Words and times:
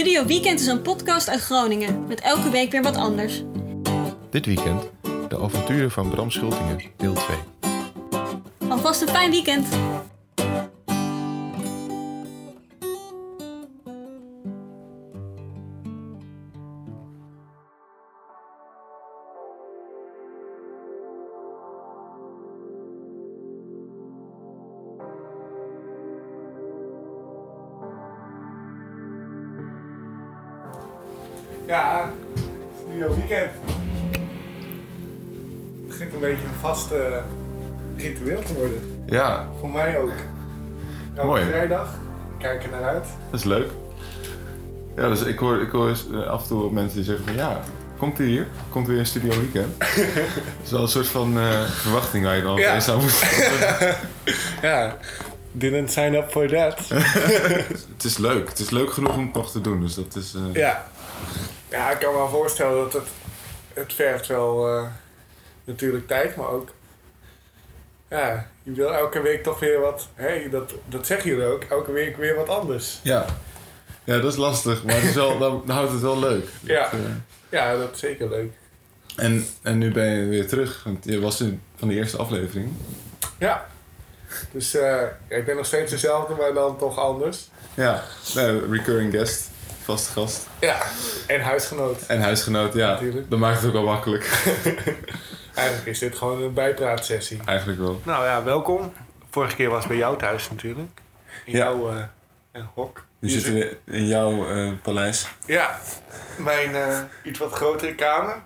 Studio 0.00 0.24
Weekend 0.24 0.60
is 0.60 0.66
een 0.66 0.82
podcast 0.82 1.28
uit 1.28 1.40
Groningen, 1.40 2.06
met 2.06 2.20
elke 2.20 2.50
week 2.50 2.70
weer 2.70 2.82
wat 2.82 2.96
anders. 2.96 3.42
Dit 4.30 4.46
weekend 4.46 4.90
de 5.28 5.38
avonturen 5.38 5.90
van 5.90 6.10
Bram 6.10 6.30
Schultingen, 6.30 6.80
deel 6.96 7.14
2. 7.14 7.36
Alvast 8.68 9.02
een 9.02 9.08
fijn 9.08 9.30
weekend! 9.30 9.66
Ritueel 37.96 38.42
te 38.42 38.54
worden. 38.54 39.02
Ja, 39.06 39.48
Voor 39.58 39.70
mij 39.70 39.98
ook. 39.98 40.12
Elke 41.14 41.26
Mooi. 41.26 41.44
vrijdag. 41.44 41.88
Kijk 42.38 42.62
er 42.64 42.70
naar 42.70 42.82
uit. 42.84 43.04
dat 43.30 43.40
is 43.40 43.46
leuk. 43.46 43.70
Ja, 44.96 45.08
dus 45.08 45.22
ik 45.22 45.38
hoor, 45.38 45.60
ik 45.60 45.70
hoor 45.70 45.88
eens, 45.88 46.06
eh, 46.12 46.26
af 46.26 46.42
en 46.42 46.48
toe 46.48 46.72
mensen 46.72 46.96
die 46.96 47.04
zeggen 47.04 47.24
van 47.24 47.34
ja, 47.34 47.60
komt 47.98 48.18
hij 48.18 48.26
hier? 48.26 48.46
Komt 48.68 48.86
weer 48.86 48.98
een 48.98 49.06
Studio 49.06 49.30
Weekend? 49.40 49.78
Dat 49.78 49.88
is 50.64 50.70
wel 50.70 50.80
een 50.82 50.88
soort 50.88 51.06
van 51.08 51.38
eh, 51.38 51.62
verwachting 51.62 52.24
waar 52.24 52.36
je 52.36 52.42
dan 52.42 52.56
Ja. 52.56 52.68
opeens 52.68 52.88
aan 52.88 53.00
moet 53.00 53.20
Ja, 54.62 54.96
didn't 55.52 55.90
sign 55.92 56.14
up 56.14 56.30
for 56.30 56.48
that. 56.48 56.78
Het 57.94 58.04
is 58.04 58.18
leuk. 58.18 58.48
Het 58.48 58.58
is 58.58 58.70
leuk 58.70 58.92
genoeg 58.92 59.16
om 59.16 59.24
het 59.24 59.34
nog 59.34 59.50
te 59.50 59.60
doen. 59.60 59.80
Dus 59.80 59.94
dat 59.94 60.14
is... 60.16 60.34
eh, 60.34 60.54
ja. 60.54 60.86
Ja, 61.68 61.90
ik 61.90 61.98
kan 61.98 62.12
me 62.12 62.18
wel 62.18 62.28
voorstellen 62.28 62.76
dat 62.76 62.92
het, 62.92 63.08
het 63.74 63.92
vergt 63.92 64.26
wel 64.26 64.68
eh, 64.68 64.82
natuurlijk 65.64 66.06
tijd, 66.06 66.36
maar 66.36 66.48
ook... 66.48 66.68
Ja, 68.10 68.46
je 68.62 68.72
wil 68.72 68.94
elke 68.94 69.20
week 69.22 69.42
toch 69.42 69.58
weer 69.60 69.80
wat... 69.80 70.08
Hé, 70.14 70.48
dat, 70.50 70.72
dat 70.88 71.06
zeggen 71.06 71.30
jullie 71.30 71.44
ook. 71.46 71.62
Elke 71.64 71.92
week 71.92 72.16
weer 72.16 72.34
wat 72.34 72.48
anders. 72.48 72.98
ja. 73.02 73.24
Ja, 74.04 74.18
dat 74.18 74.32
is 74.32 74.38
lastig, 74.38 74.84
maar 74.84 74.94
het 74.94 75.04
is 75.04 75.14
wel, 75.14 75.38
dan 75.38 75.62
dan 75.66 75.76
houdt 75.76 75.92
het 75.92 76.00
wel 76.00 76.18
leuk. 76.18 76.48
Ja. 76.60 76.82
Dat, 76.82 76.92
eh, 76.92 77.06
Ja, 77.48 77.76
dat 77.76 77.92
is 77.94 77.98
zeker 77.98 78.28
leuk. 78.28 78.52
en, 79.16 79.46
en 79.62 79.78
nu 79.78 79.92
ben 79.92 80.06
je 80.10 80.26
weer 80.28 80.48
terug, 80.48 80.82
want 80.84 81.04
je 81.04 81.20
was 81.20 81.40
in, 81.40 81.62
van 81.76 81.88
de 81.88 81.94
eerste 81.94 82.16
aflevering. 82.16 82.72
Ja. 83.38 83.66
Dus 84.52 84.74
eh, 84.74 85.02
ja, 85.28 85.36
ik 85.36 85.44
ben 85.44 85.56
nog 85.56 85.66
steeds 85.66 85.90
dezelfde, 85.90 86.34
maar 86.34 86.54
dan 86.54 86.78
toch 86.78 86.98
anders. 86.98 87.48
Ja, 87.74 88.02
nou, 88.34 88.70
recurring 88.72 89.12
guest, 89.12 89.48
vaste 89.82 90.12
gast. 90.12 90.46
Ja. 90.60 90.82
En 91.26 91.40
huisgenoot. 91.40 92.02
En 92.06 92.20
huisgenoot, 92.20 92.74
ja. 92.74 92.90
Natuurlijk. 92.90 93.30
Dat 93.30 93.38
maakt 93.38 93.56
het 93.56 93.66
ook 93.66 93.72
wel 93.72 93.82
makkelijk. 93.84 94.24
Eigenlijk 95.60 95.88
is 95.88 95.98
dit 95.98 96.16
gewoon 96.16 96.42
een 96.42 96.52
bijpraatsessie. 96.54 97.40
Eigenlijk 97.44 97.78
wel. 97.80 98.00
Nou 98.04 98.24
ja, 98.24 98.42
welkom. 98.44 98.92
Vorige 99.30 99.56
keer 99.56 99.68
was 99.70 99.78
het 99.78 99.88
bij 99.88 99.96
jou 99.96 100.18
thuis 100.18 100.50
natuurlijk. 100.50 101.00
In 101.44 101.52
Ja. 101.52 101.58
jouw 101.58 101.90
eh, 101.90 102.02
eh, 102.52 102.62
hok. 102.74 103.04
We 103.18 103.26
Hier 103.26 103.30
zitten 103.40 103.52
weer 103.54 103.78
in 103.84 104.06
jouw 104.06 104.48
eh, 104.48 104.72
paleis. 104.82 105.28
Ja, 105.46 105.78
mijn 106.38 106.74
eh, 106.74 106.98
iets 107.22 107.38
wat 107.38 107.52
grotere 107.52 107.94
kamer. 107.94 108.36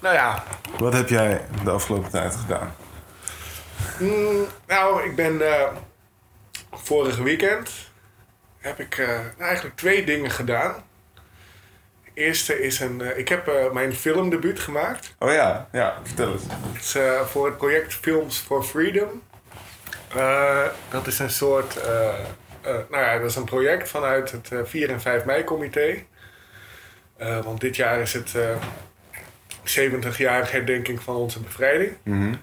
Nou 0.00 0.14
ja, 0.14 0.44
Wat 0.78 0.92
heb 0.92 1.08
jij 1.08 1.40
de 1.64 1.70
afgelopen 1.70 2.10
tijd 2.10 2.36
gedaan? 2.36 2.74
mm, 3.98 4.46
nou 4.66 5.04
ik 5.04 5.16
ben 5.16 5.52
eh, 5.52 5.62
vorige 6.72 7.22
weekend 7.22 7.70
heb 8.58 8.80
ik 8.80 8.98
eh, 8.98 9.40
eigenlijk 9.40 9.76
twee 9.76 10.04
dingen 10.04 10.30
gedaan. 10.30 10.74
Eerste 12.18 12.62
is 12.62 12.80
een, 12.80 13.00
eh, 13.00 13.18
ik 13.18 13.28
heb 13.28 13.48
eh, 13.48 13.70
mijn 13.70 13.94
filmdebuut 13.94 14.60
gemaakt. 14.60 15.14
Oh 15.18 15.32
ja, 15.32 15.68
ja, 15.72 15.98
vertel 16.02 16.32
eens. 16.32 16.42
Het 16.48 16.82
is 16.82 16.94
eh, 16.94 17.20
voor 17.20 17.46
het 17.46 17.56
project 17.56 17.94
Films 17.94 18.38
for 18.38 18.62
Freedom. 18.62 19.22
Dat 20.90 21.06
is 21.06 21.18
een 21.18 21.30
soort. 21.30 21.78
nou 22.62 23.04
ja, 23.04 23.18
dat 23.18 23.30
is 23.30 23.36
een 23.36 23.44
project 23.44 23.88
vanuit 23.88 24.30
het 24.30 24.52
eh, 24.52 24.58
4 24.64 24.90
en 24.90 25.00
5 25.00 25.24
mei-comité. 25.24 26.04
Want 27.18 27.60
dit 27.60 27.76
jaar 27.76 28.00
is 28.00 28.12
het 28.12 28.34
eh 28.34 28.56
70-jarige 29.64 30.56
herdenking 30.56 31.02
van 31.02 31.16
onze 31.16 31.40
bevrijding. 31.40 31.96
Mhm. 32.02 32.34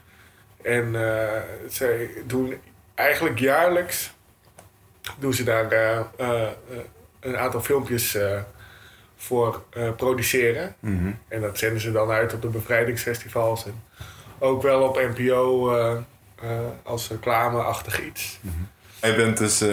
En 0.61 0.95
zij 1.67 2.09
doen 2.25 2.61
eigenlijk 2.95 3.39
jaarlijks. 3.39 4.13
doen 5.19 5.33
ze 5.33 5.43
daar 5.43 5.73
een 7.19 7.37
aantal 7.37 7.61
filmpjes 7.61 8.17
voor 9.15 9.63
eh, 9.69 9.91
produceren. 9.91 10.75
Mhm. 10.79 11.11
En 11.27 11.41
dat 11.41 11.57
zenden 11.57 11.81
ze 11.81 11.91
dan 11.91 12.09
uit 12.09 12.33
op 12.33 12.41
de 12.41 12.47
bevrijdingsfestivals. 12.47 13.65
En 13.65 13.83
ook 14.39 14.61
wel 14.61 14.81
op 14.81 14.95
NPO 14.95 15.75
eh, 15.75 15.97
eh, 16.41 16.59
als 16.83 17.09
reclameachtig 17.09 18.01
iets. 18.01 18.39
Jij 19.05 19.15
bent 19.15 19.37
dus 19.37 19.61
eh, 19.61 19.69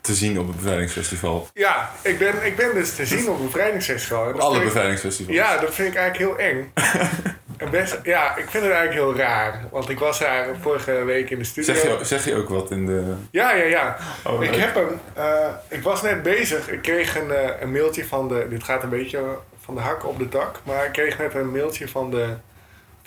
te 0.00 0.14
zien 0.14 0.38
op 0.38 0.46
het 0.46 0.56
bevrijdingsfestival. 0.56 1.48
Ja, 1.54 1.90
ik 2.02 2.18
ben, 2.18 2.34
ik 2.44 2.56
ben 2.56 2.74
dus 2.74 2.94
te 2.94 3.06
zien 3.06 3.28
op 3.28 3.38
een 3.38 3.44
bevrijdingsfestival. 3.46 4.28
Op 4.28 4.38
alle 4.40 4.60
bevrijdingsfestivals. 4.60 5.36
Ja, 5.36 5.58
dat 5.58 5.74
vind 5.74 5.88
ik 5.88 5.94
eigenlijk 5.94 6.38
heel 6.38 6.46
eng. 6.48 6.72
En 7.56 7.70
best, 7.70 7.98
ja, 8.02 8.36
ik 8.36 8.50
vind 8.50 8.64
het 8.64 8.72
eigenlijk 8.72 8.92
heel 8.92 9.16
raar. 9.16 9.64
Want 9.70 9.88
ik 9.88 9.98
was 9.98 10.18
daar 10.18 10.46
vorige 10.60 11.04
week 11.04 11.30
in 11.30 11.38
de 11.38 11.44
studio. 11.44 11.74
Zeg 11.74 11.82
je, 11.82 12.04
zeg 12.04 12.24
je 12.24 12.34
ook 12.34 12.48
wat 12.48 12.70
in 12.70 12.86
de... 12.86 13.14
Ja, 13.30 13.52
ja, 13.52 13.64
ja. 13.64 13.96
Oh, 14.24 14.42
ik 14.42 14.54
heb 14.54 14.74
hem. 14.74 15.00
eh, 15.14 15.48
ik 15.68 15.82
was 15.82 16.02
net 16.02 16.22
bezig. 16.22 16.68
Ik 16.70 16.82
kreeg 16.82 17.18
een, 17.18 17.30
eh, 17.30 17.50
een 17.60 17.72
mailtje 17.72 18.06
van 18.06 18.28
de. 18.28 18.46
Dit 18.50 18.64
gaat 18.64 18.82
een 18.82 18.88
beetje 18.88 19.20
van 19.60 19.74
de 19.74 19.80
hak 19.80 20.06
op 20.06 20.18
de 20.18 20.28
tak. 20.28 20.60
Maar 20.62 20.84
ik 20.86 20.92
kreeg 20.92 21.18
net 21.18 21.34
een 21.34 21.50
mailtje 21.50 21.88
van 21.88 22.10
de, 22.10 22.26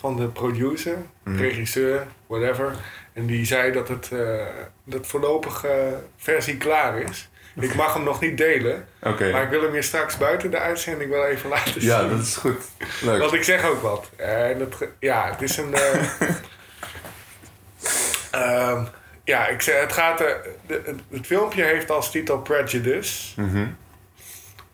van 0.00 0.16
de 0.16 0.28
producer, 0.28 0.96
Mhm. 1.24 1.36
regisseur, 1.38 2.06
whatever. 2.26 2.74
En 3.12 3.26
die 3.26 3.44
zei 3.46 3.72
dat 3.72 3.88
het 3.88 4.10
uh, 4.12 4.42
dat 4.84 5.06
voorlopig 5.06 5.64
eh, 5.64 5.72
versie 6.16 6.56
klaar 6.56 6.98
is. 6.98 7.28
Ik 7.60 7.74
mag 7.74 7.94
hem 7.94 8.02
nog 8.02 8.20
niet 8.20 8.38
delen. 8.38 8.86
Maar 9.32 9.42
ik 9.42 9.48
wil 9.50 9.62
hem 9.62 9.74
je 9.74 9.82
straks 9.82 10.16
buiten 10.16 10.50
de 10.50 10.58
uitzending 10.58 11.10
wel 11.10 11.24
even 11.26 11.48
laten 11.50 11.72
zien. 11.80 11.90
Ja, 11.90 12.08
dat 12.08 12.20
is 12.20 12.36
goed. 12.36 12.62
Leuk. 13.02 13.20
Want 13.20 13.32
ik 13.32 13.42
zeg 13.42 13.64
ook 13.64 13.82
wat. 13.82 14.10
En 14.16 14.60
het, 14.60 14.74
ge- 14.74 14.88
ja, 15.00 15.30
het 15.30 15.42
is 15.42 15.56
een. 15.56 15.74
eh, 15.74 16.02
ehm, 18.30 18.84
ja, 19.24 19.46
ik 19.48 19.60
zeg, 19.60 19.80
het 19.80 19.92
gaat. 19.92 20.20
eh, 20.20 20.26
de, 20.66 20.80
het, 20.84 21.00
het 21.10 21.26
filmpje 21.26 21.62
heeft 21.64 21.90
als 21.90 22.10
titel 22.10 22.38
Prejudice. 22.38 23.40
Mhm. 23.40 23.66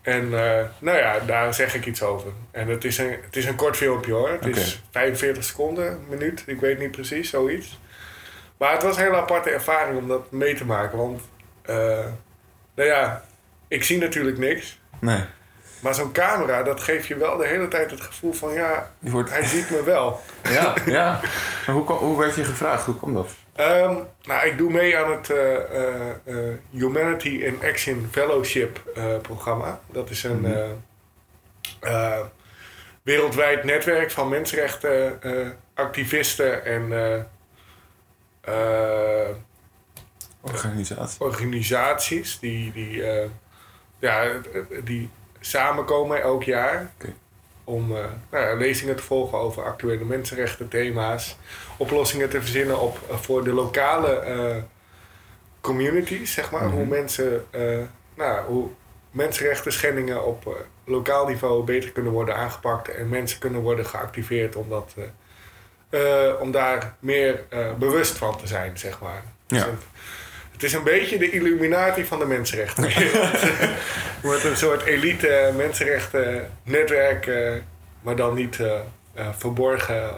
En 0.07 0.25
eh, 0.25 0.65
nou 0.79 0.99
ja, 0.99 1.19
daar 1.19 1.55
zeg 1.55 1.75
ik 1.75 1.87
iets 1.87 2.03
over. 2.03 2.31
En 2.51 2.69
het 2.69 2.85
is 2.85 2.99
een, 2.99 3.17
het 3.25 3.37
is 3.37 3.45
een 3.45 3.55
kort 3.55 3.77
filmpje 3.77 4.13
hoor. 4.13 4.29
Het 4.29 4.57
is 4.57 4.83
45 4.91 5.45
seconden, 5.45 5.91
een 5.93 6.07
minuut. 6.09 6.43
Ik 6.47 6.61
weet 6.61 6.79
niet 6.79 6.91
precies, 6.91 7.31
zoiets. 7.31 7.81
Maar 8.57 8.73
het 8.73 8.83
was 8.83 8.97
een 8.97 9.03
hele 9.03 9.17
aparte 9.17 9.51
ervaring 9.51 9.99
om 9.99 10.09
dat 10.09 10.31
mee 10.31 10.55
te 10.55 10.65
maken. 10.65 10.99
Want, 10.99 11.23
eh, 11.63 11.77
nou 12.75 12.89
ja, 12.89 13.25
ik 13.69 13.85
zie 13.85 13.99
natuurlijk 13.99 14.39
niks. 14.39 14.81
Nee. 14.99 15.25
Maar 15.81 15.95
zo'n 15.95 16.13
camera, 16.13 16.63
dat 16.63 16.81
geeft 16.81 17.07
je 17.07 17.17
wel 17.17 17.37
de 17.37 17.47
hele 17.47 17.69
tijd 17.69 17.91
het 17.91 18.01
gevoel 18.01 18.33
van 18.33 18.53
ja, 18.53 18.91
wordt... 18.99 19.31
hij 19.31 19.45
ziet 19.45 19.71
me 19.71 19.83
wel. 19.85 20.21
Ja, 20.43 20.75
ja. 20.87 21.21
Maar 21.67 21.77
hoe, 21.77 21.93
hoe 21.93 22.19
werd 22.19 22.35
je 22.35 22.45
gevraagd? 22.45 22.85
Hoe 22.85 22.97
kwam 22.97 23.15
dat? 23.15 23.31
Ehm, 23.57 23.97
nou, 24.25 24.47
ik 24.47 24.59
doe 24.59 24.73
mee 24.73 24.99
aan 24.99 25.11
het 25.13 25.31
eh, 25.31 25.55
eh, 25.55 26.11
eh, 26.25 26.55
Humanity 26.71 27.29
in 27.29 27.59
Action 27.63 28.09
Fellowship 28.11 28.83
programma. 29.23 29.81
Dat 29.93 30.11
is 30.11 30.23
een 30.25 30.41
Mhm. 30.41 32.25
wereldwijd 33.03 33.65
netwerk 33.65 34.11
van 34.11 34.29
mensenrechten 34.29 35.23
eh, 35.23 35.49
activisten 35.75 36.65
en 36.65 36.93
eh, 36.93 37.21
eh, 38.41 39.37
Organisatie. 40.41 41.21
organisaties 41.21 42.39
die, 42.39 42.73
die, 42.73 43.05
ja, 43.99 44.41
die 44.85 45.11
samenkomen 45.41 46.23
elk 46.23 46.43
jaar. 46.43 46.93
Om 47.69 47.97
eh, 47.97 48.05
nou 48.31 48.59
lezingen 48.59 48.97
te 48.97 49.03
volgen 49.03 49.39
over 49.39 49.65
actuele 49.65 50.05
mensenrechten 50.05 50.69
thema's. 50.69 51.37
Oplossingen 51.77 52.29
te 52.29 52.41
verzinnen 52.41 52.81
op, 52.81 52.99
eh, 53.11 53.17
voor 53.17 53.45
de 53.45 53.53
lokale 53.53 54.15
eh, 54.19 54.57
communities, 55.61 56.33
zeg 56.33 56.51
maar. 56.51 56.65
Mhm. 56.65 56.75
Hoe 56.75 56.87
mensen, 56.87 57.47
nou, 58.15 58.47
hoe 58.47 58.69
mensenrechten 59.11 59.73
schendingen 59.73 60.27
op 60.27 60.67
lokaal 60.85 61.27
niveau 61.27 61.65
beter 61.65 61.93
kunnen 61.93 62.13
worden 62.13 62.37
aangepakt. 62.37 62.89
En 62.89 63.09
mensen 63.09 63.39
kunnen 63.39 63.61
worden 63.61 63.87
geactiveerd 63.87 64.57
om, 64.57 64.69
dat, 64.69 64.95
om 66.41 66.51
daar 66.51 66.97
meer 66.99 67.45
bewust 67.79 68.17
van 68.17 68.37
te 68.37 68.47
zijn, 68.47 68.79
zeg 68.79 69.01
maar. 69.01 69.23
Ja. 69.47 69.65
Dus 69.65 69.75
het, 70.57 70.63
is 70.63 70.73
een 70.73 70.83
beetje 70.83 71.19
de 71.19 71.31
illuminatie 71.31 72.07
van 72.07 72.19
de 72.19 72.27
mensenrechten. 72.27 72.91
Wordt 74.23 74.45
een 74.45 74.57
soort 74.57 74.83
elite 74.83 75.53
mensenrechten 75.57 76.51
netwerk, 76.63 77.27
eh, 77.27 77.53
maar 78.01 78.17
dan 78.17 78.35
niet 78.35 78.61
eh, 78.61 78.73
eh, 79.15 79.29
verborgen 79.37 80.03
eh, 80.03 80.15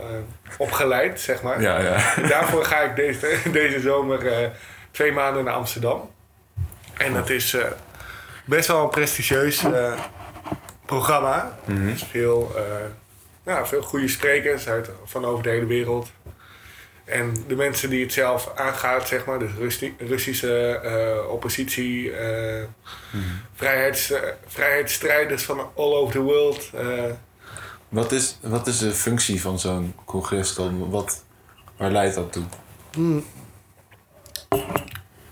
opgeleid, 0.58 1.20
zeg 1.20 1.42
maar. 1.42 1.60
Ja, 1.60 1.80
ja. 1.80 2.14
Daarvoor 2.28 2.64
ga 2.64 2.80
ik 2.80 2.96
deze, 2.96 3.36
deze 3.52 3.80
zomer 3.80 4.26
eh, 4.26 4.48
twee 4.90 5.12
maanden 5.12 5.44
naar 5.44 5.54
Amsterdam. 5.54 6.10
En 6.98 7.12
dat 7.12 7.30
is, 7.30 7.54
eh, 7.54 7.64
best 8.44 8.68
wel 8.68 8.82
een 8.82 8.88
prestigieus 8.88 9.64
eh, 9.64 9.92
programma. 10.86 11.58
Mhm. 11.64 11.86
Dus 11.86 12.02
veel, 12.10 12.52
eh, 12.56 12.62
ja, 13.44 13.66
veel 13.66 13.82
goede 13.82 14.08
sprekers 14.08 14.68
uit, 14.68 14.90
van 15.04 15.24
over 15.24 15.42
de 15.42 15.48
hele 15.48 15.66
wereld. 15.66 16.10
En 17.08 17.44
de 17.46 17.56
mensen 17.56 17.90
die 17.90 18.02
het 18.02 18.12
zelf 18.12 18.52
aangaat, 18.54 19.08
zeg 19.08 19.24
maar, 19.24 19.38
dus 19.38 19.50
Russi- 19.58 19.94
Russische 19.98 20.80
eh, 20.82 21.30
oppositie, 21.30 22.12
eh, 22.12 22.64
vrijheids, 23.54 24.10
eh, 24.10 24.20
vrijheidsstrijders 24.46 25.42
van 25.44 25.58
all 25.76 25.92
over 25.94 26.12
the 26.12 26.20
world. 26.20 26.70
Wat 27.88 28.12
is, 28.12 28.38
wat 28.42 28.66
is 28.66 28.78
de 28.78 28.90
functie 28.90 29.40
van 29.40 29.58
zo'n 29.58 29.94
congres 30.04 30.54
dan? 30.54 30.90
Wat, 30.90 31.24
waar 31.76 31.90
leidt 31.90 32.14
dat 32.14 32.32
toe? 32.32 32.44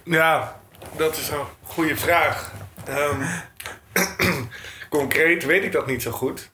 Ja, 0.04 0.60
dat 0.96 1.16
is 1.16 1.28
een 1.28 1.44
goede 1.62 1.96
vraag. 1.96 2.52
Ehm, 2.84 3.22
concreet 4.90 5.44
weet 5.44 5.64
ik 5.64 5.72
dat 5.72 5.86
niet 5.86 6.02
zo 6.02 6.10
goed. 6.10 6.50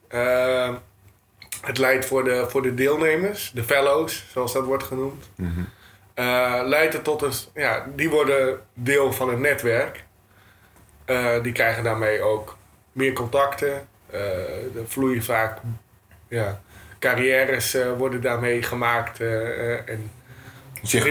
Het 1.63 1.79
leidt 1.79 2.07
voor 2.07 2.25
de, 2.25 2.47
voor 2.49 2.63
de 2.63 2.75
deelnemers, 2.75 3.51
de 3.55 3.65
fellows, 3.65 4.25
zoals 4.33 4.53
dat 4.53 4.65
wordt 4.65 4.83
genoemd. 4.85 5.31
eh, 6.15 6.61
leidt 6.65 6.93
het 6.93 7.05
tot 7.05 7.23
een. 7.23 7.33
Ja, 7.55 7.87
die 7.95 8.11
worden 8.11 8.61
deel 8.75 9.13
van 9.13 9.29
het 9.29 9.39
netwerk. 9.39 10.05
Eh, 11.05 11.43
die 11.43 11.53
krijgen 11.53 11.85
daarmee 11.85 12.23
ook 12.23 12.57
meer 12.93 13.13
contacten. 13.13 13.89
Eh 14.11 14.21
er 14.77 14.85
vloeien 14.87 15.23
vaak. 15.25 15.59
Ja, 16.29 16.61
carrières 16.99 17.77
worden 17.97 18.21
daarmee 18.21 18.63
gemaakt. 18.63 19.21
en 19.21 20.11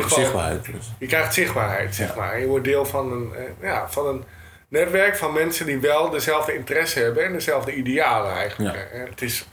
geval- 0.03 0.17
zichtbaarheid 0.19 0.65
dus. 0.65 0.93
je 0.99 1.05
krijgt 1.07 1.33
zichtbaarheid, 1.33 1.95
zeg 1.95 2.07
Ja. 2.09 2.15
maar. 2.15 2.39
Je 2.39 2.45
wordt 2.47 2.65
deel 2.65 2.85
van 2.85 3.11
een, 3.11 3.33
ja, 3.61 3.89
van 3.89 4.07
een 4.07 4.23
netwerk 4.67 5.15
van 5.17 5.33
mensen 5.33 5.65
die 5.65 5.79
wel 5.79 6.09
dezelfde 6.09 6.53
interesse 6.55 6.99
hebben 6.99 7.25
en 7.25 7.33
dezelfde 7.33 7.73
idealen 7.73 8.31
eigenlijk. 8.33 8.75
Ja. 8.93 8.99
Het 9.09 9.21
is 9.21 9.47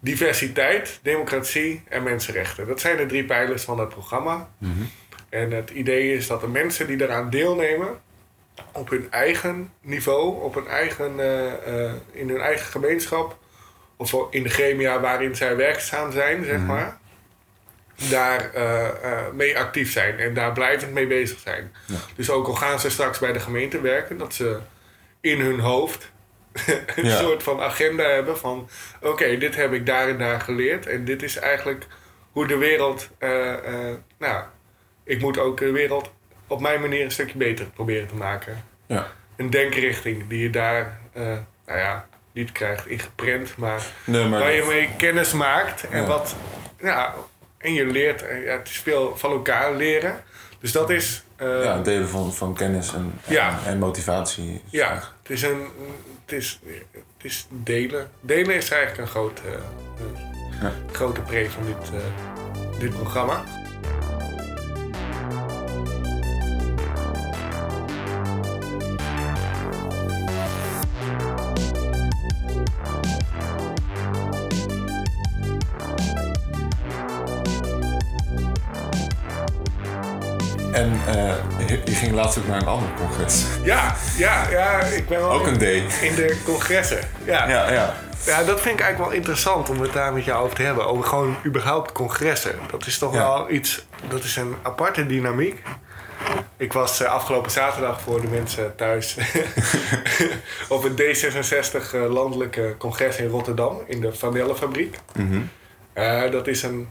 diversiteit, 0.00 0.98
democratie 1.02 1.82
en 1.88 2.02
mensenrechten. 2.02 2.66
Dat 2.66 2.80
zijn 2.80 2.96
de 2.96 3.06
drie 3.06 3.24
pijlers 3.24 3.62
van 3.62 3.78
het 3.80 3.88
programma. 3.88 4.48
En 5.28 5.50
het 5.50 5.70
idee 5.70 6.14
is 6.14 6.26
dat 6.26 6.40
de 6.40 6.48
mensen 6.48 6.86
die 6.86 7.02
eraan 7.02 7.30
deelnemen, 7.30 8.00
op 8.72 8.90
hun 8.90 9.10
eigen 9.10 9.72
niveau, 9.80 10.42
op 10.42 10.54
hun 10.54 10.66
eigen, 10.66 11.20
eh, 11.20 11.86
eh, 11.86 11.92
in 12.12 12.28
hun 12.28 12.40
eigen 12.40 12.66
gemeenschap, 12.66 13.38
of 13.96 14.14
in 14.30 14.42
de 14.42 14.48
gremia 14.48 15.00
waarin 15.00 15.36
zij 15.36 15.56
werkzaam 15.56 16.12
zijn, 16.12 16.44
zeg 16.44 16.60
maar, 16.60 16.98
daar 18.10 18.50
eh, 18.54 19.32
mee 19.32 19.58
actief 19.58 19.92
zijn 19.92 20.18
en 20.18 20.34
daar 20.34 20.52
blijvend 20.52 20.92
mee 20.92 21.06
bezig 21.06 21.38
zijn. 21.38 21.72
Ja. 21.86 21.96
Dus 22.16 22.30
ook 22.30 22.46
al 22.46 22.54
gaan 22.54 22.80
ze 22.80 22.90
straks 22.90 23.18
bij 23.18 23.32
de 23.32 23.40
gemeente 23.40 23.80
werken, 23.80 24.18
dat 24.18 24.34
ze 24.34 24.58
in 25.20 25.40
hun 25.40 25.60
hoofd 25.60 26.10
een 26.96 27.04
Ja. 27.06 27.16
soort 27.16 27.42
van 27.42 27.60
agenda 27.60 28.04
hebben 28.08 28.38
van 28.38 28.68
oké, 29.02 29.36
dit 29.38 29.56
heb 29.56 29.72
ik 29.72 29.86
daar 29.86 30.08
en 30.08 30.18
daar 30.18 30.40
geleerd 30.40 30.86
en 30.86 31.04
dit 31.04 31.22
is 31.22 31.36
eigenlijk 31.36 31.86
hoe 32.32 32.46
de 32.46 32.56
wereld, 32.56 33.08
eh, 33.18 33.52
eh, 33.52 33.94
nou, 34.18 34.44
ik 35.04 35.20
moet 35.20 35.38
ook 35.38 35.58
de 35.58 35.70
wereld 35.70 36.10
op 36.46 36.60
mijn 36.60 36.80
manier 36.80 37.04
een 37.04 37.10
stukje 37.10 37.38
beter 37.38 37.66
proberen 37.66 38.06
te 38.08 38.14
maken. 38.14 38.64
Ja. 38.86 39.06
Een 39.36 39.50
denkrichting 39.50 40.28
die 40.28 40.42
je 40.42 40.50
daar, 40.50 41.00
eh, 41.12 41.22
nou 41.66 41.78
ja, 41.78 42.06
niet 42.32 42.52
krijgt 42.52 42.86
ingeprent, 42.86 43.56
maar 43.56 43.82
Nee, 44.04 44.24
maar 44.28 44.40
waar 44.40 44.52
je 44.52 44.64
mee 44.68 44.88
kennis 44.98 45.32
maakt 45.32 45.88
en 45.88 46.00
Ja. 46.00 46.06
wat, 46.06 46.36
ja, 46.80 47.14
en 47.58 47.72
je 47.74 47.86
leert, 47.86 48.20
ja, 48.20 48.52
het 48.58 48.68
is 48.68 48.78
veel 48.78 49.16
van 49.16 49.30
elkaar 49.30 49.74
leren. 49.74 50.22
Dus 50.60 50.72
dat 50.72 50.90
is, 50.90 51.24
ja, 51.38 51.78
delen 51.82 52.08
van, 52.08 52.32
van 52.34 52.54
kennis 52.54 52.94
en, 52.94 53.20
Ja. 53.26 53.48
en, 53.48 53.70
en 53.70 53.78
motivatie. 53.78 54.62
ja, 54.70 54.94
het 55.22 55.30
is 55.30 55.42
een, 55.42 55.66
het 56.26 56.34
is, 56.34 56.60
het 56.92 57.24
is 57.24 57.46
delen. 57.50 58.10
Delen 58.20 58.54
is 58.54 58.70
eigenlijk 58.70 59.00
een 59.00 59.06
grote, 59.06 59.42
eh, 59.44 60.60
Ja. 60.60 60.72
grote 60.92 61.20
pre 61.20 61.50
van 61.50 61.64
dit, 61.66 61.90
eh, 61.92 62.78
dit 62.78 62.90
programma. 62.90 63.44
En 80.76 81.00
eh, 81.06 81.34
je, 81.84 81.94
ging 81.94 82.12
laatst 82.12 82.38
ook 82.38 82.46
naar 82.46 82.60
een 82.60 82.66
ander 82.66 82.88
congres. 82.98 83.44
Ja, 83.62 83.96
ja, 84.16 84.48
ja, 84.50 84.80
ik 84.80 85.08
ben 85.08 85.18
wel 85.20 85.30
Ook 85.30 85.46
een 85.46 85.58
D. 85.58 85.62
in 86.02 86.14
de 86.14 86.40
congressen. 86.44 86.98
Ja. 87.24 87.48
Ja, 87.48 87.72
ja. 87.72 87.94
Ja, 88.26 88.42
dat 88.44 88.60
vind 88.60 88.74
ik 88.74 88.80
eigenlijk 88.84 88.98
wel 89.10 89.18
interessant 89.18 89.68
om 89.70 89.80
het 89.80 89.92
daar 89.92 90.12
met 90.12 90.24
jou 90.24 90.44
over 90.44 90.56
te 90.56 90.62
hebben. 90.62 90.86
Over 90.86 91.04
gewoon 91.04 91.36
überhaupt 91.44 91.92
congressen. 91.92 92.54
Dat 92.70 92.86
is 92.86 92.98
toch 92.98 93.12
Ja. 93.14 93.18
wel 93.18 93.50
iets, 93.50 93.86
dat 94.08 94.24
is 94.24 94.36
een 94.36 94.54
aparte 94.62 95.06
dynamiek. 95.06 95.62
Ik 96.56 96.72
was 96.72 97.00
eh, 97.00 97.08
afgelopen 97.12 97.50
zaterdag 97.50 98.00
voor 98.00 98.20
de 98.20 98.28
mensen 98.28 98.76
thuis 98.76 99.16
op 100.68 100.82
het 100.82 100.92
D66 101.02 101.94
eh, 101.94 102.12
landelijke 102.12 102.74
congres 102.78 103.16
in 103.16 103.28
Rotterdam 103.28 103.80
in 103.86 104.00
de 104.00 104.12
Vanellenfabriek. 104.14 104.98
Mhm. 105.14 105.40
Eh, 105.92 106.30
dat 106.30 106.46
is 106.46 106.62
een, 106.62 106.88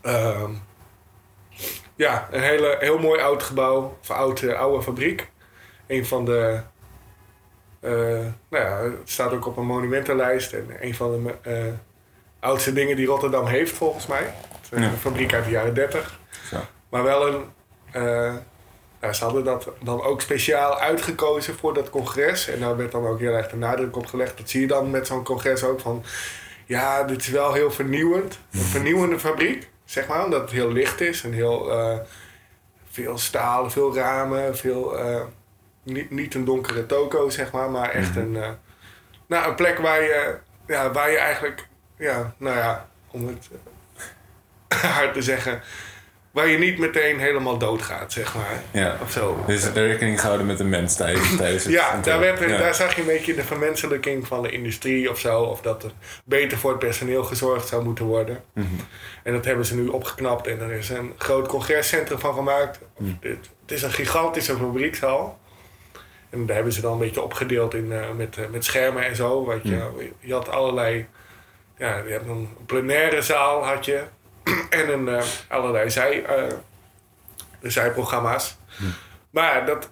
ehm, 0.00 0.50
ja, 1.98 2.28
een 2.30 2.40
hele, 2.42 2.76
heel 2.80 2.98
mooi 2.98 3.20
oud 3.20 3.42
gebouw, 3.42 3.96
of 4.00 4.10
oud, 4.10 4.40
eh, 4.42 4.58
oude 4.60 4.82
fabriek. 4.82 5.28
Een 5.86 6.06
van 6.06 6.24
de, 6.24 6.60
eh, 7.80 7.90
nou 8.48 8.64
ja, 8.64 8.82
het 8.82 9.10
staat 9.10 9.32
ook 9.32 9.46
op 9.46 9.56
een 9.56 9.66
monumentenlijst 9.66 10.52
en 10.52 10.66
een 10.80 10.94
van 10.94 11.22
de 11.22 11.34
eh, 11.50 11.64
oudste 12.40 12.72
dingen 12.72 12.96
die 12.96 13.06
Rotterdam 13.06 13.46
heeft 13.46 13.72
volgens 13.72 14.06
mij. 14.06 14.34
Ja. 14.70 14.76
Een 14.76 14.96
fabriek 14.96 15.34
uit 15.34 15.44
de 15.44 15.50
jaren 15.50 15.74
30. 15.74 16.18
Zo. 16.50 16.56
Maar 16.88 17.02
wel 17.02 17.26
een. 17.28 17.44
eh, 17.92 18.34
ja, 19.00 19.12
ze 19.12 19.24
hadden 19.24 19.44
dat 19.44 19.68
dan 19.82 20.02
ook 20.02 20.20
speciaal 20.20 20.78
uitgekozen 20.78 21.54
voor 21.54 21.74
dat 21.74 21.90
congres. 21.90 22.48
En 22.48 22.60
daar 22.60 22.76
werd 22.76 22.92
dan 22.92 23.06
ook 23.06 23.18
heel 23.18 23.32
erg 23.32 23.48
de 23.48 23.56
nadruk 23.56 23.96
op 23.96 24.06
gelegd. 24.06 24.38
Dat 24.38 24.50
zie 24.50 24.60
je 24.60 24.66
dan 24.66 24.90
met 24.90 25.06
zo'n 25.06 25.24
congres 25.24 25.64
ook 25.64 25.80
van. 25.80 26.04
Ja, 26.66 27.02
dit 27.04 27.20
is 27.20 27.28
wel 27.28 27.52
heel 27.52 27.70
vernieuwend. 27.70 28.38
Een 28.52 28.60
vernieuwende 28.60 29.18
fabriek, 29.18 29.68
zeg 29.88 30.06
maar. 30.06 30.24
Omdat 30.24 30.40
het 30.40 30.50
heel 30.50 30.72
licht 30.72 31.00
is 31.00 31.22
en 31.24 31.32
heel. 31.32 31.70
eh, 31.70 31.98
veel 32.90 33.18
stalen, 33.18 33.70
veel 33.70 33.94
ramen, 33.94 34.56
veel. 34.56 34.98
eh, 34.98 35.22
niet, 35.82 36.10
niet 36.10 36.34
een 36.34 36.44
donkere 36.44 36.86
toko, 36.86 37.28
zeg 37.28 37.52
maar, 37.52 37.70
maar 37.70 37.90
echt 37.90 38.16
een. 38.16 38.36
eh, 38.36 38.50
nou, 39.26 39.48
een 39.48 39.54
plek 39.54 39.78
waar 39.78 40.02
je. 40.02 40.38
Ja, 40.66 40.90
waar 40.92 41.10
je 41.10 41.18
eigenlijk. 41.18 41.68
Ja, 41.96 42.34
nou 42.36 42.56
ja, 42.56 42.88
om 43.10 43.26
het 43.26 43.48
hard 44.94 45.14
te 45.14 45.22
zeggen 45.22 45.62
waar 46.30 46.48
je 46.48 46.58
niet 46.58 46.78
meteen 46.78 47.18
helemaal 47.18 47.58
doodgaat, 47.58 48.12
zeg 48.12 48.34
maar. 48.34 48.62
Ja. 48.70 48.96
Of 49.02 49.10
zo. 49.10 49.44
Dus 49.46 49.64
er 49.64 49.86
rekening 49.86 50.20
gehouden 50.20 50.46
met 50.46 50.58
de 50.58 50.64
mens 50.64 50.96
tijdens, 50.96 51.36
tijdens 51.36 51.64
het 51.64 51.72
ja, 51.80 52.00
daar, 52.02 52.20
werd, 52.20 52.40
ja. 52.40 52.46
daar 52.58 52.74
zag 52.74 52.94
je 52.94 53.00
een 53.00 53.06
beetje 53.06 53.34
de 53.34 53.44
vermenselijking 53.44 54.26
van 54.26 54.42
de 54.42 54.50
industrie 54.50 55.10
of 55.10 55.18
zo. 55.18 55.40
Of 55.40 55.60
dat 55.60 55.84
er 55.84 55.90
beter 56.24 56.58
voor 56.58 56.70
het 56.70 56.78
personeel 56.78 57.22
gezorgd 57.24 57.68
zou 57.68 57.84
moeten 57.84 58.04
worden. 58.04 58.42
Mhm. 58.52 58.66
En 59.22 59.32
dat 59.32 59.44
hebben 59.44 59.64
ze 59.66 59.74
nu 59.76 59.86
opgeknapt 59.86 60.46
en 60.46 60.60
er 60.60 60.72
is 60.72 60.88
een 60.88 61.12
groot 61.18 61.48
congrescentrum 61.48 62.18
van 62.18 62.34
gemaakt. 62.34 62.80
Mhm. 62.96 63.10
Het, 63.20 63.48
is 63.66 63.82
een 63.82 63.92
gigantische 63.92 64.56
fabriekshal. 64.56 65.38
En 66.30 66.46
daar 66.46 66.54
hebben 66.54 66.72
ze 66.74 66.80
dan 66.80 66.92
een 66.92 66.98
beetje 66.98 67.22
opgedeeld 67.22 67.74
in, 67.74 67.92
eh, 67.92 68.10
met, 68.16 68.36
eh, 68.36 68.44
met 68.50 68.64
schermen 68.64 69.04
en 69.06 69.16
zo. 69.16 69.46
Weet 69.46 69.62
je, 69.62 69.70
Mhm. 69.76 70.04
je 70.20 70.32
had 70.32 70.48
allerlei... 70.48 71.06
Ja, 71.78 71.96
je 72.06 72.10
hebt 72.12 72.28
een 72.28 72.48
plenaire 72.66 73.22
zaal 73.22 73.64
had 73.64 73.84
je. 73.84 74.02
en 74.70 74.92
een, 74.92 75.08
eh, 75.08 75.24
allerlei 75.48 75.90
zij, 75.90 76.24
eh, 76.24 76.52
zijprogramma's. 77.62 78.56
Mhm. 78.78 78.90
Maar 79.30 79.66
dat, 79.66 79.90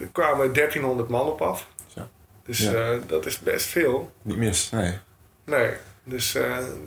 er 0.00 0.08
kwamen 0.12 0.52
1300 0.52 1.08
man 1.08 1.26
op 1.26 1.42
af. 1.42 1.66
Zo. 1.86 2.08
Dus 2.44 2.58
Ja. 2.58 2.72
eh, 2.72 2.98
dat 3.06 3.26
is 3.26 3.38
best 3.38 3.66
veel. 3.66 4.12
Niet 4.22 4.36
mis, 4.36 4.70
nee. 4.70 4.98
Nee, 5.44 5.70
dus 6.04 6.34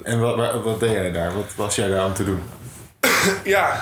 En 0.04 0.20
wat, 0.20 0.36
wat, 0.36 0.64
wat 0.64 0.80
deed 0.80 0.92
jij 0.92 1.12
daar? 1.12 1.34
Wat 1.34 1.56
was 1.56 1.76
jij 1.76 1.88
daar 1.88 2.00
aan 2.00 2.14
te 2.14 2.24
doen? 2.26 2.42
ja, 3.44 3.82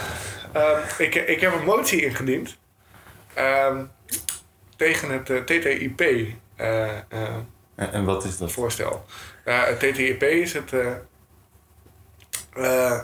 ehm, 0.53 0.79
ik, 0.97 1.15
ik 1.15 1.41
heb 1.41 1.53
een 1.53 1.65
motie 1.65 2.05
ingediend 2.05 2.57
ehm, 3.33 3.83
tegen 4.75 5.09
het 5.11 5.25
TTIP 5.45 6.01
En, 6.55 7.05
en 7.75 8.05
wat 8.05 8.23
is 8.25 8.37
dat? 8.37 8.51
voorstel. 8.51 9.05
Het 9.43 9.79
TTIP 9.79 10.23
is 10.23 10.53
het 10.53 10.71
eh, 12.53 12.91
eh, 12.91 13.01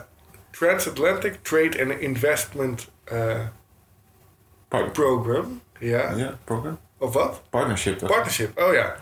Transatlantic 0.50 1.42
Trade 1.42 1.82
and 1.82 2.00
Investment 2.00 2.90
eh, 3.04 3.40
Program. 4.92 5.62
Ja. 5.78 6.10
ja, 6.10 6.38
program? 6.44 6.78
Of 6.98 7.12
wat? 7.12 7.42
Partnership 7.50 7.98
toch? 7.98 8.08
Partnership, 8.08 8.60
oh 8.60 8.72
ja. 8.72 8.96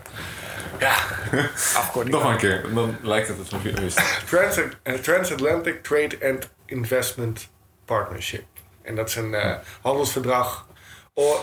Ja, 0.79 0.95
afkorting. 1.79 2.15
Nog 2.15 2.23
een 2.23 2.37
keer, 2.37 2.73
dan 2.73 2.97
lijkt 3.01 3.27
het 3.27 3.37
alsof 3.37 3.63
je 3.63 3.69
het 3.69 3.79
wist. 3.79 4.01
Trans 4.29 4.59
eh, 4.83 4.93
Transatlantic 4.93 5.83
Trade 5.83 6.17
and 6.23 6.49
Investment 6.65 7.49
Partnership. 7.85 8.45
En 8.81 8.95
dat 8.95 9.07
is 9.07 9.15
een 9.15 9.59
handelsverdrag 9.81 10.67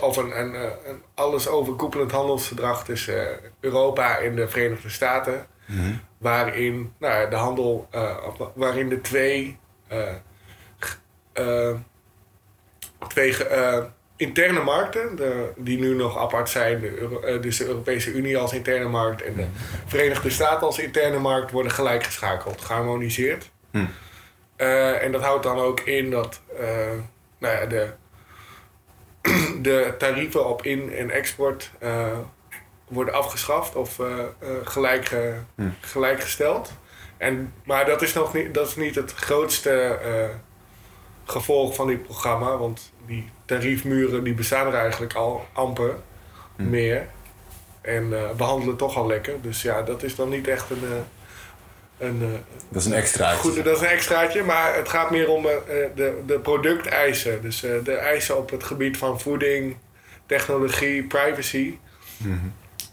of 0.00 0.16
een, 0.16 0.40
een, 0.40 0.54
een 0.88 1.02
alles 1.14 1.48
overkoepelend 1.48 2.10
handelsverdrag 2.10 2.84
tussen 2.84 3.40
Europa 3.60 4.18
en 4.18 4.34
de 4.34 4.48
Verenigde 4.48 4.88
Staten. 4.88 5.46
Mhm. 5.72 5.92
Waarin 6.18 6.92
nou, 6.98 7.30
de 7.30 7.36
handel, 7.36 7.86
eh, 7.90 8.16
waarin 8.54 8.88
de 8.88 9.00
twee, 9.00 9.58
eh, 9.88 10.14
eh, 11.32 11.76
twee 13.08 13.36
interne 14.16 14.62
markten, 14.62 15.16
de, 15.16 15.52
die 15.56 15.78
nu 15.78 15.94
nog 15.94 16.18
apart 16.18 16.48
zijn, 16.48 16.80
de 16.80 16.98
Euro- 16.98 17.40
dus 17.40 17.56
de 17.56 17.66
Europese 17.66 18.12
Unie 18.12 18.38
als 18.38 18.52
interne 18.52 18.88
markt 18.88 19.22
en 19.22 19.34
de 19.34 19.46
Verenigde 19.86 20.30
Staten 20.30 20.66
als 20.66 20.78
interne 20.78 21.18
markt, 21.18 21.50
worden 21.50 21.72
gelijk 21.72 22.02
geschakeld, 22.04 22.60
geharmoniseerd. 22.60 23.50
Hm. 23.70 23.84
Eh, 24.56 25.02
en 25.02 25.12
dat 25.12 25.22
houdt 25.22 25.42
dan 25.42 25.58
ook 25.58 25.80
in 25.80 26.10
dat 26.10 26.40
nou 27.38 27.54
ja, 27.54 27.66
de, 27.66 27.92
de 29.68 29.94
tarieven 29.98 30.48
op 30.48 30.62
in- 30.62 30.92
en 30.92 31.10
export 31.10 31.70
worden 32.92 33.14
afgeschaft 33.14 33.74
of 33.74 33.98
eh, 33.98 34.06
eh, 34.18 34.48
gelijk, 34.64 35.04
ge- 35.04 35.34
Hm. 35.54 35.68
gelijkgesteld. 35.80 36.72
En, 37.16 37.52
maar 37.64 37.86
dat 37.86 38.02
is 38.02 38.12
nog 38.12 38.34
niet, 38.34 38.54
dat 38.54 38.68
is 38.68 38.76
niet 38.76 38.94
het 38.94 39.12
grootste 39.14 39.70
eh, 39.70 40.28
gevolg 41.24 41.74
van 41.74 41.86
dit 41.86 42.02
programma, 42.02 42.56
want 42.56 42.92
die 43.06 43.30
tariefmuren 43.44 44.24
die 44.24 44.34
bestaan 44.34 44.66
er 44.66 44.74
eigenlijk 44.74 45.14
al 45.14 45.46
amper 45.52 45.96
Hm. 46.56 46.70
meer. 46.70 47.06
En 47.80 48.12
eh, 48.18 48.30
behandelen 48.36 48.76
toch 48.76 48.96
al 48.96 49.06
lekker. 49.06 49.40
Dus 49.40 49.62
ja, 49.62 49.82
dat 49.82 50.02
is 50.02 50.16
dan 50.16 50.28
niet 50.28 50.48
echt 50.48 50.70
een, 50.70 50.82
eh, 50.84 52.08
een 52.08 52.22
eh, 52.22 52.28
Dat 52.68 52.80
is 52.82 52.86
een 52.88 52.94
extra. 52.94 53.32
Goed, 53.34 53.64
dat 53.64 53.76
is 53.76 53.80
een 53.82 53.86
extraatje, 53.88 54.42
maar 54.42 54.74
het 54.76 54.88
gaat 54.88 55.10
meer 55.10 55.28
om 55.28 55.46
eh, 55.46 55.52
de, 55.94 56.22
de 56.26 56.38
producteisen. 56.38 57.42
Dus 57.42 57.62
eh, 57.62 57.70
de 57.84 57.94
eisen 57.94 58.36
op 58.36 58.50
het 58.50 58.64
gebied 58.64 58.96
van 58.96 59.20
voeding, 59.20 59.76
technologie, 60.26 61.02
privacy. 61.04 61.78
Mhm. 62.16 62.36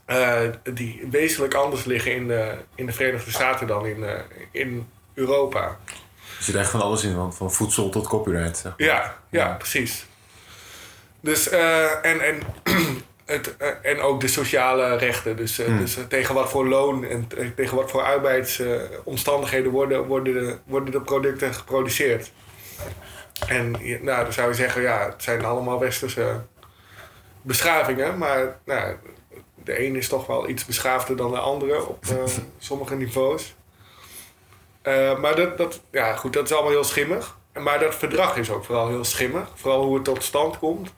Eh, 0.09 0.41
die 0.73 1.07
wezenlijk 1.11 1.53
anders 1.53 1.85
liggen 1.85 2.13
in 2.15 2.27
de, 2.27 2.53
in 2.75 2.85
de 2.85 2.91
Verenigde 2.91 3.31
Staten 3.31 3.67
dan 3.67 3.85
in, 3.85 4.03
eh, 4.03 4.19
in 4.51 4.87
Europa. 5.13 5.77
Er 6.37 6.43
zit 6.45 6.55
echt 6.55 6.69
van 6.69 6.81
alles 6.81 7.03
in, 7.03 7.13
van, 7.13 7.33
van 7.33 7.51
voedsel 7.51 7.89
tot 7.89 8.07
copyright. 8.07 8.57
Zeg. 8.57 8.73
maar. 8.77 8.87
Ja, 8.87 9.17
ja, 9.29 9.47
Ja. 9.47 9.53
precies. 9.53 10.05
Dus, 11.21 11.49
eh, 11.49 12.05
en, 12.05 12.21
en, 12.21 12.39
het, 13.25 13.57
en 13.81 13.99
ook 14.01 14.21
de 14.21 14.27
sociale 14.27 14.97
rechten. 14.97 15.35
Dus, 15.35 15.57
Hmm. 15.57 15.77
dus 15.77 15.97
tegen 16.07 16.35
wat 16.35 16.49
voor 16.49 16.67
loon 16.67 17.03
en 17.05 17.27
tegen 17.55 17.75
wat 17.75 17.91
voor 17.91 18.01
arbeidsomstandigheden 18.01 19.71
worden, 19.71 20.05
worden, 20.05 20.33
de, 20.33 20.57
worden 20.65 20.91
de 20.91 21.01
producten 21.01 21.53
geproduceerd. 21.53 22.31
En 23.47 23.71
nou, 24.01 24.23
dan 24.23 24.33
zou 24.33 24.47
je 24.49 24.53
zeggen, 24.55 24.81
ja, 24.81 25.05
het 25.05 25.23
zijn 25.23 25.45
allemaal 25.45 25.79
westerse 25.79 26.41
beschavingen. 27.41 28.17
Maar 28.17 28.57
nou, 28.65 28.95
de 29.69 29.85
een 29.85 29.95
is 29.95 30.07
toch 30.07 30.25
wel 30.25 30.49
iets 30.49 30.65
beschaafder 30.65 31.15
dan 31.15 31.31
de 31.31 31.37
andere 31.37 31.85
op 31.87 32.05
eh, 32.05 32.23
sommige 32.57 32.95
niveaus. 32.95 33.55
Eh, 34.81 35.19
maar 35.19 35.35
dat, 35.35 35.57
dat, 35.57 35.81
ja, 35.91 36.15
goed, 36.15 36.33
dat 36.33 36.45
is 36.45 36.51
allemaal 36.51 36.71
heel 36.71 36.83
schimmig. 36.83 37.37
Maar 37.53 37.79
dat 37.79 37.95
verdrag 37.95 38.37
is 38.37 38.51
ook 38.51 38.65
vooral 38.65 38.87
heel 38.87 39.03
schimmig. 39.03 39.51
Vooral 39.55 39.83
hoe 39.83 39.95
het 39.95 40.03
tot 40.03 40.23
stand 40.23 40.59
komt. 40.59 40.93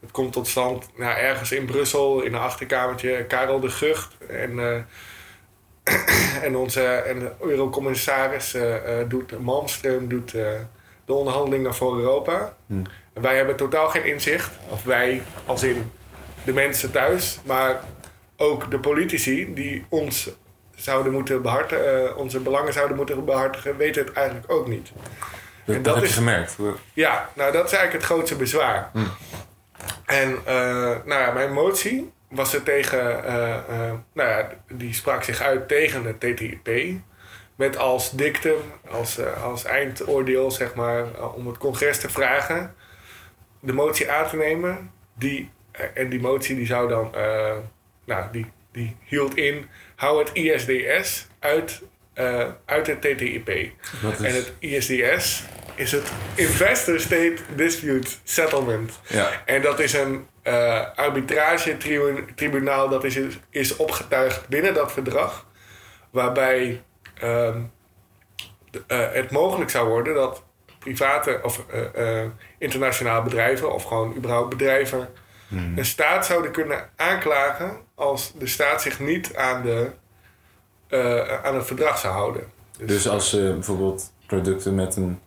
Het 0.00 0.10
komt 0.10 0.32
tot 0.32 0.46
stand 0.46 0.88
nou, 0.96 1.18
ergens 1.18 1.52
in 1.52 1.64
Brussel, 1.64 2.22
in 2.22 2.34
een 2.34 2.40
achterkamertje. 2.40 3.24
Karel 3.24 3.60
de 3.60 3.70
Gucht 3.70 4.16
en, 4.28 4.58
eh, 4.58 6.42
en 6.46 6.56
onze 6.56 6.84
en 6.84 7.18
de 7.18 7.32
eurocommissaris 7.40 8.56
doet, 9.08 9.32
Malmström 9.32 10.06
doet 10.06 10.30
de 11.04 11.12
onderhandelingen 11.12 11.74
voor 11.74 11.98
Europa. 11.98 12.54
Hmm. 12.66 12.84
En 13.12 13.22
wij 13.22 13.36
hebben 13.36 13.56
totaal 13.56 13.88
geen 13.88 14.04
inzicht. 14.04 14.50
Of 14.68 14.84
wij, 14.84 15.22
als 15.46 15.62
in 15.62 15.90
de 16.44 16.52
mensen 16.52 16.90
thuis, 16.90 17.38
maar 17.44 17.80
ook 18.40 18.70
de 18.70 18.78
politici 18.78 19.54
die 19.54 19.86
ons 19.88 20.30
zouden 20.76 21.12
moeten 21.12 21.42
behartigen, 21.42 22.08
eh, 22.08 22.16
onze 22.16 22.40
belangen 22.40 22.72
zouden 22.72 22.96
moeten 22.96 23.24
behartigen, 23.24 23.76
weten 23.76 24.04
het 24.04 24.12
eigenlijk 24.12 24.52
ook 24.52 24.68
niet. 24.68 24.92
Dat, 25.64 25.76
En 25.76 25.82
dat 25.82 25.84
dat 25.84 25.94
heb 25.94 26.04
is- 26.04 26.10
je 26.10 26.16
gemerkt. 26.16 26.56
Ja, 26.92 27.30
nou 27.34 27.52
dat 27.52 27.64
is 27.64 27.72
eigenlijk 27.72 27.92
het 28.04 28.12
grootste 28.12 28.36
bezwaar. 28.36 28.90
Hmm. 28.92 29.10
En 30.06 30.36
eh, 30.44 30.54
nou 31.04 31.08
ja, 31.20 31.30
mijn 31.32 31.52
motie 31.52 32.12
was 32.30 32.54
er 32.54 32.62
tegen, 32.62 33.24
eh, 33.24 33.92
nou 34.12 34.28
ja, 34.28 34.48
die 34.72 34.94
sprak 34.94 35.22
zich 35.22 35.40
uit 35.40 35.68
tegen 35.68 36.04
het 36.04 36.20
TTIP. 36.20 36.96
Met 37.56 37.76
als 37.76 38.10
dictum, 38.10 38.56
als, 38.90 39.18
als 39.42 39.64
eindoordeel, 39.64 40.50
zeg 40.50 40.74
maar, 40.74 41.04
om 41.34 41.46
het 41.46 41.58
congres 41.58 41.98
te 42.00 42.10
vragen 42.10 42.74
de 43.60 43.72
motie 43.72 44.10
aan 44.10 44.28
te 44.28 44.36
nemen. 44.36 44.90
Die, 45.14 45.50
en 45.94 46.08
die 46.08 46.20
motie 46.20 46.56
die 46.56 46.66
zou 46.66 46.88
dan, 46.88 47.14
nou, 48.08 48.24
die, 48.32 48.46
die 48.72 48.96
hield 49.04 49.36
in, 49.36 49.66
hou 49.96 50.18
het 50.18 50.30
ISDS 50.32 51.26
uit, 51.38 51.82
eh, 52.14 52.46
uit 52.64 52.86
het 52.86 53.00
TTIP. 53.00 53.48
En 53.48 54.34
het 54.34 54.52
ISDS 54.58 55.42
is 55.74 55.92
het 55.92 56.12
Investor 56.34 57.00
State 57.00 57.36
Dispute 57.56 58.08
Settlement. 58.24 59.00
ja. 59.06 59.42
En 59.44 59.62
dat 59.62 59.80
is 59.80 59.92
een 59.92 60.26
eh 60.42 60.84
arbitrage-tribunaal 60.94 62.88
dat 62.88 63.04
is, 63.04 63.18
is 63.50 63.76
opgetuigd 63.76 64.48
binnen 64.48 64.74
dat 64.74 64.92
verdrag. 64.92 65.46
Waarbij 66.10 66.82
ehm, 67.20 67.60
de- 68.70 68.82
eh, 68.86 69.12
het 69.12 69.30
mogelijk 69.30 69.70
zou 69.70 69.88
worden 69.88 70.14
dat 70.14 70.42
private 70.78 71.40
of 71.42 71.64
internationale 72.58 73.22
bedrijven, 73.22 73.72
of 73.74 73.82
gewoon 73.84 74.14
überhaupt 74.16 74.48
bedrijven, 74.48 75.08
Mhm. 75.48 75.78
een 75.78 75.84
staat 75.84 76.26
zouden 76.26 76.52
kunnen 76.52 76.90
aanklagen 76.96 77.76
als 77.94 78.32
de 78.38 78.46
staat 78.46 78.82
zich 78.82 79.00
niet 79.00 79.36
aan, 79.36 79.62
de, 79.62 79.90
eh, 80.88 81.44
aan 81.44 81.54
het 81.54 81.66
verdrag 81.66 81.98
zou 81.98 82.14
houden. 82.14 82.44
Dus 82.78 83.08
als 83.08 83.32
eh, 83.32 83.40
bijvoorbeeld 83.52 84.12
producten 84.26 84.74
met 84.74 84.96
een 84.96 85.20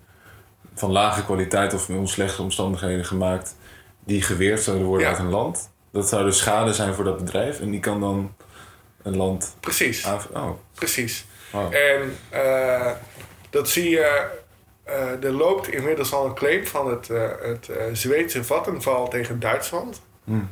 van 0.75 0.91
lage 0.91 1.25
kwaliteit 1.25 1.73
of 1.73 1.89
in 1.89 2.07
slechte 2.07 2.41
omstandigheden 2.41 3.05
gemaakt, 3.05 3.55
die 4.03 4.21
geweerd 4.21 4.61
zouden 4.61 4.85
worden 4.87 5.05
Ja. 5.07 5.11
uit 5.13 5.21
een 5.21 5.29
land, 5.29 5.69
dat 5.91 6.09
zou 6.09 6.23
dus 6.23 6.37
schade 6.37 6.73
zijn 6.73 6.93
voor 6.93 7.03
dat 7.03 7.17
bedrijf 7.17 7.59
en 7.59 7.69
die 7.71 7.79
kan 7.79 7.99
dan 7.99 8.35
een 9.03 9.17
land 9.17 9.55
Precies. 9.59 10.05
Oh, 10.33 10.49
Precies. 10.73 11.25
wow. 11.51 11.73
En 11.73 12.17
dat 13.49 13.69
zie 13.69 13.89
je. 13.89 14.29
er 15.21 15.31
loopt 15.31 15.67
inmiddels 15.67 16.13
al 16.13 16.25
een 16.25 16.33
claim 16.33 16.65
van 16.65 16.89
het, 16.89 17.07
het 17.41 17.69
Zweedse 17.93 18.43
Vattenfall 18.43 19.07
tegen 19.07 19.39
Duitsland. 19.39 20.01
Hmm. 20.23 20.49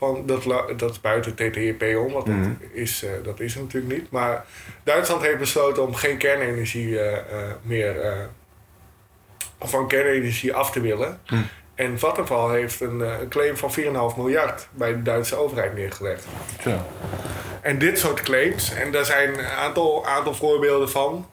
Van 0.00 0.26
dat, 0.26 0.42
dat 0.76 0.90
is 0.90 1.00
buiten 1.00 1.34
TTIP 1.34 1.82
om, 1.82 2.12
want 2.12 2.26
dat, 2.26 2.34
is, 2.72 3.02
eh, 3.02 3.10
dat 3.22 3.40
is 3.40 3.54
natuurlijk 3.54 3.92
niet. 3.92 4.10
Maar 4.10 4.46
Duitsland 4.82 5.22
heeft 5.22 5.38
besloten 5.38 5.86
om 5.86 5.94
geen 5.94 6.18
kernenergie 6.18 7.00
eh, 7.00 7.16
eh, 7.16 7.54
meer. 7.62 8.28
van 9.60 9.88
kernenergie 9.88 10.54
af 10.54 10.70
te 10.70 10.80
willen. 10.80 11.20
Hmm. 11.26 11.46
En 11.74 11.98
Vattenfall 11.98 12.58
heeft 12.58 12.80
een, 12.80 13.00
een 13.00 13.28
claim 13.28 13.56
van 13.56 13.72
4,5 13.72 14.16
miljard 14.16 14.68
bij 14.70 14.92
de 14.92 15.02
Duitse 15.02 15.36
overheid 15.36 15.74
neergelegd. 15.74 16.26
En 17.60 17.78
dit 17.78 17.98
soort 17.98 18.22
claims, 18.22 18.74
en 18.74 18.92
daar 18.92 19.04
zijn 19.04 19.38
een 19.38 19.44
aantal, 19.44 20.06
aantal 20.06 20.34
voorbeelden 20.34 20.90
van. 20.90 21.26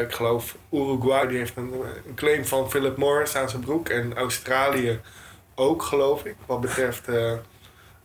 Ik 0.00 0.12
geloof 0.12 0.56
Uruguay 0.72 1.26
die 1.26 1.38
heeft 1.38 1.56
een, 1.56 1.72
een 2.06 2.14
claim 2.14 2.44
van 2.44 2.70
Philip 2.70 2.96
Morris 2.96 3.36
aan 3.36 3.48
zijn 3.48 3.62
broek. 3.62 3.88
En 3.88 4.16
Australië 4.16 5.00
ook, 5.58 5.82
geloof 5.82 6.24
ik. 6.24 6.36
Wat 6.46 6.60
betreft 6.60 7.08
eh, 7.08 7.32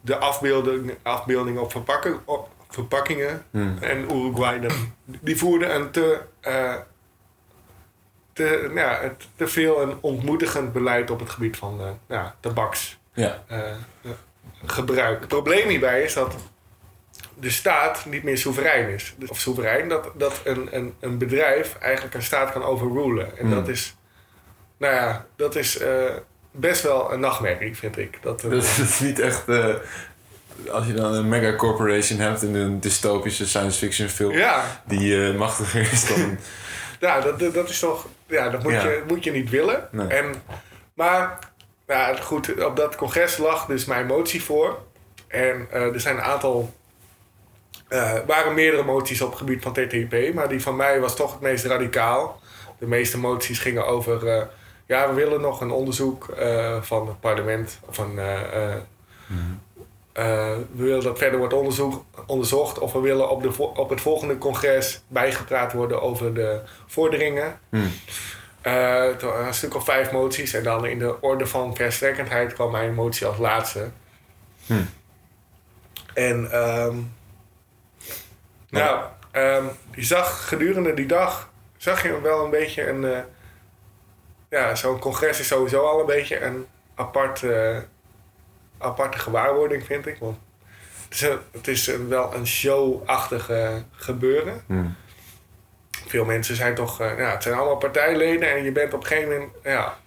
de 0.02 0.18
afbeelding, 0.18 0.96
afbeelding 1.02 1.58
op, 1.60 1.72
verpakken, 1.72 2.20
op 2.26 2.50
verpakkingen. 2.70 3.46
Hmm. 3.52 3.78
En 3.82 4.16
Uruguay, 4.16 4.70
die 5.06 5.38
voerde 5.38 5.66
een 5.66 5.92
te, 5.92 6.22
eh, 6.40 6.76
te, 8.34 8.72
ja, 8.76 9.00
te 9.36 9.48
veel 9.48 9.82
een 9.82 9.98
ontmoedigend 10.02 10.74
beleid 10.74 11.12
op 11.12 11.20
het 11.20 11.30
gebied 11.30 11.58
van 11.58 11.80
eh, 11.82 11.90
ja, 12.08 12.36
tabaks 12.40 13.00
Ja. 13.14 13.44
gebruik. 14.66 15.20
Het 15.20 15.28
probleem 15.28 15.68
hierbij 15.70 16.04
is 16.04 16.14
dat 16.14 16.36
de 17.40 17.50
staat 17.50 18.06
niet 18.06 18.24
meer 18.24 18.38
soeverein 18.38 18.90
is. 18.90 19.14
Dus- 19.18 19.30
Of 19.30 19.40
soeverein, 19.40 19.90
dat, 19.90 20.10
dat 20.16 20.42
een, 20.44 20.68
een, 20.76 20.94
een 21.00 21.18
bedrijf 21.18 21.76
eigenlijk 21.80 22.16
een 22.16 22.24
staat 22.24 22.52
kan 22.52 22.64
overrulen. 22.64 23.38
En 23.38 23.46
Hmm. 23.46 23.56
dat 23.56 23.68
is, 23.68 23.96
nou 24.78 24.94
ja, 24.96 25.26
dat 25.36 25.56
is 25.56 25.80
best 26.54 26.82
wel 26.82 27.14
een 27.14 27.20
nachtmerrie, 27.20 27.76
vind 27.78 27.98
ik. 27.98 28.18
Dat, 28.22 28.44
een- 28.44 28.50
Dat 28.50 28.64
is 28.64 29.00
niet 29.00 29.20
echt. 29.20 29.48
eh, 29.48 29.66
als 30.72 30.86
je 30.88 30.94
dan 30.94 31.14
een 31.14 31.30
mega 31.30 31.56
corporation 31.56 32.20
hebt 32.20 32.42
in 32.44 32.56
een 32.56 32.80
dystopische 32.80 33.48
science 33.48 33.78
fiction 33.78 34.10
film 34.10 34.32
ja, 34.32 34.82
die 34.86 35.28
eh, 35.28 35.36
machtiger 35.38 35.92
is 35.92 36.08
dan. 36.08 36.38
ja 37.10 37.20
dat, 37.22 37.54
dat, 37.54 37.70
is 37.70 37.80
toch, 37.80 38.08
ja, 38.28 38.50
dat 38.50 38.64
moet, 38.64 38.72
Ja. 38.72 38.84
Je, 38.84 39.04
moet 39.08 39.24
je 39.24 39.32
niet 39.32 39.50
willen. 39.50 39.88
Nee. 39.92 40.08
En, 40.08 40.34
maar, 40.94 41.40
ja, 41.88 42.16
goed, 42.16 42.64
op 42.66 42.76
dat 42.76 42.96
congres 42.96 43.38
lag 43.38 43.66
dus 43.66 43.86
mijn 43.86 44.06
motie 44.06 44.44
voor. 44.44 44.80
En 45.28 45.68
eh, 45.72 45.82
er 45.94 46.00
zijn 46.00 46.16
een 46.16 46.24
aantal 46.24 46.74
eh 47.88 48.14
waren 48.28 48.54
meerdere 48.54 48.84
moties 48.84 49.22
op 49.22 49.30
het 49.30 49.38
gebied 49.38 49.62
van 49.64 49.74
TTIP, 49.74 50.34
maar 50.34 50.50
die 50.50 50.62
van 50.62 50.76
mij 50.76 51.00
was 51.00 51.16
toch 51.16 51.32
het 51.32 51.42
meest 51.42 51.66
radicaal. 51.66 52.40
De 52.80 52.88
meeste 52.88 53.18
moties 53.20 53.60
gingen 53.60 53.86
over 53.86 54.28
eh, 54.28 54.44
ja, 54.86 55.10
we 55.10 55.14
willen 55.14 55.42
nog 55.42 55.62
een 55.62 55.72
onderzoek 55.72 56.30
eh, 56.30 56.82
van 56.82 57.08
het 57.08 57.20
parlement. 57.20 57.80
Van, 57.90 58.20
eh, 58.20 58.42
eh, 58.42 58.76
eh, 60.14 60.58
we 60.72 60.84
willen 60.84 61.04
dat 61.04 61.18
verder 61.18 61.40
wordt 61.40 61.54
onderzoek, 61.54 62.06
onderzocht. 62.26 62.80
Of 62.80 62.94
we 62.94 63.00
willen 63.00 63.30
op, 63.30 63.42
de, 63.42 63.58
op 63.58 63.90
het 63.90 64.02
volgende 64.02 64.38
congres 64.38 65.02
bijgepraat 65.08 65.74
worden 65.74 66.02
over 66.02 66.34
de 66.34 66.62
vorderingen. 66.88 67.60
Waren 68.62 69.46
een 69.48 69.54
stuk 69.54 69.76
of 69.76 69.84
vijf 69.84 70.12
moties. 70.12 70.54
En 70.54 70.64
dan 70.64 70.86
in 70.86 71.00
de 71.00 71.22
orde 71.22 71.48
van 71.48 71.76
verstrekkendheid 71.76 72.54
kwam 72.54 72.72
mijn 72.72 72.94
motie 72.94 73.28
als 73.28 73.38
laatste. 73.38 73.90
Hmm. 74.66 74.90
En 76.14 76.52
ehm, 76.52 76.98
nou, 78.70 79.06
ehm, 79.32 79.66
je 79.96 80.04
zag 80.04 80.48
gedurende 80.48 80.94
die 80.94 81.06
dag, 81.06 81.50
zag 81.78 82.04
je 82.04 82.22
wel 82.22 82.44
een 82.44 82.50
beetje 82.50 82.88
een... 82.88 83.26
ja, 84.54 84.76
zo'n 84.76 85.00
congres 85.00 85.40
is 85.40 85.48
sowieso 85.48 85.86
al 85.86 86.00
een 86.00 86.06
beetje 86.06 86.42
een 86.42 86.66
apart, 86.96 87.44
eh, 87.44 87.78
aparte 88.78 89.18
gewaarwording, 89.20 89.86
vind 89.86 90.08
ik. 90.08 90.18
Want 90.20 90.38
het 91.10 91.14
is, 91.14 91.22
een, 91.22 91.40
het 91.52 91.68
is 91.68 91.88
een- 91.88 92.08
wel 92.08 92.34
een 92.34 92.48
show-achtig 92.48 93.50
gebeuren. 93.92 94.64
Hmm. 94.68 94.96
Veel 96.08 96.26
mensen 96.26 96.56
zijn 96.56 96.76
toch, 96.76 97.02
eh, 97.02 97.18
ja, 97.18 97.32
het 97.32 97.44
zijn 97.44 97.56
allemaal 97.56 97.78
partijleden 97.78 98.50
en 98.52 98.64
je 98.64 98.72
bent 98.72 98.94
op 98.94 99.02
een 99.02 99.08
gegeven 99.08 99.32
moment, 99.32 99.52
ja, 99.64 99.98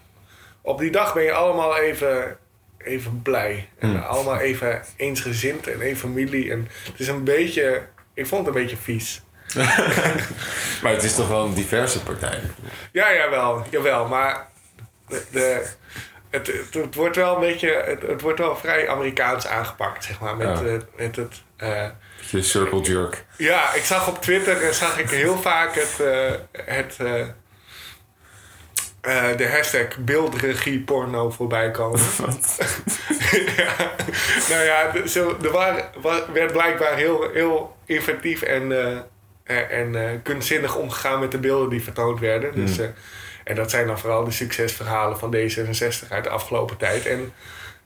op 0.61 0.79
die 0.79 0.91
dag 0.91 1.15
ben 1.15 1.23
je 1.23 1.33
allemaal 1.33 1.77
even, 1.77 2.39
even 2.79 3.23
blij. 3.23 3.69
En 3.79 3.89
Hmm. 3.91 3.99
allemaal 4.03 4.39
even 4.39 4.83
eensgezind 4.97 5.67
en 5.67 5.81
één 5.81 5.97
familie. 5.97 6.51
En 6.51 6.69
het 6.85 7.01
is 7.01 7.09
een 7.09 7.25
beetje, 7.25 7.87
ik 8.15 8.27
vond 8.27 8.47
het 8.47 8.55
een 8.57 8.63
beetje 8.63 8.77
vies. 8.77 9.23
Maar 10.83 10.93
het 10.93 11.03
is 11.03 11.15
toch 11.15 11.29
wel 11.29 11.45
een 11.45 11.55
diverse 11.55 12.03
partij. 12.03 12.41
Ja, 12.93 13.15
jawel, 13.15 13.67
jawel, 13.71 14.07
maar 14.07 14.47
de, 15.09 15.23
de, 15.31 15.67
het, 16.31 16.47
het, 16.47 16.75
het 16.75 16.95
wordt 16.95 17.17
wel 17.17 17.35
een 17.35 17.41
beetje, 17.41 17.83
het, 17.87 18.03
het 18.03 18.21
wordt 18.21 18.39
wel 18.39 18.57
vrij 18.57 18.89
Amerikaans 18.89 19.47
aangepakt, 19.47 20.05
zeg 20.05 20.21
maar, 20.21 20.37
met, 20.37 20.47
Ja. 20.59 20.65
eh, 20.65 20.73
met 20.97 21.17
het... 21.17 21.43
eh, 21.57 21.85
Je 22.31 22.43
circle 22.43 22.81
jerk. 22.81 23.25
Ja, 23.37 23.73
ik 23.75 23.85
zag 23.85 24.09
op 24.09 24.23
Twitter 24.23 24.63
eh, 24.63 24.71
zag 24.71 24.99
ik 24.99 25.11
heel 25.11 25.39
vaak 25.39 25.75
het, 25.75 25.97
het, 26.53 26.97
de 29.39 29.49
hashtag 29.49 29.97
beeldregieporno 29.99 31.31
voorbij 31.31 31.71
komen. 31.71 32.01
ja, 33.57 33.75
nou 34.49 34.63
ja, 34.65 35.07
zo, 35.07 35.37
er 35.43 35.51
waren, 35.51 35.85
wa- 36.01 36.33
werd 36.33 36.53
blijkbaar 36.53 36.95
heel, 36.97 37.31
heel 37.33 37.77
inventief 37.85 38.43
en, 38.43 38.73
en, 39.47 39.71
en 39.71 39.95
eh, 40.09 40.11
kunstzinnig 40.23 40.77
omgegaan 40.77 41.21
met 41.21 41.31
de 41.31 41.39
beelden 41.39 41.69
die 41.69 41.83
vertoond 41.83 42.21
werden. 42.21 42.55
Dus, 42.55 42.79
eh, 42.79 42.89
en 43.45 43.55
dat 43.55 43.71
zijn 43.71 43.87
dan 43.87 43.99
vooral 43.99 44.25
de 44.25 44.31
succesverhalen 44.31 45.19
van 45.19 45.35
D66 45.37 46.09
uit 46.09 46.25
de 46.25 46.31
afgelopen 46.31 46.77
tijd. 46.77 47.07
En 47.07 47.33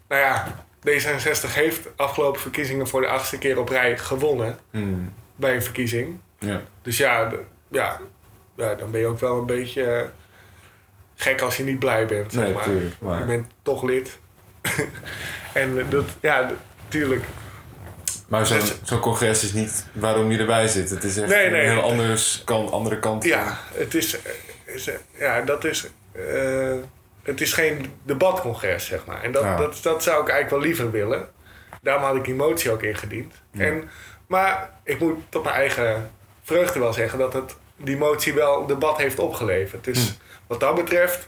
nou 0.09 0.21
ja, 0.23 0.65
D66 0.89 1.55
heeft 1.55 1.89
afgelopen 1.97 2.41
verkiezingen 2.41 2.87
voor 2.89 3.01
de 3.01 3.07
achtste 3.09 3.39
keer 3.39 3.59
op 3.59 3.69
rij 3.69 3.99
gewonnen 3.99 4.59
Hmm. 4.71 5.13
bij 5.37 5.55
een 5.55 5.63
verkiezing. 5.63 6.19
Ja. 6.39 6.61
Dus 6.83 6.97
ja, 6.97 7.33
ja, 7.69 8.01
ja, 8.57 8.75
dan 8.75 8.91
ben 8.91 9.01
je 9.01 9.07
ook 9.07 9.21
wel 9.21 9.39
een 9.39 9.47
beetje 9.47 9.85
eh, 9.85 10.07
gek 11.15 11.41
als 11.41 11.57
je 11.57 11.65
niet 11.65 11.79
blij 11.79 12.07
bent. 12.07 12.33
Zeg 12.33 12.45
Nee, 12.45 12.53
maar. 12.55 12.63
tuurlijk, 12.65 12.95
maar- 13.01 13.19
Je 13.19 13.25
bent 13.25 13.47
toch 13.63 13.83
lid. 13.83 14.19
en 15.53 15.79
eh, 15.79 15.85
dat, 15.91 16.05
ja, 16.21 16.51
tuurlijk. 16.89 17.25
Maar 18.31 18.47
zo'n 18.47 18.59
Dus- 18.59 18.75
zo'n 18.83 19.01
congres 19.01 19.45
is 19.45 19.53
niet 19.53 19.87
waarom 19.93 20.31
je 20.31 20.39
erbij 20.39 20.69
zit. 20.69 20.91
Het 20.91 21.05
is 21.05 21.17
echt 21.17 21.29
Nee, 21.29 21.51
nee. 21.51 21.65
een 21.65 21.71
heel 21.71 21.83
anders, 21.83 22.43
kan, 22.45 22.71
andere 22.71 22.99
kant. 22.99 23.25
Ja, 23.25 23.59
het 23.75 23.95
is, 23.95 24.17
is, 24.65 24.91
ja, 25.19 25.41
dat 25.41 25.65
is, 25.65 25.87
eh, 26.13 26.75
het 27.23 27.41
is 27.41 27.53
geen 27.53 27.93
debatcongres, 28.03 28.87
zeg 28.87 29.05
maar. 29.07 29.23
En 29.23 29.33
dat, 29.33 29.43
Ja. 29.43 29.57
dat, 29.57 29.79
dat 29.83 30.03
zou 30.03 30.23
ik 30.23 30.29
eigenlijk 30.29 30.51
wel 30.51 30.61
liever 30.61 30.91
willen. 30.91 31.29
Daarom 31.83 32.05
had 32.05 32.17
ik 32.17 32.25
die 32.25 32.35
motie 32.35 32.71
ook 32.71 32.83
ingediend. 32.83 33.35
En, 33.57 33.91
maar 34.27 34.71
ik 34.85 34.99
moet 35.01 35.19
tot 35.29 35.43
mijn 35.45 35.55
eigen 35.57 36.11
vreugde 36.43 36.79
wel 36.79 36.93
zeggen 36.93 37.19
dat 37.19 37.33
het, 37.33 37.55
die 37.77 37.97
motie 37.97 38.35
wel 38.35 38.67
debat 38.67 38.97
heeft 38.99 39.19
opgeleverd. 39.19 39.85
Dus 39.85 40.17
wat 40.47 40.61
dat 40.61 40.75
betreft 40.75 41.27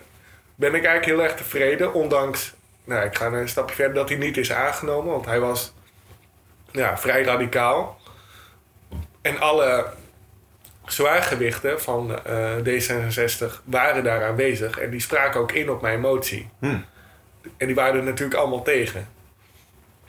ben 0.55 0.75
ik 0.75 0.85
eigenlijk 0.85 1.05
heel 1.05 1.23
erg 1.23 1.35
tevreden. 1.37 1.93
Ondanks, 1.95 2.53
nou, 2.85 3.05
ik 3.07 3.17
ga 3.17 3.27
een 3.27 3.49
stapje 3.49 3.75
verder, 3.75 3.95
dat 3.95 4.09
hij 4.09 4.19
niet 4.19 4.37
is 4.37 4.53
aangenomen. 4.53 5.12
Want 5.12 5.27
hij 5.27 5.41
was 5.41 5.73
ja, 6.73 6.99
vrij 6.99 7.23
radicaal. 7.23 8.01
En 9.23 9.41
alle 9.41 9.87
zwaargewichten 10.87 11.81
van 11.81 12.25
eh, 12.25 12.53
D66 12.57 13.45
waren 13.65 14.05
daar 14.05 14.25
aanwezig. 14.25 14.79
En 14.79 14.91
die 14.91 15.01
spraken 15.01 15.41
ook 15.41 15.53
in 15.53 15.71
op 15.71 15.83
mijn 15.83 16.01
motie. 16.01 16.49
Hmm. 16.59 16.85
En 17.57 17.67
die 17.67 17.75
waren 17.75 17.95
er 17.97 18.03
natuurlijk 18.05 18.41
allemaal 18.41 18.63
tegen. 18.63 19.01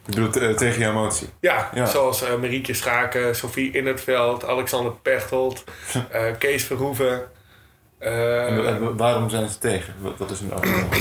Ik 0.05 0.15
bedoel, 0.15 0.31
eh, 0.41 0.55
tegen 0.55 0.79
jouw 0.79 0.93
motie. 0.93 1.29
Ja, 1.39 1.69
Ja. 1.73 1.85
zoals 1.85 2.21
eh, 2.23 2.35
Marietje 2.35 2.73
Schaken, 2.73 3.35
Sophie 3.35 3.71
In 3.71 3.85
het 3.87 4.01
Veld, 4.01 4.45
Alexander 4.45 4.91
Pechtold, 4.91 5.63
Kees 6.39 6.63
Verhoeven. 6.63 7.31
En, 7.99 8.67
en 8.67 8.97
waarom 8.97 9.29
zijn 9.29 9.49
ze 9.49 9.57
tegen? 9.57 9.93
Wat, 9.99 10.17
wat 10.17 10.31
is 10.31 10.39
hun 10.39 10.53
argument? 10.53 10.95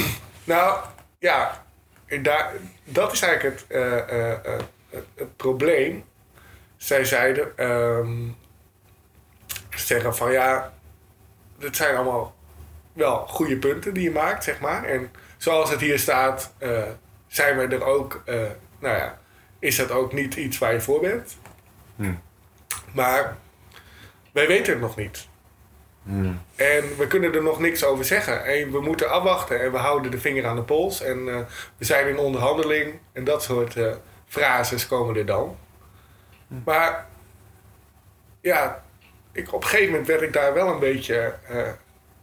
Nou, 0.44 0.80
ja, 1.18 1.64
daar, 2.22 2.52
dat 2.84 3.12
is 3.12 3.22
eigenlijk 3.22 3.58
het, 3.68 3.76
het, 4.92 5.04
het 5.14 5.36
probleem. 5.36 6.04
Zij 6.76 7.04
zeiden, 7.04 7.56
ehm, 7.56 8.28
zeggen 9.70 10.16
van 10.16 10.32
ja, 10.32 10.72
dit 11.58 11.76
zijn 11.76 11.96
allemaal 11.96 12.34
wel 12.92 13.26
goede 13.26 13.56
punten 13.56 13.94
die 13.94 14.02
je 14.02 14.10
maakt, 14.10 14.44
zeg 14.44 14.60
maar. 14.60 14.84
En 14.84 15.10
zoals 15.36 15.70
het 15.70 15.80
hier 15.80 15.98
staat, 15.98 16.52
eh, 16.58 16.82
zijn 17.26 17.56
we 17.56 17.66
er 17.66 17.84
ook, 17.84 18.22
eh, 18.24 18.34
nou 18.78 18.96
ja, 18.96 19.18
is 19.58 19.76
dat 19.76 19.90
ook 19.90 20.12
niet 20.12 20.34
iets 20.34 20.58
waar 20.58 20.72
je 20.72 20.80
voor 20.80 21.00
bent. 21.00 21.36
Hmm. 21.96 22.20
Maar 22.92 23.36
wij 24.32 24.46
weten 24.46 24.72
het 24.72 24.82
nog 24.82 24.96
niet. 24.96 25.28
Hmm. 26.02 26.40
En 26.54 26.96
we 26.96 27.06
kunnen 27.06 27.34
er 27.34 27.42
nog 27.42 27.58
niks 27.58 27.84
over 27.84 28.04
zeggen. 28.04 28.44
En 28.44 28.72
we 28.72 28.80
moeten 28.80 29.10
afwachten 29.10 29.60
en 29.60 29.72
we 29.72 29.78
houden 29.78 30.10
de 30.10 30.20
vinger 30.20 30.46
aan 30.46 30.56
de 30.56 30.62
pols. 30.62 31.02
En 31.02 31.28
eh, 31.28 31.38
we 31.76 31.84
zijn 31.84 32.08
in 32.08 32.18
onderhandeling 32.18 32.98
en 33.12 33.24
dat 33.24 33.42
soort 33.42 33.76
frases 34.32 34.86
komen 34.86 35.16
er 35.16 35.26
dan. 35.26 35.56
Maar 36.64 37.06
ja, 38.40 38.82
ik, 39.32 39.52
op 39.52 39.62
een 39.62 39.68
gegeven 39.68 39.90
moment 39.90 40.06
werd 40.06 40.22
ik 40.22 40.32
daar 40.32 40.54
wel 40.54 40.68
een 40.68 40.78
beetje 40.78 41.34
eh 41.48 41.68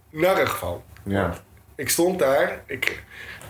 narrig 0.09 0.57
van. 0.57 0.83
Ja. 1.03 1.33
Ik 1.75 1.89
stond 1.89 2.19
daar, 2.19 2.61
ik, 2.65 3.03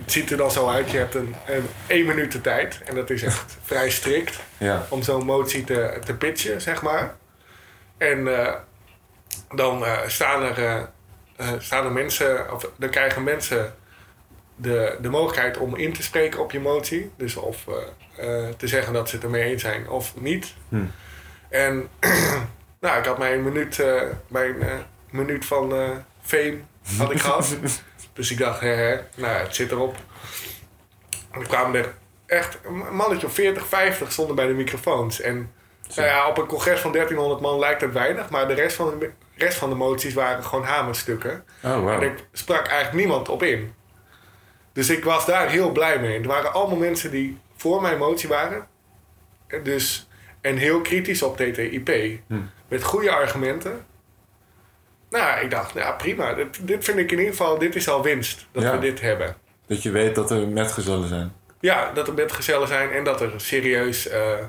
het 0.04 0.12
ziet 0.12 0.32
er 0.32 0.38
dan 0.38 0.52
zo 0.52 0.70
uit, 0.70 0.92
je 0.92 0.98
hebt 0.98 1.16
een, 1.16 1.36
een 1.46 1.68
één 1.88 2.06
minuut 2.06 2.32
de 2.32 2.42
tijd. 2.42 2.82
En 2.86 2.96
dat 2.96 3.10
is 3.10 3.24
echt 3.24 3.58
vrij 3.72 3.90
strikt 3.90 4.40
Ja. 4.58 4.86
om 4.90 5.04
zo'n 5.04 5.26
motie 5.26 5.64
te, 5.64 6.00
te 6.06 6.16
pitchen, 6.16 6.62
zeg 6.62 6.82
maar. 6.82 7.16
En 7.98 8.46
eh, 8.46 8.54
dan 9.56 9.86
eh, 9.86 10.08
staan, 10.08 10.44
er, 10.44 10.90
staan 11.58 11.86
er 11.86 11.92
mensen, 11.92 12.54
of 12.54 12.72
dan 12.78 12.90
krijgen 12.90 13.24
mensen 13.24 13.76
de, 14.62 14.98
de 15.02 15.10
mogelijkheid 15.10 15.58
om 15.58 15.76
in 15.76 15.94
te 15.94 16.04
spreken 16.04 16.40
op 16.40 16.52
je 16.52 16.60
motie. 16.60 17.12
Dus 17.18 17.36
of 17.36 17.66
eh, 17.68 18.48
eh, 18.48 18.54
te 18.58 18.68
zeggen 18.68 18.94
dat 18.94 19.10
ze 19.10 19.16
het 19.16 19.24
ermee 19.24 19.44
eens 19.44 19.62
zijn 19.62 19.90
of 19.90 20.14
niet. 20.20 20.54
Hmm. 20.70 20.92
En 21.50 21.88
nou, 22.82 23.00
ik 23.00 23.06
had 23.06 23.18
mijn 23.18 23.44
minuut, 23.44 23.84
mijn 24.28 24.62
eh, 24.62 24.74
minuut 25.10 25.46
van 25.46 25.74
fame 26.22 26.58
had 26.98 27.12
ik 27.12 27.20
gehad. 27.20 27.58
dus 28.14 28.32
ik 28.32 28.38
dacht, 28.38 28.60
hè, 28.60 28.68
hè, 28.68 29.00
nou, 29.16 29.34
het 29.34 29.56
zit 29.56 29.72
erop. 29.72 29.96
En 31.32 31.40
er 31.40 31.48
kwamen 31.48 31.80
er 31.80 31.94
echt 32.26 32.58
een 32.64 32.96
mannetje 32.96 33.28
of 33.28 33.34
40, 33.34 33.68
50 33.68 34.12
stonden 34.12 34.36
bij 34.36 34.48
de 34.48 34.54
microfoons. 34.54 35.22
En 35.22 35.52
nou 35.96 36.08
ja, 36.08 36.28
op 36.28 36.38
een 36.38 36.46
congres 36.46 36.80
van 36.80 36.92
1300 36.92 37.42
man 37.42 37.60
lijkt 37.60 37.82
het 37.82 37.94
weinig, 37.94 38.30
maar 38.30 38.48
de 38.48 38.54
rest 38.54 38.76
van 38.76 39.00
de, 39.00 39.12
rest 39.36 39.58
van 39.58 39.70
de 39.70 39.76
moties 39.76 40.14
waren 40.14 40.44
gewoon 40.44 40.66
hamerstukken. 40.66 41.46
Oh, 41.64 41.94
En 41.94 42.02
ik 42.02 42.26
sprak 42.32 42.68
eigenlijk 42.68 42.94
niemand 42.94 43.30
op 43.30 43.44
in. 43.44 43.74
Dus 44.80 44.90
ik 44.90 45.04
was 45.04 45.26
daar 45.26 45.50
heel 45.50 45.72
blij 45.72 46.00
mee. 46.00 46.20
Er 46.20 46.28
waren 46.28 46.54
allemaal 46.54 46.78
mensen 46.78 47.12
die 47.12 47.38
voor 47.56 47.82
mijn 47.82 47.98
motie 47.98 48.30
waren. 48.30 48.68
En 49.48 49.64
Dus, 49.64 50.08
en 50.42 50.58
heel 50.58 50.82
kritisch 50.82 51.22
op 51.22 51.38
TTIP. 51.38 52.20
Hmm. 52.28 52.50
Met 52.68 52.84
goede 52.84 53.12
argumenten. 53.12 53.86
Nou, 55.10 55.44
ik 55.44 55.52
dacht, 55.52 55.74
nou 55.74 55.96
prima. 55.98 56.34
Dit, 56.34 56.68
dit 56.68 56.84
vind 56.84 56.98
ik 56.98 57.12
in 57.12 57.18
ieder 57.18 57.34
geval, 57.34 57.58
dit 57.58 57.76
is 57.76 57.90
al 57.90 58.04
winst. 58.04 58.48
Dat 58.52 58.64
Ja. 58.64 58.72
we 58.72 58.80
dit 58.80 59.02
hebben. 59.02 59.36
Dat 59.68 59.84
je 59.84 59.92
weet 59.92 60.16
dat 60.16 60.32
er 60.32 60.48
metgezellen 60.48 61.08
zijn. 61.08 61.34
Ja, 61.60 61.92
dat 61.92 62.08
er 62.08 62.14
metgezellen 62.14 62.68
zijn 62.68 62.92
en 62.92 63.04
dat 63.04 63.22
er 63.22 63.32
serieus, 63.38 64.08
eh, 64.08 64.40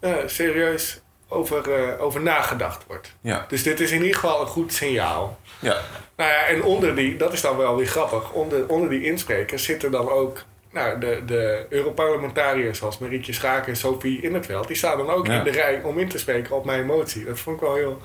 eh, 0.00 0.14
serieus 0.26 1.00
over, 1.28 1.72
eh, 1.72 2.02
over 2.02 2.22
nagedacht 2.22 2.84
wordt. 2.86 3.14
Ja. 3.20 3.44
Dus 3.48 3.62
dit 3.62 3.80
is 3.80 3.90
in 3.90 4.00
ieder 4.02 4.14
geval 4.14 4.40
een 4.40 4.46
goed 4.46 4.72
signaal. 4.72 5.38
Ja. 5.58 5.80
Nou 6.16 6.30
ja, 6.30 6.46
en 6.46 6.62
onder 6.62 6.94
die, 6.96 7.16
dat 7.16 7.32
is 7.32 7.40
dan 7.40 7.56
wel 7.56 7.76
weer 7.76 7.86
grappig, 7.86 8.32
onder, 8.32 8.68
onder 8.68 8.90
die 8.90 9.04
insprekers 9.04 9.64
zitten 9.64 9.90
dan 9.90 10.08
ook 10.10 10.42
nou, 10.72 10.98
de, 11.00 11.22
de 11.26 11.66
Europarlementariërs 11.68 12.78
zoals 12.78 12.98
Marietje 12.98 13.32
Schaken 13.32 13.68
en 13.68 13.76
Sophie 13.76 14.20
in 14.22 14.34
het 14.34 14.46
veld, 14.46 14.66
die 14.66 14.76
staan 14.76 14.96
dan 14.98 15.10
ook 15.10 15.26
Ja. 15.26 15.32
in 15.38 15.44
de 15.44 15.50
rij 15.50 15.80
om 15.82 15.98
in 15.98 16.08
te 16.08 16.18
spreken 16.18 16.56
op 16.56 16.64
mijn 16.64 16.86
motie. 16.86 17.24
Dat 17.24 17.38
vond 17.38 17.56
ik 17.56 17.62
wel 17.66 17.74
heel. 17.74 18.00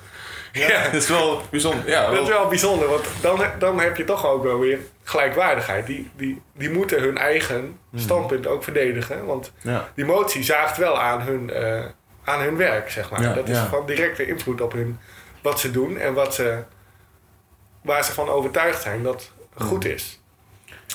Ja, 0.52 0.84
Dat 0.84 0.94
is 0.94 1.10
wel 1.10 1.42
bijzonder. 1.50 1.90
Ja, 1.90 2.12
dat 2.12 2.22
is 2.24 2.30
wel 2.30 2.48
bijzonder, 2.48 2.88
want 2.88 3.06
dan, 3.22 3.42
dan 3.60 3.80
heb 3.80 3.98
je 3.98 4.04
toch 4.04 4.26
ook 4.28 4.44
wel 4.44 4.60
weer 4.60 4.80
gelijkwaardigheid. 5.04 5.86
Die, 5.86 6.10
die, 6.16 6.42
die 6.54 6.70
moeten 6.70 7.00
hun 7.02 7.18
eigen 7.18 7.80
standpunt 7.96 8.48
ook 8.48 8.64
verdedigen, 8.64 9.26
want 9.26 9.52
ja. 9.62 9.90
die 9.96 10.06
motie 10.06 10.44
zaagt 10.44 10.78
wel 10.78 11.00
aan 11.00 11.22
hun, 11.22 11.50
eh, 11.50 11.86
aan 12.24 12.42
hun 12.42 12.58
werk, 12.58 12.90
zeg 12.92 13.10
maar. 13.12 13.36
Dat 13.36 13.50
is 13.50 13.58
van 13.58 13.86
directe 13.86 14.28
invloed 14.28 14.62
op 14.62 14.72
hun, 14.72 15.00
wat 15.42 15.60
ze 15.60 15.72
doen 15.72 15.98
en 15.98 16.14
wat 16.14 16.34
ze, 16.36 16.64
waar 17.82 18.04
ze 18.04 18.12
van 18.12 18.30
overtuigd 18.30 18.82
zijn 18.82 19.04
dat 19.04 19.32
goed 19.58 19.86
is. 19.86 20.20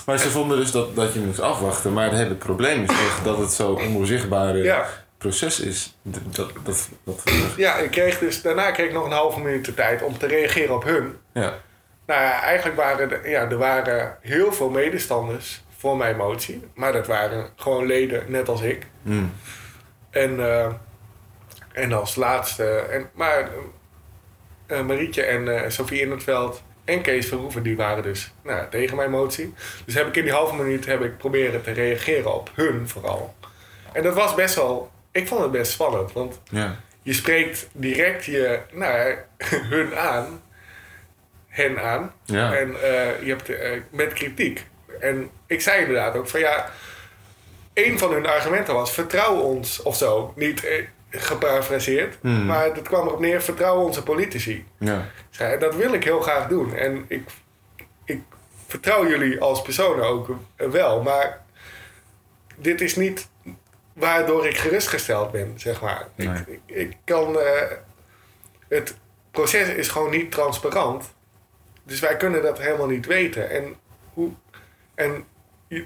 Maar 0.07 0.19
ze 0.19 0.31
vonden 0.31 0.59
dus 0.59 0.71
dat, 0.71 0.97
dat 0.97 1.13
je 1.13 1.21
moest 1.21 1.41
afwachten. 1.41 1.93
Maar 1.93 2.05
het 2.05 2.19
hele 2.19 2.35
probleem 2.35 2.83
is 2.83 2.91
echt 2.91 3.25
dat 3.25 3.39
het 3.39 3.51
zo'n 3.53 3.77
ondoorzichtbare 3.77 4.63
Ja, 4.63 4.87
proces 5.19 5.61
is. 5.61 5.97
Dat, 6.03 6.53
dat, 6.65 6.89
dat, 7.05 7.23
ja 7.57 7.75
ik 7.75 7.91
kreeg 7.91 8.19
dus, 8.19 8.43
daarna 8.43 8.71
kreeg 8.71 8.87
ik 8.87 8.93
nog 8.93 9.05
een 9.05 9.11
halve 9.13 9.41
minuut 9.41 9.65
de 9.65 9.75
tijd 9.75 10.03
om 10.03 10.19
te 10.19 10.27
reageren 10.27 10.75
op 10.75 10.85
hun. 10.85 11.17
ja. 11.33 11.59
Nou 12.07 12.21
ja, 12.21 12.43
eigenlijk 12.43 12.77
waren 12.77 13.11
er, 13.11 13.31
ja, 13.31 13.41
er 13.51 13.57
waren 13.59 14.17
heel 14.21 14.53
veel 14.53 14.71
medestanders 14.71 15.65
voor 15.77 15.97
mijn 15.97 16.17
motie. 16.17 16.63
Maar 16.75 16.93
dat 16.93 17.07
waren 17.07 17.49
gewoon 17.57 17.87
leden, 17.87 18.25
net 18.29 18.49
als 18.49 18.61
ik. 18.61 18.87
Hmm. 19.03 19.33
En, 20.11 20.41
eh, 20.41 20.73
en 21.73 21.93
als 21.93 22.15
laatste... 22.17 22.65
En, 22.65 23.11
maar 23.15 23.49
eh, 24.67 24.83
Marietje 24.83 25.23
en 25.23 25.63
eh 25.63 25.71
Sofie 25.71 26.01
in 26.01 26.11
het 26.11 26.23
veld 26.23 26.63
en 26.87 27.03
Kees 27.03 27.27
Verhoeven... 27.27 27.63
die 27.63 27.77
waren 27.77 28.03
dus 28.03 28.33
nou, 28.43 28.69
tegen 28.71 28.97
mijn 28.97 29.11
motie. 29.11 29.55
Dus 29.85 29.95
heb 29.95 30.07
ik 30.07 30.17
in 30.17 30.23
die 30.23 30.33
halve 30.33 30.55
minuut 30.55 30.87
heb 30.87 31.03
ik 31.03 31.19
proberen 31.19 31.63
te 31.63 31.73
reageren 31.73 32.35
op 32.35 32.51
hun 32.55 32.89
vooral. 32.89 33.35
En 33.93 34.03
dat 34.03 34.15
was 34.15 34.35
best 34.35 34.55
wel... 34.55 34.91
Ik 35.13 35.29
vond 35.29 35.43
het 35.43 35.51
best 35.51 35.73
spannend, 35.73 36.13
want 36.13 36.41
ja. 36.51 36.77
je 37.03 37.13
spreekt 37.13 37.69
direct 37.73 38.25
je, 38.25 38.61
nou, 38.73 39.15
hun 39.75 39.97
aan, 39.97 40.43
hen 41.49 41.83
aan. 41.83 42.13
Ja. 42.25 42.55
En 42.55 42.83
eh, 42.83 43.23
je 43.23 43.29
hebt 43.29 43.49
eh, 43.49 43.71
met 43.91 44.13
kritiek. 44.13 44.67
En 45.01 45.31
ik 45.47 45.61
zei 45.61 45.81
inderdaad 45.81 46.17
ook 46.17 46.29
van 46.29 46.41
ja, 46.41 46.71
een 47.75 47.99
van 47.99 48.13
hun 48.13 48.27
argumenten 48.27 48.75
was 48.75 48.93
vertrouw 48.93 49.37
ons 49.37 49.83
of 49.83 49.97
zo. 49.97 50.33
Niet 50.37 50.65
eh, 50.65 50.85
geparafraseerd, 51.11 52.17
Hmm. 52.21 52.47
maar 52.47 52.65
het 52.65 52.83
kwam 52.83 53.07
erop 53.07 53.21
neer 53.21 53.43
vertrouw 53.43 53.77
onze 53.77 54.03
politici. 54.03 54.67
ja. 54.79 55.07
Zei, 55.37 55.59
dat 55.59 55.75
wil 55.75 55.93
ik 55.93 56.05
heel 56.05 56.21
graag 56.21 56.49
doen. 56.49 56.75
En 56.75 57.05
ik, 57.09 57.29
ik 58.05 58.23
vertrouw 58.67 59.09
jullie 59.09 59.41
als 59.41 59.63
personen 59.63 60.05
ook 60.05 60.29
wel. 60.57 61.03
Maar 61.03 61.45
dit 62.57 62.81
is 62.81 62.97
niet 62.97 63.29
waardoor 63.93 64.47
ik 64.47 64.57
gerustgesteld 64.59 65.31
ben, 65.31 65.53
zeg 65.57 65.81
maar. 65.81 66.07
Nee. 66.15 66.29
Ik, 66.29 66.47
ik, 66.47 66.61
ik 66.77 66.97
kan... 67.05 67.39
eh, 67.41 67.63
het 68.69 68.97
proces 69.31 69.69
is 69.69 69.89
gewoon 69.89 70.11
niet 70.11 70.31
transparant. 70.31 71.15
Dus 71.83 72.01
wij 72.01 72.17
kunnen 72.17 72.43
dat 72.43 72.59
helemaal 72.59 72.87
niet 72.89 73.07
weten. 73.07 73.51
En, 73.51 73.75
hoe, 74.13 74.31
en 74.95 75.25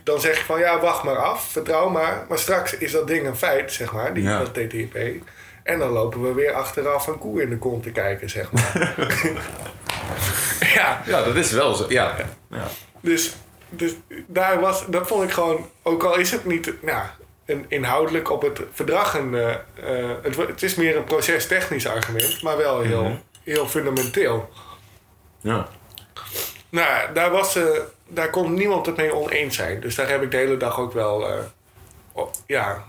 dan 0.04 0.20
zeg 0.20 0.38
je 0.38 0.44
van, 0.44 0.58
ja, 0.58 0.80
wacht 0.80 1.02
maar 1.04 1.16
af, 1.16 1.50
vertrouw 1.50 1.88
maar. 1.88 2.24
Maar 2.28 2.38
straks 2.38 2.76
is 2.76 2.92
dat 2.92 3.06
ding 3.06 3.26
een 3.26 3.36
feit, 3.36 3.72
zeg 3.72 3.92
maar, 3.92 4.14
die, 4.14 4.22
Ja. 4.22 4.38
dat 4.38 4.54
TTIP. 4.54 5.22
En 5.62 5.78
dan 5.78 5.90
lopen 5.90 6.22
we 6.22 6.32
weer 6.32 6.52
achteraf 6.52 7.06
een 7.06 7.18
koe 7.18 7.42
in 7.42 7.50
de 7.50 7.58
kont 7.58 7.82
te 7.82 7.90
kijken, 7.90 8.30
zeg 8.30 8.52
maar. 8.52 8.94
ja, 10.74 11.02
ja, 11.06 11.22
dat 11.22 11.36
is 11.36 11.50
wel 11.50 11.74
zo. 11.74 11.84
Ja. 11.88 12.16
ja. 12.50 12.66
dus, 13.00 13.34
dus 13.68 13.92
daar 14.26 14.60
was, 14.60 14.86
dat 14.86 15.06
vond 15.06 15.22
ik 15.24 15.30
gewoon, 15.30 15.66
ook 15.82 16.02
al 16.02 16.16
is 16.18 16.30
het 16.30 16.44
niet 16.44 16.72
nou, 16.82 17.02
een, 17.44 17.64
inhoudelijk 17.68 18.30
op 18.30 18.42
het 18.42 18.60
verdrag, 18.72 19.14
een, 19.14 19.34
eh, 19.34 19.50
eh, 19.50 20.16
het, 20.46 20.62
is 20.62 20.74
meer 20.74 20.96
een 20.96 21.04
procestechnisch 21.04 21.86
argument, 21.86 22.42
maar 22.42 22.56
wel 22.56 22.80
heel, 22.80 23.02
Mhm. 23.02 23.16
heel 23.44 23.66
fundamenteel. 23.66 24.48
ja. 25.40 25.68
Nou, 26.68 27.12
daar, 27.12 27.30
was, 27.30 27.56
eh, 27.56 27.64
daar 28.08 28.30
kon 28.30 28.54
niemand 28.54 28.86
het 28.86 28.96
mee 28.96 29.14
oneens 29.14 29.56
zijn. 29.56 29.80
Dus 29.80 29.94
daar 29.94 30.08
heb 30.08 30.22
ik 30.22 30.30
de 30.30 30.36
hele 30.36 30.56
dag 30.56 30.78
ook 30.80 30.92
wel 30.92 31.28
eh, 31.28 31.38
ja, 32.46 32.84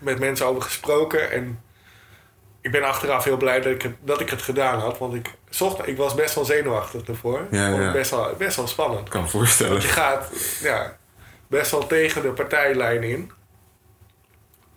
met 0.00 0.18
mensen 0.18 0.46
over 0.46 0.62
gesproken. 0.62 1.30
En 1.30 1.62
ik 2.60 2.70
ben 2.70 2.82
achteraf 2.82 3.24
heel 3.24 3.36
blij 3.36 3.60
dat 3.60 3.72
ik 3.72 3.82
het, 3.82 3.94
dat 4.00 4.20
ik 4.20 4.30
het 4.30 4.42
gedaan 4.42 4.78
had. 4.80 4.98
Want 4.98 5.14
ik, 5.14 5.34
zocht, 5.48 5.86
ik 5.86 5.96
was 5.96 6.14
best 6.14 6.34
wel 6.34 6.44
zenuwachtig. 6.44 7.02
Ja, 7.50 7.68
ja. 7.68 7.92
Best, 7.92 8.10
wel, 8.10 8.34
best 8.38 8.56
wel 8.56 8.66
spannend. 8.66 9.00
Ik 9.06 9.10
kan 9.10 9.22
me 9.22 9.28
voorstellen. 9.28 9.72
Want 9.72 9.84
je 9.84 9.88
gaat 9.88 10.28
ja, 10.62 10.96
best 11.48 11.70
wel 11.70 11.86
tegen 11.86 12.22
de 12.22 12.32
partijlijn 12.32 13.02
in. 13.02 13.32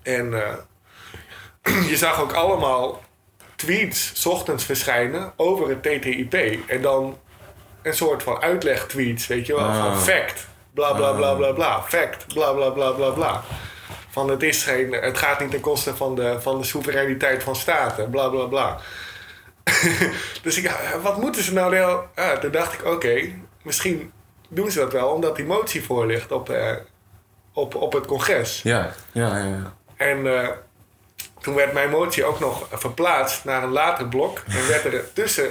En 0.03 0.33
eh, 0.43 0.53
je 1.89 1.97
zag 1.97 2.21
ook 2.21 2.33
allemaal 2.33 3.03
tweets 3.55 4.11
's 4.21 4.25
ochtends 4.25 4.63
verschijnen 4.65 5.33
over 5.35 5.69
het 5.69 5.81
TTIP. 5.83 6.33
En 6.67 6.81
dan 6.81 7.17
een 7.81 7.93
soort 7.93 8.23
van 8.23 8.41
uitleg 8.41 8.87
tweets, 8.87 9.27
weet 9.27 9.45
je 9.45 9.55
wel, 9.55 9.65
Ah. 9.65 9.77
van 9.85 9.97
fact, 9.97 10.47
bla 10.73 10.93
bla 10.93 11.11
bla 11.13 11.33
bla 11.33 11.51
bla, 11.51 11.81
fact, 11.81 12.33
bla 12.33 12.53
bla 12.53 12.69
bla 12.69 12.91
bla 12.91 13.09
bla. 13.09 13.43
Van 14.13 14.29
het, 14.29 14.43
is 14.43 14.63
geen, 14.63 14.91
het 14.93 15.17
gaat 15.17 15.39
niet 15.39 15.51
ten 15.51 15.59
koste 15.59 15.95
van 15.95 16.15
de, 16.15 16.41
van 16.41 16.57
de 16.57 16.63
soevereiniteit 16.63 17.43
van 17.43 17.55
staten, 17.55 18.09
bla 18.09 18.29
bla 18.29 18.45
bla. 18.45 18.79
dus 20.43 20.57
ik, 20.57 20.71
wat 21.01 21.17
moeten 21.17 21.43
ze 21.43 21.53
nou 21.53 21.75
heel... 21.75 22.07
Ah, 22.15 22.37
toen 22.37 22.51
dacht 22.51 22.73
ik, 22.73 22.85
oké, 22.85 23.31
misschien 23.61 24.11
doen 24.49 24.71
ze 24.71 24.79
dat 24.79 24.91
wel 24.91 25.09
omdat 25.09 25.35
die 25.35 25.45
motie 25.45 25.83
voor 25.83 26.05
ligt 26.05 26.31
op, 26.31 26.49
eh, 26.49 26.75
op, 27.53 27.75
op 27.75 27.93
het 27.93 28.05
congres. 28.05 28.61
Ja, 28.61 28.93
ja, 29.11 29.37
ja. 29.37 29.45
ja. 29.45 29.73
En 29.95 30.39
eh, 30.39 30.49
toen 31.39 31.55
werd 31.55 31.73
mijn 31.73 31.89
motie 31.89 32.23
ook 32.23 32.39
nog 32.39 32.67
verplaatst 32.71 33.45
naar 33.45 33.63
een 33.63 33.71
later 33.71 34.07
blok. 34.07 34.43
En 34.47 34.67
werd 34.67 34.85
er 34.85 35.13
tussen 35.13 35.49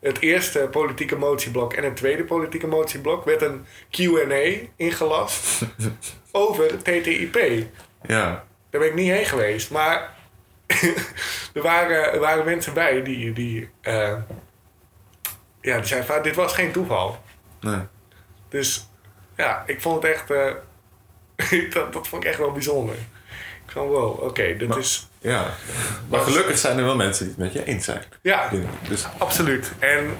het 0.00 0.20
eerste 0.20 0.68
politieke 0.70 1.16
motieblok 1.16 1.72
en 1.72 1.84
het 1.84 1.96
tweede 1.96 2.24
politieke 2.24 2.66
motieblok... 2.66 3.24
werd 3.24 3.42
een 3.42 3.66
Q&A 3.90 4.68
ingelast 4.76 5.62
over 6.32 6.78
TTIP. 6.82 7.66
Ja. 8.06 8.44
Daar 8.70 8.80
ben 8.80 8.88
ik 8.90 8.94
niet 8.94 9.10
heen 9.10 9.24
geweest. 9.26 9.70
Maar 9.70 10.10
er, 11.54 11.62
waren, 11.62 12.12
er 12.12 12.18
waren 12.20 12.44
mensen 12.44 12.74
bij 12.74 13.02
die... 13.02 13.32
die 13.32 13.70
eh, 13.80 14.14
ja, 15.60 15.76
die 15.76 15.86
zeiden 15.86 16.14
van, 16.14 16.22
dit 16.22 16.34
was 16.36 16.52
geen 16.54 16.72
toeval. 16.72 17.22
Nee. 17.60 17.80
Dus 18.48 18.88
ja, 19.36 19.62
ik 19.66 19.80
vond 19.80 20.02
het 20.02 20.12
echt... 20.12 20.30
eh, 20.30 20.52
dat, 21.74 21.92
dat 21.92 22.08
vond 22.08 22.24
ik 22.24 22.28
echt 22.30 22.38
wel 22.38 22.52
bijzonder. 22.52 22.94
Ik 23.66 23.72
van, 23.72 23.86
wow, 23.86 24.22
oké, 24.22 24.56
dit 24.56 24.68
Maar- 24.68 24.78
is... 24.78 25.08
Ja. 25.18 25.46
Maar 26.08 26.20
gelukkig 26.20 26.58
zijn 26.58 26.78
er 26.78 26.84
wel 26.84 26.96
mensen 26.96 27.24
die 27.24 27.34
het 27.34 27.42
met 27.44 27.52
je 27.52 27.64
eens 27.64 27.84
zijn. 27.84 28.02
Ja, 28.22 28.50
Dus 28.88 29.06
absoluut. 29.18 29.72
En 29.78 30.16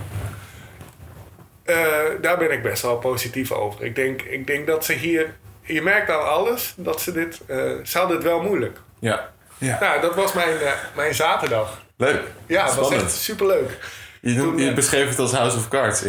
eh, 1.65 1.77
daar 2.21 2.39
ben 2.39 2.51
ik 2.51 2.63
best 2.63 2.83
wel 2.83 2.97
positief 2.99 3.53
over. 3.53 3.85
Ik 3.85 3.95
denk, 3.95 4.23
ik 4.23 4.47
denk 4.47 4.67
dat 4.67 4.85
ze 4.85 4.93
hier... 4.93 5.37
Je 5.63 5.83
merkt 5.83 6.11
aan 6.11 6.25
alles 6.29 6.75
dat 6.77 7.01
ze 7.01 7.13
dit... 7.13 7.41
eh 7.47 7.57
ze 7.85 7.99
hadden 7.99 8.17
het 8.17 8.27
wel 8.27 8.43
moeilijk. 8.43 8.79
ja. 8.99 9.31
ja. 9.59 9.77
Nou, 9.81 10.01
dat 10.01 10.15
was 10.15 10.33
mijn, 10.33 10.61
eh, 10.61 10.73
mijn 10.97 11.15
zaterdag. 11.15 11.83
Leuk. 11.97 12.21
Ja, 12.47 12.65
het 12.65 12.75
was 12.75 12.91
echt 12.91 13.13
superleuk. 13.13 13.79
Je, 14.21 14.35
toen, 14.37 14.59
je 14.59 14.69
eh, 14.69 14.75
beschreef 14.75 15.09
het 15.09 15.19
als 15.19 15.33
House 15.33 15.57
of 15.57 15.69
Cards. 15.69 16.03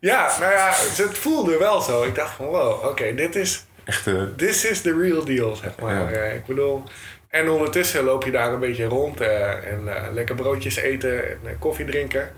Ja, 0.00 0.32
nou 0.40 0.52
ja, 0.52 0.66
het 0.96 1.18
voelde 1.18 1.58
wel 1.58 1.80
zo. 1.80 2.02
Ik 2.02 2.14
dacht 2.14 2.34
van, 2.34 2.46
wow, 2.46 2.84
oké, 2.84 3.14
dit 3.14 3.36
is... 3.36 3.64
Echt, 3.84 4.06
eh, 4.06 4.22
This 4.36 4.64
is 4.64 4.80
the 4.80 4.98
real 5.00 5.24
deal, 5.24 5.56
zeg 5.56 5.78
maar. 5.80 6.12
Ja. 6.12 6.20
Ik 6.20 6.46
bedoel... 6.46 6.82
En 7.28 7.50
ondertussen 7.50 8.04
loop 8.04 8.24
je 8.24 8.30
daar 8.30 8.52
een 8.52 8.60
beetje 8.60 8.84
rond 8.84 9.20
eh, 9.20 9.72
en 9.72 9.96
eh, 9.96 10.12
lekker 10.12 10.34
broodjes 10.34 10.76
eten 10.76 11.24
en 11.46 11.58
koffie 11.58 11.84
drinken. 11.84 12.32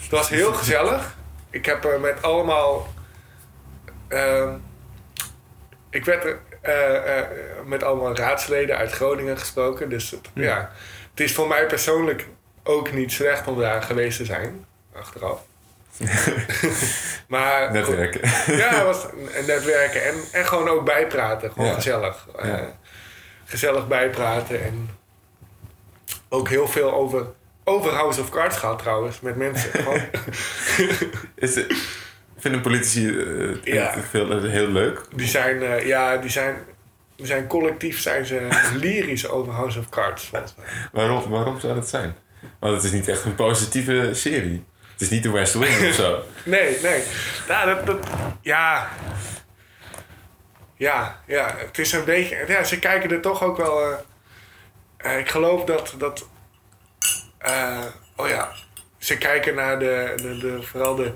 Het 0.00 0.10
was 0.10 0.28
heel 0.28 0.52
gezellig. 0.52 1.14
Ik 1.50 1.66
heb 1.66 1.84
er 1.84 2.00
met 2.00 2.22
allemaal... 2.22 2.86
ehm, 4.08 4.54
ik 5.90 6.04
werd 6.04 6.24
er 6.24 6.38
eh, 6.60 7.18
eh, 7.18 7.26
met 7.64 7.82
allemaal 7.82 8.16
raadsleden 8.16 8.76
uit 8.76 8.92
Groningen 8.92 9.38
gesproken. 9.38 9.88
Dus 9.88 10.10
het, 10.10 10.20
Ja. 10.34 10.42
ja, 10.42 10.70
het 11.10 11.20
is 11.20 11.34
voor 11.34 11.48
mij 11.48 11.66
persoonlijk 11.66 12.26
ook 12.62 12.92
niet 12.92 13.12
slecht 13.12 13.46
om 13.46 13.58
daar 13.58 13.82
geweest 13.82 14.16
te 14.16 14.24
zijn. 14.24 14.66
Achteraf. 14.92 15.40
maar 17.28 17.72
netwerken. 17.72 18.20
ja, 18.56 18.84
was 18.84 19.06
netwerken 19.46 20.04
en, 20.04 20.14
en 20.32 20.46
gewoon 20.46 20.68
ook 20.68 20.84
bijpraten. 20.84 21.52
Gewoon 21.52 21.68
Ja. 21.68 21.74
gezellig. 21.74 22.26
Eh, 22.38 22.54
gezellig 23.44 23.88
bijpraten 23.88 24.64
en 24.64 24.90
ook 26.28 26.48
heel 26.48 26.68
veel 26.68 26.92
over, 26.92 27.26
over 27.64 27.92
House 27.92 28.20
of 28.20 28.30
Cards 28.30 28.56
gehad 28.56 28.78
trouwens, 28.78 29.20
met 29.20 29.36
mensen. 29.36 29.70
Is 31.34 31.54
het, 31.54 31.74
vinden 32.38 32.60
politici 32.60 33.08
eh, 33.08 33.62
Ja. 33.74 33.90
het 33.94 34.04
veel, 34.10 34.42
heel 34.42 34.68
leuk? 34.68 35.00
die 35.14 35.26
zijn, 35.26 35.62
eh, 35.62 35.86
ja, 35.86 36.16
die 36.16 36.30
zijn, 36.30 36.56
die 37.16 37.26
zijn 37.26 37.46
collectief 37.46 38.00
zijn 38.00 38.26
ze 38.26 38.48
lyrisch 38.80 39.28
over 39.28 39.52
House 39.52 39.78
of 39.78 39.88
Cards. 39.88 40.30
Waarom, 40.92 41.30
waarom 41.30 41.60
zou 41.60 41.74
dat 41.74 41.88
zijn? 41.88 42.16
Want 42.60 42.74
het 42.74 42.84
is 42.84 42.90
niet 42.92 43.08
echt 43.08 43.24
een 43.24 43.34
positieve 43.34 44.10
serie. 44.12 44.64
Het 44.92 45.00
is 45.00 45.10
niet 45.10 45.22
de 45.22 45.30
West 45.30 45.54
Wing 45.54 45.88
of 45.88 45.94
zo. 45.94 46.22
Nee, 46.44 46.76
nee. 46.82 47.02
Nou, 47.48 47.66
dat, 47.74 47.86
dat, 47.86 48.06
ja. 48.40 48.88
ja, 50.76 51.20
ja, 51.26 51.54
het 51.58 51.78
is 51.78 51.92
een 51.92 52.04
beetje. 52.04 52.44
Ja, 52.48 52.64
ze 52.64 52.78
kijken 52.78 53.10
er 53.10 53.20
toch 53.20 53.42
ook 53.42 53.56
wel. 53.56 53.80
eh, 53.80 53.98
eh, 54.96 55.18
ik 55.18 55.28
geloof 55.28 55.64
dat. 55.64 55.94
dat 55.98 56.28
eh, 57.38 57.84
oh 58.16 58.28
ja, 58.28 58.52
ze 58.98 59.18
kijken 59.18 59.54
naar 59.54 59.78
de, 59.78 60.12
de, 60.16 60.38
de, 60.38 60.62
vooral 60.62 60.94
de, 60.94 61.12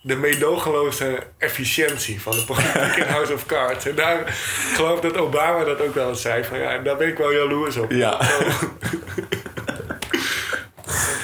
de 0.00 0.16
meedogenloze 0.16 1.22
efficiëntie 1.38 2.20
van 2.20 2.32
de 2.32 2.44
politiek 2.44 2.96
in 2.96 3.06
House 3.06 3.32
of 3.32 3.46
Cards. 3.46 3.86
En 3.86 3.94
daar, 3.94 4.20
ik 4.20 4.74
geloof 4.74 5.00
dat 5.00 5.16
Obama 5.16 5.64
dat 5.64 5.80
ook 5.80 5.94
wel 5.94 6.08
eens 6.08 6.20
zei. 6.20 6.44
Van 6.44 6.58
ja, 6.58 6.78
daar 6.78 6.96
ben 6.96 7.08
ik 7.08 7.18
wel 7.18 7.32
jaloers 7.32 7.76
op. 7.76 7.90
Ja. 7.90 8.20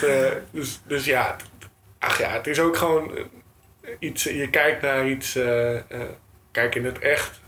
Dat, 0.00 0.10
eh, 0.10 0.30
dus, 0.50 0.80
dus 0.86 1.04
ja, 1.04 1.36
ach 1.98 2.18
ja, 2.18 2.30
het 2.30 2.46
is 2.46 2.58
ook 2.60 2.76
gewoon 2.76 3.16
eh, 3.16 3.24
iets. 3.98 4.22
Je 4.22 4.50
kijkt 4.50 4.82
naar 4.82 5.08
iets. 5.08 5.34
eh, 5.36 5.78
kijk 6.50 6.74
in 6.74 6.84
het 6.84 6.98
echt. 6.98 7.40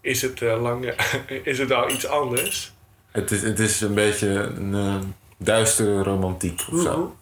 Is 0.00 0.22
het, 0.22 0.42
eh, 0.42 0.62
lang, 0.62 0.94
is 1.42 1.58
het 1.58 1.72
al 1.72 1.90
iets 1.90 2.06
anders? 2.06 2.72
Het 3.10 3.30
is, 3.30 3.42
het 3.42 3.58
is 3.58 3.80
een 3.80 3.94
beetje 3.94 4.28
een 4.28 5.14
duistere 5.36 6.02
romantiek 6.02 6.60
of 6.72 6.82
zo. 6.82 7.16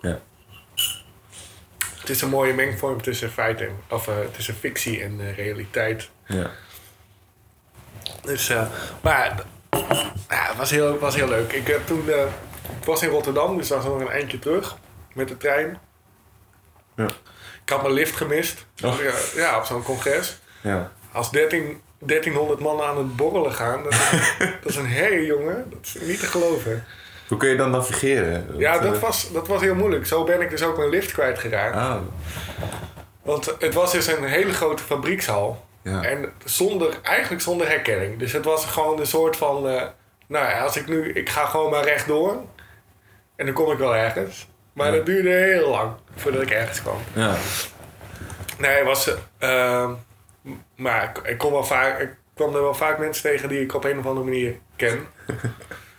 Ja. 0.00 0.20
Het 2.08 2.16
is 2.16 2.22
een 2.22 2.28
mooie 2.28 2.54
mengvorm 2.54 3.02
tussen 3.02 3.30
feit 3.30 3.60
en. 3.60 3.76
of 3.88 4.08
eh, 4.08 4.14
tussen 4.32 4.54
fictie 4.54 5.02
en 5.02 5.20
eh, 5.20 5.36
realiteit. 5.36 6.10
Ja. 6.26 6.50
Dus, 8.22 8.48
eh, 8.48 8.70
maar 9.00 9.44
ja, 10.28 10.48
het 10.48 10.56
was 10.56 10.70
heel, 10.70 10.98
was 10.98 11.14
heel 11.14 11.28
leuk. 11.28 11.52
Ik, 11.52 11.66
heb 11.66 11.86
toen, 11.86 12.08
ik 12.78 12.84
was 12.84 13.02
in 13.02 13.08
Rotterdam, 13.08 13.56
dus 13.56 13.68
was 13.68 13.84
nog 13.84 14.00
een 14.00 14.08
eindje 14.08 14.38
terug 14.38 14.76
met 15.14 15.28
de 15.28 15.36
trein. 15.36 15.78
Ja. 16.96 17.08
Ik 17.64 17.68
had 17.68 17.82
mijn 17.82 17.94
lift 17.94 18.16
gemist. 18.16 18.66
Oh. 18.84 19.00
Ja, 19.00 19.14
ja, 19.34 19.58
op 19.58 19.64
zo'n 19.64 19.82
congres. 19.82 20.38
Ja. 20.60 20.92
Als 21.12 21.30
13, 21.30 21.80
1300 21.98 22.60
man 22.60 22.80
aan 22.80 22.98
het 22.98 23.16
borrelen 23.16 23.52
gaan, 23.52 23.82
dat 23.82 23.92
is, 23.92 24.34
dat 24.62 24.70
is 24.70 24.76
een 24.76 24.88
herrie, 24.88 25.26
jongen. 25.26 25.70
Dat 25.70 25.80
is 25.82 25.96
niet 26.00 26.20
te 26.20 26.26
geloven. 26.26 26.84
Hoe 27.28 27.38
kun 27.38 27.48
je 27.48 27.56
dan 27.56 27.70
navigeren? 27.70 28.46
Ja, 28.58 28.78
dat 28.78 28.94
eh, 28.94 29.00
was, 29.00 29.32
dat 29.32 29.48
was 29.48 29.60
heel 29.60 29.74
moeilijk. 29.74 30.06
Zo 30.06 30.24
ben 30.24 30.40
ik 30.40 30.50
dus 30.50 30.62
ook 30.62 30.76
mijn 30.76 30.88
lift 30.88 31.12
kwijtgeraakt. 31.12 31.74
Ah, 31.76 31.96
Want 33.22 33.54
het 33.58 33.74
was 33.74 33.92
dus 33.92 34.06
een 34.06 34.24
hele 34.24 34.52
grote 34.52 34.82
fabriekshal. 34.82 35.66
ja. 35.82 36.02
En 36.02 36.32
zonder, 36.44 36.98
eigenlijk 37.02 37.42
zonder 37.42 37.68
herkenning. 37.68 38.18
Dus 38.18 38.32
het 38.32 38.44
was 38.44 38.64
gewoon 38.66 39.00
een 39.00 39.06
soort 39.06 39.36
van... 39.36 39.68
eh, 39.68 39.82
nou 40.26 40.48
ja, 40.48 40.60
als 40.62 40.76
ik 40.76 40.86
nu... 40.88 41.12
Ik 41.12 41.28
ga 41.28 41.44
gewoon 41.44 41.70
maar 41.70 41.84
rechtdoor. 41.84 42.36
En 43.36 43.44
dan 43.46 43.54
kom 43.54 43.72
ik 43.72 43.78
wel 43.78 43.96
ergens. 43.96 44.48
Maar 44.72 44.86
Ja. 44.90 44.96
dat 44.96 45.06
duurde 45.06 45.30
heel 45.30 45.68
lang 45.70 45.92
voordat 46.16 46.42
ik 46.42 46.50
ergens 46.50 46.82
kwam. 46.82 46.98
ja. 47.12 47.34
Nee, 48.58 48.76
het 48.76 48.84
was... 48.86 49.14
eh, 49.38 49.90
maar 50.76 51.02
ik, 51.04 51.28
ik, 51.28 51.38
kom 51.38 51.52
wel 51.52 51.64
vaak, 51.64 52.00
ik 52.00 52.10
kwam 52.34 52.54
er 52.54 52.62
wel 52.62 52.74
vaak 52.74 52.98
mensen 52.98 53.22
tegen 53.22 53.48
die 53.48 53.60
ik 53.60 53.74
op 53.74 53.84
een 53.84 53.98
of 53.98 54.06
andere 54.06 54.24
manier 54.26 54.54
ken. 54.76 55.06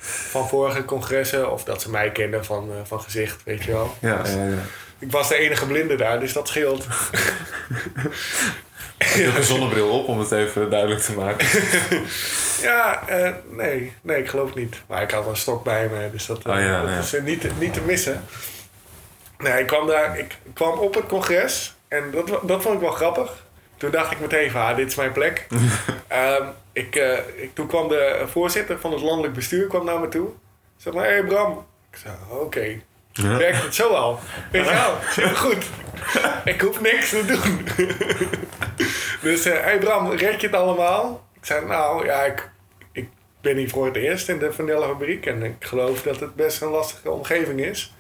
Van 0.10 0.48
vorige 0.50 0.86
congressen. 0.86 1.52
Of 1.52 1.64
dat 1.64 1.82
ze 1.82 1.90
mij 1.90 2.12
kennen 2.12 2.46
van, 2.46 2.70
eh, 2.72 2.76
van 2.84 3.02
gezicht, 3.02 3.42
weet 3.44 3.64
je 3.64 3.72
wel. 3.72 3.96
Ja, 4.00 4.22
ja, 4.26 4.46
ja. 4.46 4.58
Ik 5.00 5.12
was 5.12 5.28
de 5.30 5.36
enige 5.36 5.66
blinde 5.68 5.96
daar, 5.96 6.20
dus 6.20 6.34
dat 6.34 6.48
scheelt. 6.48 6.86
Heb 8.98 9.16
je 9.18 9.28
ook 9.30 9.36
een 9.36 9.44
zonnebril 9.44 9.90
op 9.90 10.08
om 10.08 10.20
het 10.20 10.32
even 10.32 10.70
duidelijk 10.70 11.02
te 11.02 11.14
maken? 11.14 11.48
Ja, 12.62 13.08
eh, 13.08 13.34
nee, 13.50 13.94
nee, 14.02 14.18
ik 14.22 14.30
geloof 14.30 14.46
het 14.46 14.56
niet. 14.56 14.76
Maar 14.88 15.02
ik 15.02 15.12
had 15.12 15.28
een 15.28 15.36
stok 15.38 15.64
bij 15.64 15.88
me, 15.88 16.10
dus 16.12 16.26
dat, 16.26 16.46
eh, 16.46 16.54
Oh 16.54 16.60
ja, 16.60 16.96
dat 16.96 17.04
is 17.04 17.16
niet, 17.22 17.42
te- 17.42 17.52
niet 17.60 17.74
te 17.74 17.82
missen. 17.82 18.26
Nee, 19.38 19.60
ik 19.62 19.68
kwam 19.68 19.88
daar, 19.88 20.18
ik 20.20 20.38
kwam 20.54 20.78
op 20.80 20.94
het 20.96 21.06
congres 21.06 21.76
en 21.88 22.04
dat, 22.12 22.28
dat 22.48 22.62
vond 22.62 22.76
ik 22.76 22.82
wel 22.82 22.92
grappig. 22.92 23.46
Toen 23.80 23.92
dacht 23.92 24.12
ik 24.12 24.20
meteen 24.20 24.52
van, 24.52 24.62
ah, 24.62 24.76
dit 24.76 24.88
is 24.88 24.96
mijn 24.96 25.12
plek. 25.12 25.48
Ehm, 26.08 26.48
ik, 26.74 26.96
eh, 26.96 27.18
ik, 27.36 27.52
toen 27.54 27.68
kwam 27.68 27.88
de 27.88 28.24
voorzitter 28.28 28.80
van 28.80 28.92
het 28.92 29.02
landelijk 29.02 29.34
bestuur 29.34 29.68
kwam 29.68 29.86
naar 29.86 30.00
me 30.00 30.08
toe. 30.08 30.30
Zeg 30.78 30.94
maar, 30.94 31.06
hé 31.06 31.12
hey 31.12 31.24
Bram. 31.24 31.66
Ik 31.92 31.98
zei, 31.98 32.16
oké, 32.30 32.82
werkt 33.14 33.64
het 33.64 33.76
zo 33.76 33.90
al? 33.90 34.20
Je 34.52 34.64
wel, 34.64 34.96
supergoed. 35.10 35.66
Ik 36.46 36.62
hoef 36.62 36.82
niks 36.82 37.10
te 37.10 37.26
doen. 37.26 37.68
dus, 39.32 39.44
hé 39.44 39.52
hey 39.52 39.80
Bram, 39.80 40.12
red 40.12 40.42
je 40.42 40.48
het 40.48 40.56
allemaal? 40.56 41.28
Ik 41.34 41.46
zei, 41.46 41.66
nou 41.66 42.06
ja, 42.06 42.24
ik, 42.24 42.50
ik 42.92 43.10
ben 43.42 43.58
hier 43.58 43.70
voor 43.70 43.86
het 43.86 43.96
eerst 43.96 44.30
in 44.30 44.40
de 44.40 44.54
vanillefabriek. 44.54 45.26
En 45.26 45.44
ik 45.44 45.56
geloof 45.60 46.02
dat 46.02 46.20
het 46.20 46.36
best 46.36 46.62
een 46.62 46.70
lastige 46.70 47.12
omgeving 47.12 47.60
is. 47.60 47.94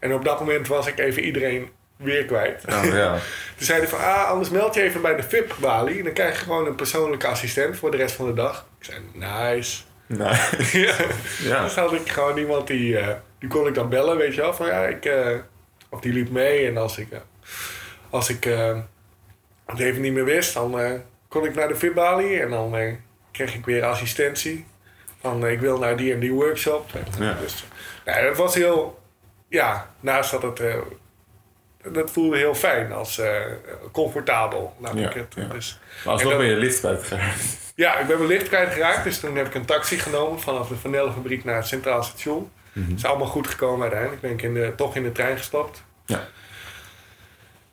En 0.00 0.14
op 0.14 0.24
dat 0.24 0.38
moment 0.38 0.68
was 0.68 0.86
ik 0.86 0.98
even 0.98 1.22
iedereen 1.22 1.70
weer 1.96 2.24
kwijt. 2.24 2.64
Oh, 2.68 2.84
ja. 2.84 3.12
Toen 3.56 3.66
zei 3.66 3.78
hij 3.78 3.88
van, 3.88 3.98
ah, 3.98 4.28
anders 4.28 4.50
meld 4.50 4.74
je 4.74 4.82
even 4.82 5.02
bij 5.02 5.16
de 5.16 5.22
VIP-balie. 5.22 6.02
Dan 6.02 6.12
krijg 6.12 6.38
je 6.38 6.44
gewoon 6.44 6.66
een 6.66 6.74
persoonlijke 6.74 7.26
assistent 7.26 7.76
voor 7.76 7.90
de 7.90 7.96
rest 7.96 8.14
van 8.14 8.26
de 8.26 8.34
dag. 8.34 8.66
Ik 8.78 8.84
zei, 8.84 8.98
nice. 9.12 9.82
Nee. 10.06 10.28
ja. 10.86 10.94
Ja. 11.42 11.62
Dus 11.62 11.74
had 11.74 11.92
ik 11.92 12.08
gewoon 12.08 12.38
iemand 12.38 12.66
die, 12.66 12.98
eh, 12.98 13.16
die 13.38 13.48
kon 13.48 13.66
ik 13.66 13.74
dan 13.74 13.88
bellen, 13.88 14.16
weet 14.16 14.34
je 14.34 14.40
wel. 14.40 14.54
Van 14.54 14.66
ja, 14.66 14.86
ik, 14.86 15.04
eh, 15.04 15.38
of 15.88 16.00
die 16.00 16.12
liep 16.12 16.30
mee. 16.30 16.66
En 16.66 16.76
als 16.76 16.98
ik, 16.98 17.10
eh, 17.10 17.18
als 18.10 18.28
ik 18.28 18.44
het 19.66 19.78
even 19.78 20.00
niet 20.00 20.12
meer 20.12 20.24
wist, 20.24 20.54
dan 20.54 21.02
kon 21.28 21.44
ik 21.44 21.54
naar 21.54 21.68
de 21.68 21.76
VIP-balie. 21.76 22.40
En 22.40 22.50
dan 22.50 22.98
kreeg 23.32 23.54
ik 23.54 23.64
weer 23.64 23.84
assistentie. 23.84 24.66
Van 25.20 25.46
ik 25.46 25.60
wil 25.60 25.78
naar 25.78 25.96
die 25.96 26.12
en 26.12 26.20
die 26.20 26.32
workshop. 26.32 26.90
En, 26.94 27.24
Ja. 27.24 27.36
Dus, 27.40 27.64
dat 28.04 28.36
was 28.36 28.54
heel, 28.54 29.00
ja, 29.48 29.90
naast 30.00 30.30
dat 30.30 30.42
het, 30.42 30.60
dat 31.92 32.10
voelde 32.10 32.36
heel 32.36 32.54
fijn 32.54 32.92
als 32.92 33.18
eh, 33.18 33.40
comfortabel. 33.92 34.74
Laat 34.78 34.98
Ja, 34.98 35.08
ik 35.08 35.14
het. 35.14 35.34
ja. 35.36 35.44
Dus, 35.44 35.80
Maar 36.04 36.12
alsnog 36.12 36.36
ben 36.36 36.46
je 36.46 36.56
lift 36.56 36.78
kwijtgeraakt. 36.78 37.40
ja, 37.74 37.98
ik 37.98 38.06
ben 38.06 38.16
mijn 38.16 38.28
licht 38.28 38.48
kwijtgeraakt. 38.48 39.04
Dus 39.04 39.20
toen 39.20 39.36
heb 39.36 39.46
ik 39.46 39.54
een 39.54 39.64
taxi 39.64 39.98
genomen 39.98 40.40
vanaf 40.40 40.68
de 40.68 40.76
vanillefabriek 40.76 41.44
naar 41.44 41.56
het 41.56 41.66
Centraal 41.66 42.02
Station. 42.02 42.50
Mhm. 42.72 42.88
Het 42.88 42.98
is 42.98 43.04
allemaal 43.04 43.26
goed 43.26 43.48
gekomen 43.48 43.80
uiteindelijk. 43.82 44.20
Ben 44.20 44.30
ik 44.30 44.42
in 44.42 44.54
de, 44.54 44.72
toch 44.76 44.96
in 44.96 45.02
de 45.02 45.12
trein 45.12 45.36
gestapt. 45.36 45.84
Ja. 46.06 46.24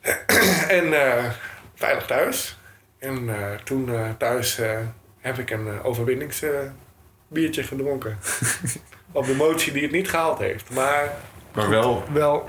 en 0.78 0.92
eh, 1.06 1.24
veilig 1.74 2.06
thuis. 2.06 2.56
En 2.98 3.28
eh, 3.28 3.54
toen 3.64 3.90
thuis 4.18 4.60
heb 5.20 5.38
ik 5.38 5.50
een 5.50 5.82
overwinningsbiertje 5.82 7.62
gedronken. 7.62 8.18
Op 9.12 9.26
de 9.26 9.34
motie 9.34 9.72
die 9.72 9.82
het 9.82 9.90
niet 9.90 10.10
gehaald 10.10 10.38
heeft. 10.38 10.70
Maar 10.70 11.12
Maar 11.52 11.68
wel, 11.68 12.04
wel, 12.12 12.48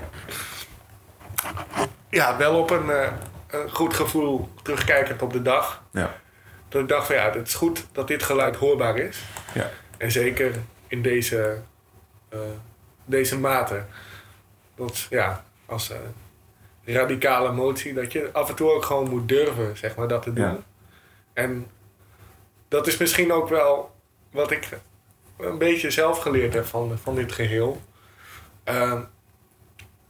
ja, 2.08 2.36
wel 2.36 2.58
op 2.58 2.70
een, 2.70 2.90
eh, 2.90 3.12
een 3.48 3.70
goed 3.70 3.94
gevoel 3.94 4.48
terugkijkend 4.62 5.22
op 5.22 5.32
de 5.32 5.42
dag. 5.42 5.82
ja. 5.90 6.22
Dat 6.68 6.82
ik 6.82 6.88
dacht 6.88 7.06
van 7.06 7.16
ja, 7.16 7.30
het 7.30 7.48
is 7.48 7.54
goed 7.54 7.86
dat 7.92 8.08
dit 8.08 8.22
geluid 8.22 8.56
hoorbaar 8.56 8.96
is. 8.96 9.24
Ja. 9.54 9.70
En 9.96 10.12
zeker 10.12 10.54
in 10.86 11.02
deze, 11.02 11.60
eh, 12.28 12.38
deze 13.04 13.38
mate. 13.38 13.84
Dat 14.74 15.06
ja, 15.10 15.44
als 15.66 15.90
eh, 15.90 15.98
radicale 16.94 17.52
motie, 17.52 17.94
dat 17.94 18.12
je 18.12 18.30
af 18.32 18.48
en 18.48 18.54
toe 18.54 18.70
ook 18.70 18.84
gewoon 18.84 19.08
moet 19.08 19.28
durven, 19.28 19.76
zeg 19.76 19.94
maar, 19.96 20.08
dat 20.08 20.22
te 20.22 20.32
doen. 20.32 20.44
Ja. 20.44 20.58
En 21.32 21.66
dat 22.68 22.86
is 22.86 22.96
misschien 22.96 23.32
ook 23.32 23.48
wel 23.48 23.94
wat 24.30 24.50
ik 24.50 24.68
een 25.38 25.58
beetje 25.58 25.90
zelf 25.90 26.18
geleerd 26.18 26.54
heb 26.54 26.66
van, 26.66 26.98
van 27.02 27.14
dit 27.14 27.32
geheel. 27.32 27.82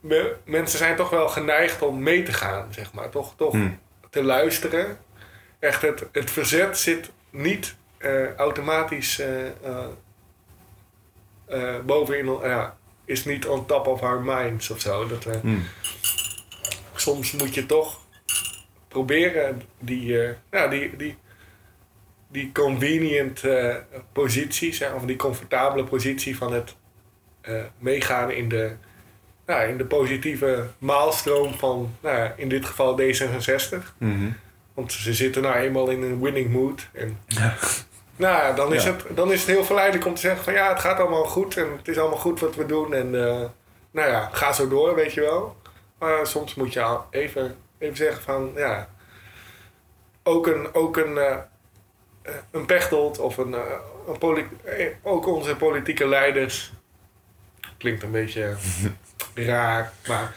Me- 0.04 0.36
mensen 0.44 0.78
zijn 0.78 0.96
toch 0.96 1.10
wel 1.10 1.28
geneigd 1.28 1.82
om 1.82 2.02
mee 2.02 2.22
te 2.22 2.32
gaan, 2.32 2.72
zeg 2.72 2.92
maar. 2.92 3.08
Toch, 3.10 3.34
toch 3.36 3.52
Hm. 3.52 3.70
te 4.10 4.22
luisteren. 4.22 4.98
Echt, 5.58 5.82
het, 5.82 6.04
het 6.12 6.30
verzet 6.30 6.78
zit 6.78 7.10
niet 7.30 7.74
eh, 7.98 8.34
automatisch 8.34 9.18
eh, 9.18 9.46
eh, 11.46 11.78
bovenin, 11.86 12.38
ja, 12.42 12.76
is 13.04 13.24
niet 13.24 13.46
on 13.46 13.66
top 13.66 13.86
of 13.86 14.02
our 14.02 14.20
minds 14.20 14.70
of 14.70 14.80
zo. 14.80 15.06
Dat, 15.06 15.26
eh, 15.26 15.40
Hm. 15.40 15.56
soms 16.94 17.32
moet 17.32 17.54
je 17.54 17.66
toch 17.66 18.00
proberen 18.88 19.62
die, 19.78 20.06
ja, 20.50 20.66
die, 20.68 20.96
die, 20.96 21.16
die 22.28 22.52
convenient 22.52 23.44
eh, 23.44 23.76
positie, 24.12 24.72
zeg, 24.74 24.92
of 24.92 25.02
die 25.02 25.16
comfortabele 25.16 25.84
positie 25.84 26.36
van 26.36 26.52
het 26.52 26.76
meegaan 27.78 28.30
in 28.30 28.48
de, 28.48 28.76
ja, 29.46 29.60
in 29.62 29.76
de 29.76 29.84
positieve 29.84 30.66
maalstroom 30.78 31.54
van, 31.54 31.94
nou, 32.00 32.16
ja, 32.16 32.34
in 32.36 32.48
dit 32.48 32.64
geval 32.64 33.00
D66. 33.00 33.96
Mhm. 33.98 34.30
Want 34.74 34.92
ze 34.92 35.14
zitten 35.14 35.42
nou 35.42 35.56
eenmaal 35.56 35.88
in 35.90 36.02
een 36.02 36.20
winning 36.20 36.50
mood. 36.52 36.88
En, 36.92 37.18
Ja. 37.26 37.54
nou 38.16 38.36
ja, 38.36 38.52
dan 38.52 38.74
is, 38.74 38.84
Ja. 38.84 38.90
Het, 38.92 39.16
dan 39.16 39.32
is 39.32 39.40
het 39.40 39.50
heel 39.50 39.64
verleidelijk 39.64 40.06
om 40.06 40.14
te 40.14 40.20
zeggen 40.20 40.44
van 40.44 40.52
ja, 40.52 40.68
het 40.68 40.80
gaat 40.80 40.98
allemaal 40.98 41.24
goed 41.24 41.56
en 41.56 41.66
het 41.76 41.88
is 41.88 41.98
allemaal 41.98 42.18
goed 42.18 42.40
wat 42.40 42.54
we 42.54 42.66
doen. 42.66 42.94
En 42.94 43.24
eh, 43.24 43.44
nou 43.90 44.10
ja, 44.10 44.28
ga 44.32 44.52
zo 44.52 44.68
door, 44.68 44.94
weet 44.94 45.12
je 45.12 45.20
wel. 45.20 45.56
Maar 45.98 46.26
soms 46.26 46.54
moet 46.54 46.72
je 46.72 46.98
even, 47.10 47.56
even 47.78 47.96
zeggen 47.96 48.22
van 48.22 48.52
ja, 48.56 48.88
ook 50.22 50.46
een, 50.46 50.74
ook 50.74 50.96
een, 50.96 51.18
eh, 51.18 51.36
eh, 52.22 52.34
een 52.50 52.66
Pechtold 52.66 53.18
of 53.18 53.36
een, 53.36 53.54
een 54.06 54.92
ook 55.02 55.26
onze 55.26 55.56
politieke 55.56 56.08
leiders. 56.08 56.72
Klinkt 57.78 58.02
een 58.02 58.10
beetje 58.10 58.56
raar, 59.34 59.92
maar 60.08 60.34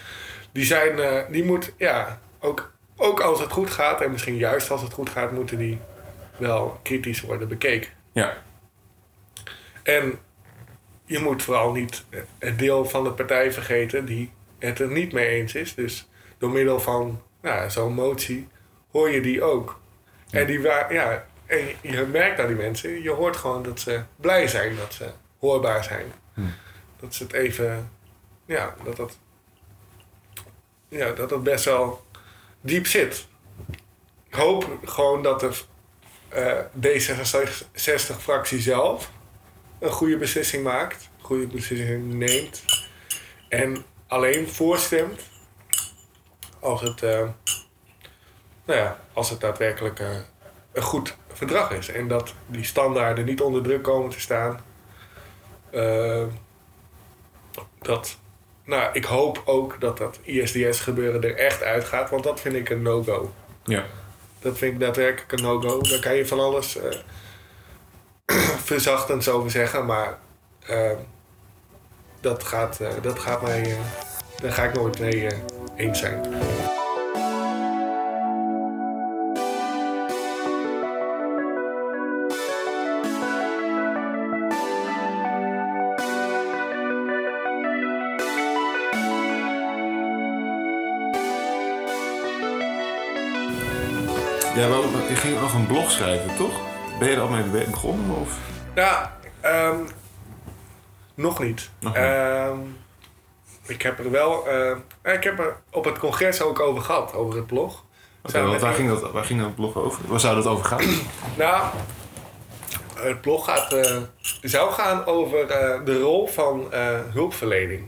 die 0.52 0.66
zijn, 0.66 1.00
eh, 1.00 1.22
die 1.30 1.44
moet 1.44 1.74
ja, 1.78 2.20
ook 2.40 2.76
ook 2.98 3.20
als 3.20 3.40
het 3.40 3.52
goed 3.52 3.70
gaat, 3.70 4.02
en 4.02 4.12
misschien 4.12 4.38
juist 4.38 4.72
als 4.72 4.82
het 4.82 4.94
goed 4.94 5.10
gaat, 5.10 5.32
moeten 5.32 5.58
die 5.58 5.80
wel 6.38 6.80
kritisch 6.84 7.22
worden 7.22 7.48
bekeken. 7.48 7.90
Ja. 8.12 8.38
En 9.84 10.20
je 11.06 11.20
moet 11.20 11.44
vooral 11.44 11.72
niet 11.72 12.06
het 12.40 12.60
deel 12.60 12.86
van 12.86 13.04
de 13.04 13.12
partij 13.12 13.52
vergeten 13.52 14.06
die 14.06 14.32
het 14.60 14.80
er 14.80 14.88
niet 14.88 15.14
mee 15.14 15.28
eens 15.28 15.56
is. 15.56 15.76
Dus 15.76 16.10
door 16.38 16.50
middel 16.50 16.80
van 16.80 17.22
nou, 17.42 17.70
zo'n 17.70 17.94
motie 17.94 18.48
hoor 18.92 19.10
je 19.10 19.22
die 19.22 19.44
ook. 19.44 19.80
En, 20.30 20.48
die, 20.48 20.62
ja, 20.62 21.26
en 21.46 21.68
je 21.82 22.06
merkt 22.12 22.40
aan 22.40 22.48
die 22.48 22.56
mensen, 22.56 23.02
je 23.02 23.10
hoort 23.10 23.36
gewoon 23.36 23.64
dat 23.64 23.80
ze 23.80 24.02
blij 24.16 24.48
zijn 24.48 24.76
dat 24.76 24.94
ze 24.94 25.12
hoorbaar 25.40 25.84
zijn. 25.84 26.06
Hm. 26.34 26.42
Dat 27.00 27.14
ze 27.14 27.24
het 27.24 27.34
even, 27.34 27.92
ja, 28.48 28.76
dat 28.84 28.96
dat, 28.96 29.18
ja, 30.90 31.12
dat 31.12 31.30
het 31.30 31.44
best 31.44 31.66
wel 31.66 32.06
diep 32.62 32.88
zit. 32.88 33.28
Ik 34.28 34.34
hoop 34.34 34.80
gewoon 34.84 35.24
dat 35.24 35.40
de 35.40 35.52
eh, 36.30 36.60
D66-fractie 36.80 38.60
zelf 38.60 39.12
een 39.80 39.92
goede 39.92 40.18
beslissing 40.18 40.64
maakt, 40.64 41.10
een 41.18 41.26
goede 41.26 41.48
beslissing 41.48 42.14
neemt 42.14 42.64
en 43.50 43.86
alleen 44.08 44.48
voorstemt 44.48 45.22
als 46.60 46.82
het, 46.82 47.04
eh, 47.04 47.30
nou 48.66 48.80
ja, 48.80 49.00
als 49.14 49.30
het 49.30 49.40
daadwerkelijk 49.40 50.00
eh, 50.00 50.18
een 50.72 50.84
goed 50.84 51.18
verdrag 51.34 51.72
is 51.72 51.88
en 51.88 52.08
dat 52.08 52.34
die 52.46 52.64
standaarden 52.64 53.26
niet 53.26 53.42
onder 53.42 53.64
druk 53.64 53.84
komen 53.84 54.10
te 54.10 54.20
staan. 54.20 54.66
Dat, 57.80 58.18
nou, 58.68 58.90
ik 58.94 59.06
hoop 59.06 59.42
ook 59.46 59.80
dat 59.80 59.98
dat 59.98 60.20
ISDS-gebeuren 60.24 61.24
er 61.24 61.36
echt 61.36 61.64
uitgaat, 61.64 62.10
want 62.10 62.24
dat 62.24 62.40
vind 62.40 62.56
ik 62.56 62.70
een 62.70 62.82
no-go. 62.82 63.34
Ja. 63.64 63.86
Dat 64.40 64.58
vind 64.58 64.74
ik 64.74 64.80
daadwerkelijk 64.80 65.32
een 65.32 65.42
no-go. 65.42 65.82
Daar 65.82 66.00
kan 66.00 66.16
je 66.16 66.28
van 66.28 66.40
alles 66.40 66.78
eh 66.78 66.98
verzachtends 68.72 69.30
over 69.30 69.52
zeggen, 69.52 69.86
maar 69.86 70.18
eh, 70.66 70.92
dat, 72.20 72.44
gaat, 72.44 72.80
eh, 72.80 72.90
dat 73.02 73.20
gaat 73.20 73.42
mij. 73.42 73.62
eh, 73.62 73.78
daar 74.42 74.52
ga 74.52 74.64
ik 74.64 74.74
nooit 74.74 75.00
mee 75.00 75.28
eens 75.76 76.00
zijn. 76.00 76.26
Ja, 94.58 94.68
je 95.10 95.16
ging 95.16 95.40
nog 95.40 95.54
een 95.54 95.66
blog 95.68 95.92
schrijven, 95.92 96.36
toch? 96.36 96.60
Ben 97.00 97.10
je 97.10 97.16
er 97.16 97.22
al 97.22 97.28
mee 97.28 97.44
be- 97.44 97.68
begonnen? 97.72 98.16
Of? 98.16 98.38
Ja, 98.76 99.18
ehm, 99.42 99.80
nog 101.16 101.40
niet. 101.40 101.70
Nog 101.80 101.94
niet. 101.94 102.04
Ehm, 102.04 102.58
ik 103.68 103.82
heb 103.82 104.00
er 104.00 104.12
wel. 104.12 104.48
eh, 104.48 104.78
ik 105.14 105.24
heb 105.24 105.40
er 105.40 105.56
op 105.72 105.84
het 105.86 105.98
congres 106.00 106.42
ook 106.42 106.60
over 106.60 106.82
gehad, 106.84 107.14
over 107.14 107.36
het 107.36 107.48
blog. 107.48 107.86
Want 108.22 108.62
waar, 108.62 108.74
ging 108.74 108.90
dat, 108.90 109.12
waar 109.12 109.24
ging 109.24 109.42
dat 109.42 109.56
blog 109.56 109.76
over? 109.76 110.08
Waar 110.08 110.20
zou 110.20 110.36
dat 110.36 110.46
over 110.46 110.66
gaan? 110.66 110.82
Nou, 111.38 111.64
het 112.96 113.22
blog 113.22 113.46
gaat, 113.46 113.74
eh, 113.74 113.98
zou 114.42 114.72
gaan 114.72 115.06
over 115.06 115.40
eh, 115.50 115.86
de 115.86 116.00
rol 116.00 116.28
van 116.28 116.74
hulpverlening 117.14 117.88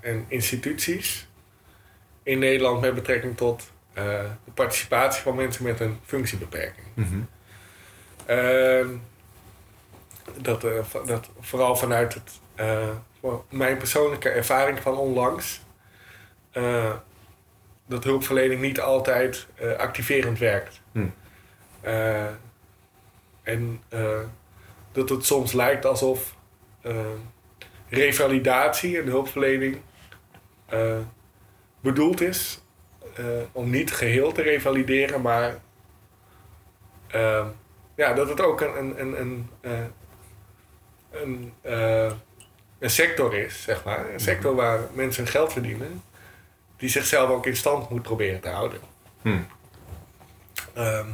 en 0.00 0.24
instituties 0.28 1.28
in 2.22 2.38
Nederland 2.38 2.80
met 2.80 2.94
betrekking 2.94 3.36
tot 3.36 3.70
eh, 3.96 4.04
de 4.44 4.50
participatie 4.54 5.22
van 5.22 5.34
mensen 5.36 5.64
met 5.64 5.80
een 5.80 5.98
functiebeperking. 6.04 6.86
Mhm. 6.94 7.20
Ehm, 8.26 8.88
dat, 10.40 10.64
eh, 10.64 10.84
dat 11.06 11.28
vooral 11.40 11.76
vanuit 11.76 12.14
het, 12.14 12.40
eh, 12.54 12.88
voor 13.20 13.44
mijn 13.50 13.76
persoonlijke 13.76 14.28
ervaring 14.28 14.80
van 14.80 14.96
onlangs. 14.96 15.64
eh, 16.52 16.92
dat 17.86 18.04
hulpverlening 18.04 18.60
niet 18.60 18.80
altijd 18.80 19.46
eh, 19.54 19.72
activerend 19.72 20.38
werkt. 20.38 20.80
Hm. 20.92 21.06
Eh, 21.80 22.24
en 23.42 23.82
eh, 23.88 24.20
dat 24.92 25.08
het 25.08 25.24
soms 25.24 25.52
lijkt 25.52 25.84
alsof 25.84 26.34
eh, 26.80 26.96
revalidatie 27.88 28.98
en 29.00 29.06
hulpverlening 29.06 29.80
eh, 30.66 30.98
bedoeld 31.80 32.20
is 32.20 32.60
eh, 32.60 32.65
om 33.52 33.70
niet 33.70 33.92
geheel 33.92 34.32
te 34.32 34.42
revalideren, 34.42 35.20
maar 35.20 35.58
eh, 37.06 37.46
ja, 37.94 38.12
dat 38.12 38.28
het 38.28 38.40
ook 38.40 38.60
een, 38.60 38.78
een, 38.78 39.00
een, 39.00 39.20
een, 39.20 39.50
eh, 39.60 39.84
een, 41.10 41.52
eh, 41.60 42.12
een 42.78 42.90
sector 42.90 43.34
is, 43.34 43.62
zeg 43.62 43.84
maar. 43.84 44.12
Een 44.12 44.20
sector 44.20 44.54
waar 44.54 44.80
mensen 44.92 45.26
geld 45.26 45.52
verdienen, 45.52 46.02
die 46.76 46.88
zichzelf 46.88 47.30
ook 47.30 47.46
in 47.46 47.56
stand 47.56 47.90
moet 47.90 48.02
proberen 48.02 48.40
te 48.40 48.48
houden. 48.48 48.80
Hm. 49.22 49.38
Ehm, 50.74 51.06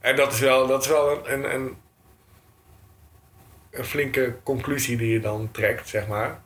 en 0.00 0.16
dat 0.16 0.32
is 0.32 0.40
wel, 0.40 0.66
dat 0.66 0.82
is 0.82 0.88
wel 0.88 1.10
een, 1.10 1.32
een, 1.32 1.54
een, 1.54 1.76
een 3.70 3.84
flinke 3.84 4.34
conclusie 4.42 4.96
die 4.96 5.12
je 5.12 5.20
dan 5.20 5.50
trekt, 5.50 5.88
zeg 5.88 6.06
maar. 6.06 6.40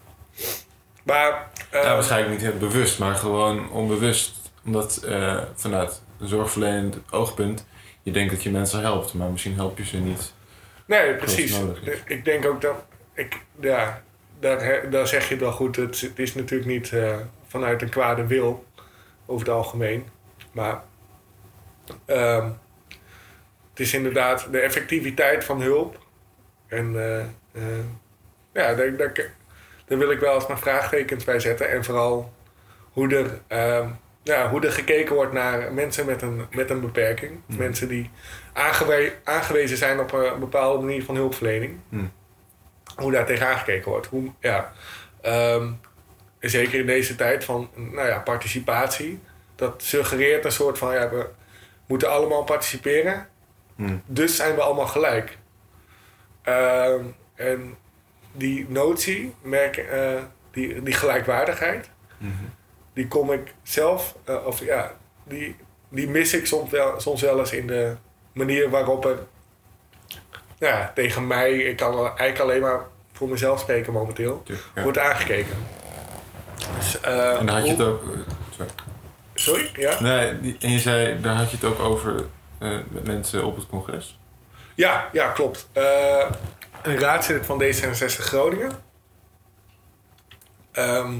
Maar, 1.02 1.50
eh, 1.70 1.82
Ja, 1.82 1.94
waarschijnlijk 1.94 2.32
niet 2.32 2.50
heel 2.50 2.58
bewust, 2.58 2.98
maar 2.98 3.14
gewoon 3.14 3.70
onbewust. 3.70 4.45
Omdat 4.66 4.96
eh, 4.96 5.42
vanuit 5.54 6.02
een 6.18 6.28
zorgverlenend 6.28 6.98
oogpunt 7.10 7.66
je 8.02 8.12
denkt 8.12 8.32
dat 8.32 8.42
je 8.42 8.50
mensen 8.50 8.80
helpt, 8.80 9.14
maar 9.14 9.30
misschien 9.30 9.54
help 9.54 9.78
je 9.78 9.84
ze 9.84 9.96
niet. 9.96 10.32
nee, 10.86 11.14
precies. 11.14 11.60
Ik 12.06 12.24
denk 12.24 12.46
ook 12.46 12.60
dat, 12.60 12.76
ik, 13.14 13.40
ja, 13.60 14.02
daar, 14.40 14.90
daar 14.90 15.06
zeg 15.06 15.24
je 15.24 15.34
het 15.34 15.42
wel 15.42 15.52
goed. 15.52 15.76
Het, 15.76 15.94
is- 15.94 16.00
het 16.00 16.18
is 16.18 16.34
natuurlijk 16.34 16.70
niet 16.70 16.92
eh, 16.92 17.16
vanuit 17.46 17.82
een 17.82 17.88
kwade 17.88 18.26
wil, 18.26 18.64
over 19.26 19.46
het 19.46 19.54
algemeen. 19.56 20.06
Maar 20.52 20.82
ehm, 22.04 22.50
het 23.70 23.80
is 23.80 23.94
inderdaad 23.94 24.48
de 24.50 24.58
effectiviteit 24.58 25.44
van 25.44 25.60
hulp. 25.60 25.98
En 26.66 26.86
eh, 27.52 27.64
ja, 28.52 28.74
daar, 28.74 28.96
daar, 28.96 29.12
daar 29.86 29.98
wil 29.98 30.10
ik 30.10 30.20
wel 30.20 30.34
eens 30.34 30.46
mijn 30.46 30.58
vraagtekens 30.58 31.24
bij 31.24 31.40
zetten. 31.40 31.70
En 31.70 31.84
vooral 31.84 32.32
hoe 32.92 33.14
er, 33.14 33.40
ehm, 33.46 33.88
ja, 34.26 34.50
hoe 34.50 34.60
er 34.66 34.72
gekeken 34.72 35.14
wordt 35.14 35.32
naar 35.32 35.72
mensen 35.72 36.06
met 36.06 36.22
een, 36.22 36.46
met 36.50 36.70
een 36.70 36.80
beperking. 36.80 37.40
Mhm. 37.46 37.58
Mensen 37.58 37.88
die 37.88 38.10
aangewe- 38.52 39.12
aangewezen 39.24 39.76
zijn 39.76 40.00
op 40.00 40.12
een 40.12 40.38
bepaalde 40.40 40.84
manier 40.84 41.04
van 41.04 41.14
hulpverlening. 41.14 41.78
Mhm. 41.88 42.04
Hoe 42.96 43.12
daar 43.12 43.26
tegenaan 43.26 43.58
gekeken 43.58 43.90
wordt. 43.90 44.06
Hoe, 44.06 44.32
ja, 44.40 44.72
en 45.22 45.80
zeker 46.40 46.80
in 46.80 46.86
deze 46.86 47.16
tijd 47.16 47.44
van 47.44 47.70
nou 47.74 48.08
ja, 48.08 48.18
participatie. 48.18 49.20
Dat 49.54 49.82
suggereert 49.82 50.44
een 50.44 50.52
soort 50.52 50.78
van, 50.78 50.94
ja, 50.94 51.08
we 51.10 51.28
moeten 51.86 52.10
allemaal 52.10 52.44
participeren. 52.44 53.28
Hm. 53.76 53.96
Dus 54.06 54.36
zijn 54.36 54.54
we 54.54 54.60
allemaal 54.60 54.86
gelijk. 54.86 55.38
Ehm, 56.42 57.04
en 57.34 57.76
die 58.32 58.66
notie, 58.68 59.34
merk, 59.42 59.76
eh, 59.76 60.22
die, 60.50 60.82
die 60.82 60.94
gelijkwaardigheid, 60.94 61.90
Mhm. 62.18 62.32
Die 62.96 63.08
kom 63.08 63.32
ik 63.32 63.54
zelf, 63.62 64.14
eh, 64.24 64.46
of 64.46 64.64
ja, 64.64 64.92
die, 65.24 65.56
die 65.88 66.08
mis 66.08 66.34
ik 66.34 66.46
soms 66.46 66.70
wel, 66.70 67.00
soms 67.00 67.20
wel 67.22 67.38
eens 67.38 67.52
in 67.52 67.66
de 67.66 67.96
manier 68.32 68.70
waarop 68.70 69.04
er 69.04 69.18
ja, 70.58 70.92
tegen 70.94 71.26
mij, 71.26 71.52
ik 71.52 71.76
kan 71.76 71.94
eigenlijk 72.06 72.38
alleen 72.38 72.60
maar 72.60 72.80
voor 73.12 73.28
mezelf 73.28 73.60
spreken 73.60 73.92
momenteel, 73.92 74.42
ja. 74.74 74.82
wordt 74.82 74.98
aangekeken. 74.98 75.56
Dus, 76.76 77.00
eh, 77.00 77.38
En 77.38 77.46
daar 77.46 77.54
had 77.56 77.64
je 77.64 77.70
het 77.70 77.82
ook. 77.82 78.02
eh, 78.02 78.08
sorry. 78.50 78.70
Sorry, 79.34 79.70
ja? 79.76 80.00
Nee, 80.00 80.56
en 80.60 80.70
je 80.70 80.78
zei, 80.78 81.20
daar 81.20 81.34
had 81.34 81.50
je 81.50 81.56
het 81.56 81.64
ook 81.64 81.78
over 81.78 82.24
met 82.88 83.04
mensen 83.04 83.44
op 83.44 83.56
het 83.56 83.66
congres. 83.66 84.18
Ja, 84.74 85.08
ja, 85.12 85.28
klopt. 85.30 85.68
Een 86.82 86.98
raadslid 86.98 87.46
van 87.46 87.62
D66 87.62 88.06
Groningen. 88.06 88.70
Ehm, 90.72 91.14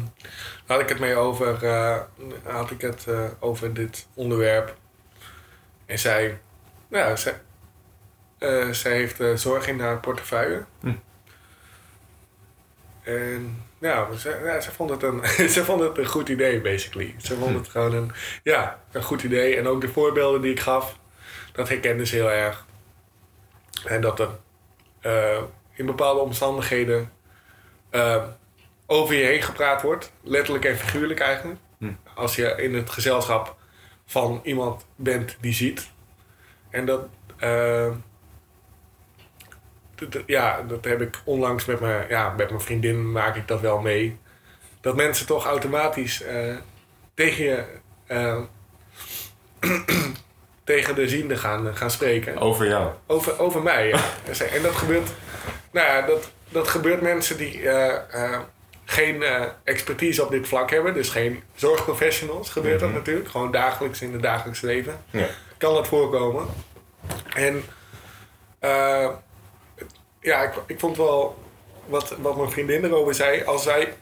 had 0.67 0.81
ik 0.81 0.89
het 0.89 0.99
mee 0.99 1.17
over, 1.17 1.65
eh, 1.65 2.01
had 2.43 2.71
ik 2.71 2.81
het, 2.81 3.07
eh, 3.07 3.25
over 3.39 3.75
dit 3.75 4.07
onderwerp. 4.15 4.77
En 5.87 5.99
zij, 5.99 6.39
ja, 6.89 7.17
zij, 7.17 7.41
eh, 8.39 8.71
zij 8.71 8.93
heeft 8.93 9.21
eh, 9.21 9.35
zorg 9.35 9.67
in 9.67 9.81
haar 9.81 10.01
portefeuille. 10.01 10.65
Hm. 10.81 10.93
En 13.03 13.65
ja, 13.79 14.13
ze, 14.13 14.41
ja, 14.45 14.61
ze, 14.61 14.73
vond 14.73 14.91
het 14.91 15.03
een, 15.03 15.27
ze 15.57 15.65
vond 15.65 15.81
het 15.81 15.99
een 15.99 16.07
goed 16.07 16.29
idee, 16.29 16.61
basically. 16.61 17.15
Ze 17.19 17.37
vond 17.37 17.57
het 17.57 17.69
gewoon 17.69 17.95
een, 17.95 18.13
ja, 18.43 18.81
een 18.93 19.03
goed 19.03 19.23
idee. 19.23 19.57
En 19.57 19.67
ook 19.67 19.81
de 19.81 19.89
voorbeelden 19.89 20.41
die 20.41 20.51
ik 20.51 20.61
gaf, 20.61 20.99
dat 21.53 21.69
herkende 21.69 22.07
ze 22.07 22.15
heel 22.15 22.31
erg. 22.31 22.67
En 23.85 24.01
dat 24.01 24.21
er 24.21 24.29
eh, 25.01 25.43
in 25.73 25.87
bepaalde 25.87 26.21
omstandigheden 26.21 27.13
eh, 27.91 28.25
over 28.87 29.15
je 29.15 29.25
heen 29.25 29.43
gepraat 29.43 29.83
wordt. 29.83 30.13
Letterlijk 30.23 30.65
en 30.65 30.77
figuurlijk 30.77 31.21
eigenlijk. 31.21 31.61
Hm. 31.79 31.93
Als 32.15 32.37
je 32.37 32.63
in 32.63 32.75
het 32.75 32.91
gezelschap 32.91 33.57
van 34.07 34.41
iemand 34.43 34.87
bent 34.97 35.37
die 35.41 35.53
ziet. 35.53 35.91
En 36.71 36.87
dat, 36.87 37.09
eh, 37.39 37.91
ja, 40.27 40.63
dat 40.63 40.85
heb 40.85 41.01
ik 41.01 41.21
onlangs 41.25 41.65
met 41.65 41.81
mijn, 41.81 42.09
ja, 42.09 42.35
met 42.37 42.49
mijn 42.49 42.61
vriendin 42.61 43.13
maak 43.13 43.37
ik 43.37 43.49
dat 43.49 43.61
wel 43.61 43.79
mee. 43.81 44.19
Dat 44.81 44.97
mensen 44.97 45.27
toch 45.27 45.47
automatisch 45.47 46.23
eh, 46.23 46.57
tegen 47.15 47.45
je, 47.45 47.65
eh, 48.07 48.41
tegen 50.65 50.95
de 50.95 51.09
ziende 51.09 51.37
gaan, 51.37 51.77
gaan 51.77 51.91
spreken. 51.91 52.39
Over 52.39 52.67
jou. 52.67 52.93
Over, 53.07 53.39
over 53.39 53.63
mij, 53.63 53.89
ja. 53.89 54.01
En 54.55 54.63
dat 54.63 54.75
gebeurt, 54.75 55.11
nou 55.71 55.87
ja, 55.87 56.03
dat, 56.03 56.31
dat 56.49 56.69
gebeurt 56.69 57.01
mensen 57.01 57.37
die 57.37 57.63
geen 58.89 59.23
eh, 59.23 59.45
expertise 59.65 60.25
op 60.25 60.31
dit 60.31 60.49
vlak 60.49 60.71
hebben, 60.71 60.95
dus 60.95 61.09
geen 61.09 61.43
zorgprofessionals, 61.55 62.51
gebeurt 62.51 62.81
dat 62.81 62.89
Mhm. 62.89 62.99
natuurlijk. 62.99 63.29
Gewoon 63.29 63.51
dagelijks 63.51 64.01
in 64.03 64.13
het 64.13 64.23
dagelijks 64.23 64.61
leven 64.61 65.05
Ja. 65.11 65.27
kan 65.57 65.75
dat 65.75 65.87
voorkomen. 65.89 66.47
En 67.35 67.63
eh, 68.59 69.09
ja, 70.21 70.43
ik, 70.43 70.53
ik 70.67 70.81
vond 70.81 70.97
wel 70.97 71.45
wat, 71.87 72.15
wat 72.21 72.37
mijn 72.37 72.51
vriendin 72.51 72.85
erover 72.85 73.15
zei. 73.15 73.43
Als 73.45 73.65
wij, 73.65 73.93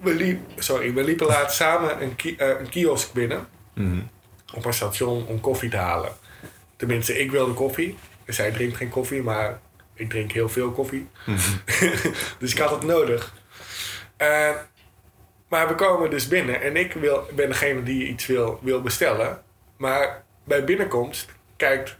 we, 0.00 0.14
liep, 0.14 0.40
sorry, 0.56 0.94
we 0.94 1.04
liepen 1.04 1.26
laatst 1.26 1.56
samen 1.56 2.02
een, 2.02 2.16
ki- 2.16 2.36
eh, 2.36 2.48
een 2.60 2.68
kiosk 2.68 3.12
binnen 3.12 3.48
Mhm. 3.74 4.00
op 4.54 4.64
een 4.64 4.72
station 4.74 5.26
om 5.26 5.40
koffie 5.40 5.70
te 5.70 5.76
halen. 5.76 6.12
Tenminste, 6.76 7.18
ik 7.18 7.30
wilde 7.30 7.52
koffie. 7.52 7.98
Zij 8.26 8.50
drinkt 8.52 8.76
geen 8.76 8.88
koffie, 8.88 9.22
maar 9.22 9.60
ik 9.94 10.08
drink 10.10 10.32
heel 10.32 10.48
veel 10.48 10.70
koffie. 10.70 11.08
dus 12.38 12.52
ik 12.52 12.58
had 12.58 12.70
het 12.70 12.82
nodig. 12.82 13.34
Eh, 14.18 14.50
maar 15.48 15.68
we 15.68 15.74
komen 15.74 16.10
dus 16.10 16.28
binnen 16.28 16.60
en 16.60 16.76
ik 16.76 16.92
wil, 16.92 17.26
ben 17.32 17.48
degene 17.48 17.82
die 17.82 18.06
iets 18.08 18.26
wil, 18.26 18.58
wil 18.62 18.80
bestellen. 18.82 19.42
Maar 19.76 20.22
bij 20.44 20.64
binnenkomst 20.64 21.30
kijkt 21.56 21.96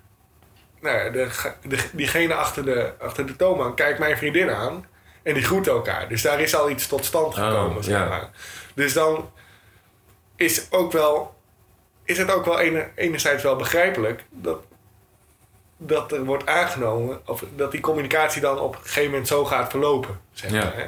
nou, 0.80 1.10
de, 1.12 1.28
de, 1.62 1.88
diegene 1.92 2.34
achter 2.34 2.64
de, 2.64 2.92
achter 2.98 3.26
de 3.26 3.36
toonbank 3.36 3.76
kijkt 3.76 3.98
mijn 3.98 4.16
vriendin 4.16 4.50
aan. 4.50 4.86
En 5.22 5.34
die 5.34 5.42
groet 5.42 5.66
elkaar. 5.66 6.08
Dus 6.08 6.22
daar 6.22 6.40
is 6.40 6.54
al 6.54 6.70
iets 6.70 6.86
tot 6.86 7.04
stand 7.04 7.34
gekomen, 7.34 7.76
Oh, 7.76 7.82
zeg 7.82 7.98
ja. 7.98 8.08
maar. 8.08 8.30
Dus 8.74 8.92
dan 8.92 9.30
is, 10.36 10.66
ook 10.70 10.92
wel, 10.92 11.34
is 12.04 12.18
het 12.18 12.30
ook 12.30 12.44
wel 12.44 12.58
ene, 12.58 12.88
enerzijds 12.94 13.42
wel 13.42 13.56
begrijpelijk 13.56 14.24
dat, 14.30 14.64
dat 15.76 16.12
er 16.12 16.24
wordt 16.24 16.46
aangenomen, 16.46 17.20
of 17.26 17.44
dat 17.56 17.70
die 17.70 17.80
communicatie 17.80 18.40
dan 18.40 18.58
op 18.58 18.74
een 18.74 18.82
gegeven 18.82 19.10
moment 19.10 19.28
zo 19.28 19.44
gaat 19.44 19.70
verlopen. 19.70 20.20
Zeg 20.32 20.50
Ja. 20.50 20.64
maar, 20.64 20.76
hè? 20.76 20.86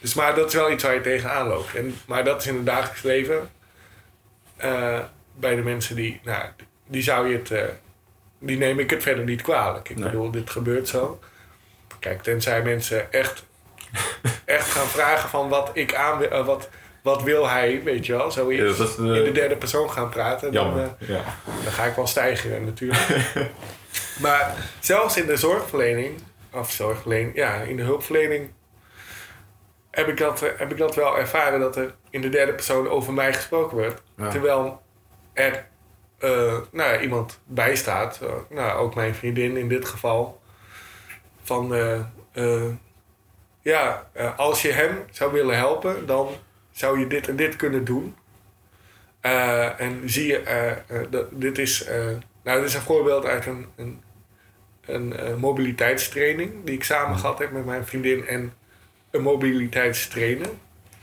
Dus 0.00 0.14
maar 0.14 0.34
dat 0.34 0.46
is 0.48 0.54
wel 0.54 0.70
iets 0.70 0.82
waar 0.82 0.94
je 0.94 1.00
tegenaan 1.00 1.46
loopt. 1.46 1.74
En, 1.74 1.96
maar 2.06 2.24
dat 2.24 2.40
is 2.40 2.46
in 2.46 2.54
het 2.56 2.66
dagelijks 2.66 3.02
leven 3.02 3.50
eh, 4.56 4.98
bij 5.34 5.54
de 5.54 5.62
mensen 5.62 5.96
die, 5.96 6.20
nou, 6.24 6.44
die 6.86 7.02
zou 7.02 7.28
je 7.28 7.36
het, 7.36 7.50
eh, 7.50 7.62
die 8.38 8.56
neem 8.58 8.78
ik 8.78 8.90
het 8.90 9.02
verder 9.02 9.24
niet 9.24 9.42
kwalijk. 9.42 9.88
Ik 9.88 9.96
Nee. 9.96 10.04
bedoel, 10.04 10.30
dit 10.30 10.50
gebeurt 10.50 10.88
zo. 10.88 11.18
Kijk, 11.98 12.22
tenzij 12.22 12.62
mensen 12.62 13.12
echt, 13.12 13.44
echt 14.44 14.70
gaan 14.70 14.86
vragen 14.86 15.28
van 15.28 15.48
wat 15.48 15.70
ik 15.72 15.94
aan 15.94 16.18
wil, 16.18 16.28
eh, 16.30 16.46
wat, 16.46 16.68
wat 17.02 17.22
wil 17.22 17.48
hij, 17.48 17.82
weet 17.82 18.06
je 18.06 18.12
wel, 18.16 18.30
zoiets. 18.30 18.78
Ja, 18.78 18.84
is, 18.84 18.96
in 18.96 19.24
de 19.24 19.32
derde 19.32 19.56
persoon 19.56 19.90
gaan 19.90 20.08
praten. 20.08 20.52
Dan, 20.52 20.64
Jammer. 20.64 20.94
Ja. 20.98 21.22
dan 21.64 21.72
ga 21.72 21.84
ik 21.84 21.94
wel 21.94 22.06
stijgen 22.06 22.64
natuurlijk. 22.64 23.32
maar 24.22 24.54
zelfs 24.80 25.16
in 25.16 25.26
de 25.26 25.36
zorgverlening, 25.36 26.22
of 26.52 26.70
zorgverlening, 26.70 27.34
ja, 27.36 27.54
in 27.54 27.76
de 27.76 27.82
hulpverlening 27.82 28.50
heb 29.90 30.08
ik 30.08 30.16
dat, 30.16 30.42
eh, 30.42 30.50
heb 30.56 30.70
ik 30.70 30.76
dat 30.76 30.94
wel 30.94 31.18
ervaren 31.18 31.60
dat 31.60 31.76
er 31.76 31.94
in 32.10 32.20
de 32.20 32.28
derde 32.28 32.52
persoon 32.52 32.88
over 32.88 33.12
mij 33.12 33.34
gesproken. 33.34 33.92
Ja. 34.16 34.28
Terwijl 34.28 34.82
er 35.32 35.68
eh, 36.18 36.58
nou, 36.70 36.92
ja, 36.92 37.00
iemand 37.00 37.40
bij 37.44 37.76
staat, 37.76 38.20
eh, 38.22 38.32
nou, 38.48 38.78
ook 38.78 38.94
mijn 38.94 39.14
vriendin 39.14 39.56
in 39.56 39.68
dit 39.68 39.84
geval, 39.84 40.40
van 41.42 41.74
ja, 43.62 44.10
als 44.36 44.62
je 44.62 44.72
hem 44.72 45.04
zou 45.10 45.32
willen 45.32 45.56
helpen, 45.56 46.06
dan 46.06 46.28
zou 46.70 46.98
je 46.98 47.06
dit 47.06 47.28
en 47.28 47.36
dit 47.36 47.56
kunnen 47.56 47.84
doen. 47.84 48.16
En 49.20 50.02
zie 50.04 50.26
je, 50.26 50.76
dat, 51.10 51.26
dit 51.30 51.58
is, 51.58 51.86
nou, 52.42 52.58
dit 52.58 52.68
is 52.68 52.74
een 52.74 52.80
voorbeeld 52.80 53.24
uit 53.24 53.46
een, 53.46 53.66
een, 53.76 54.02
een 54.86 55.38
mobiliteitstraining 55.38 56.64
die 56.64 56.74
ik 56.74 56.84
samen 56.84 57.18
gehad 57.18 57.38
heb 57.38 57.50
met 57.50 57.64
mijn 57.64 57.86
vriendin 57.86 58.26
en 58.26 58.52
een 59.10 59.22
mobiliteitstrainer. 59.22 60.48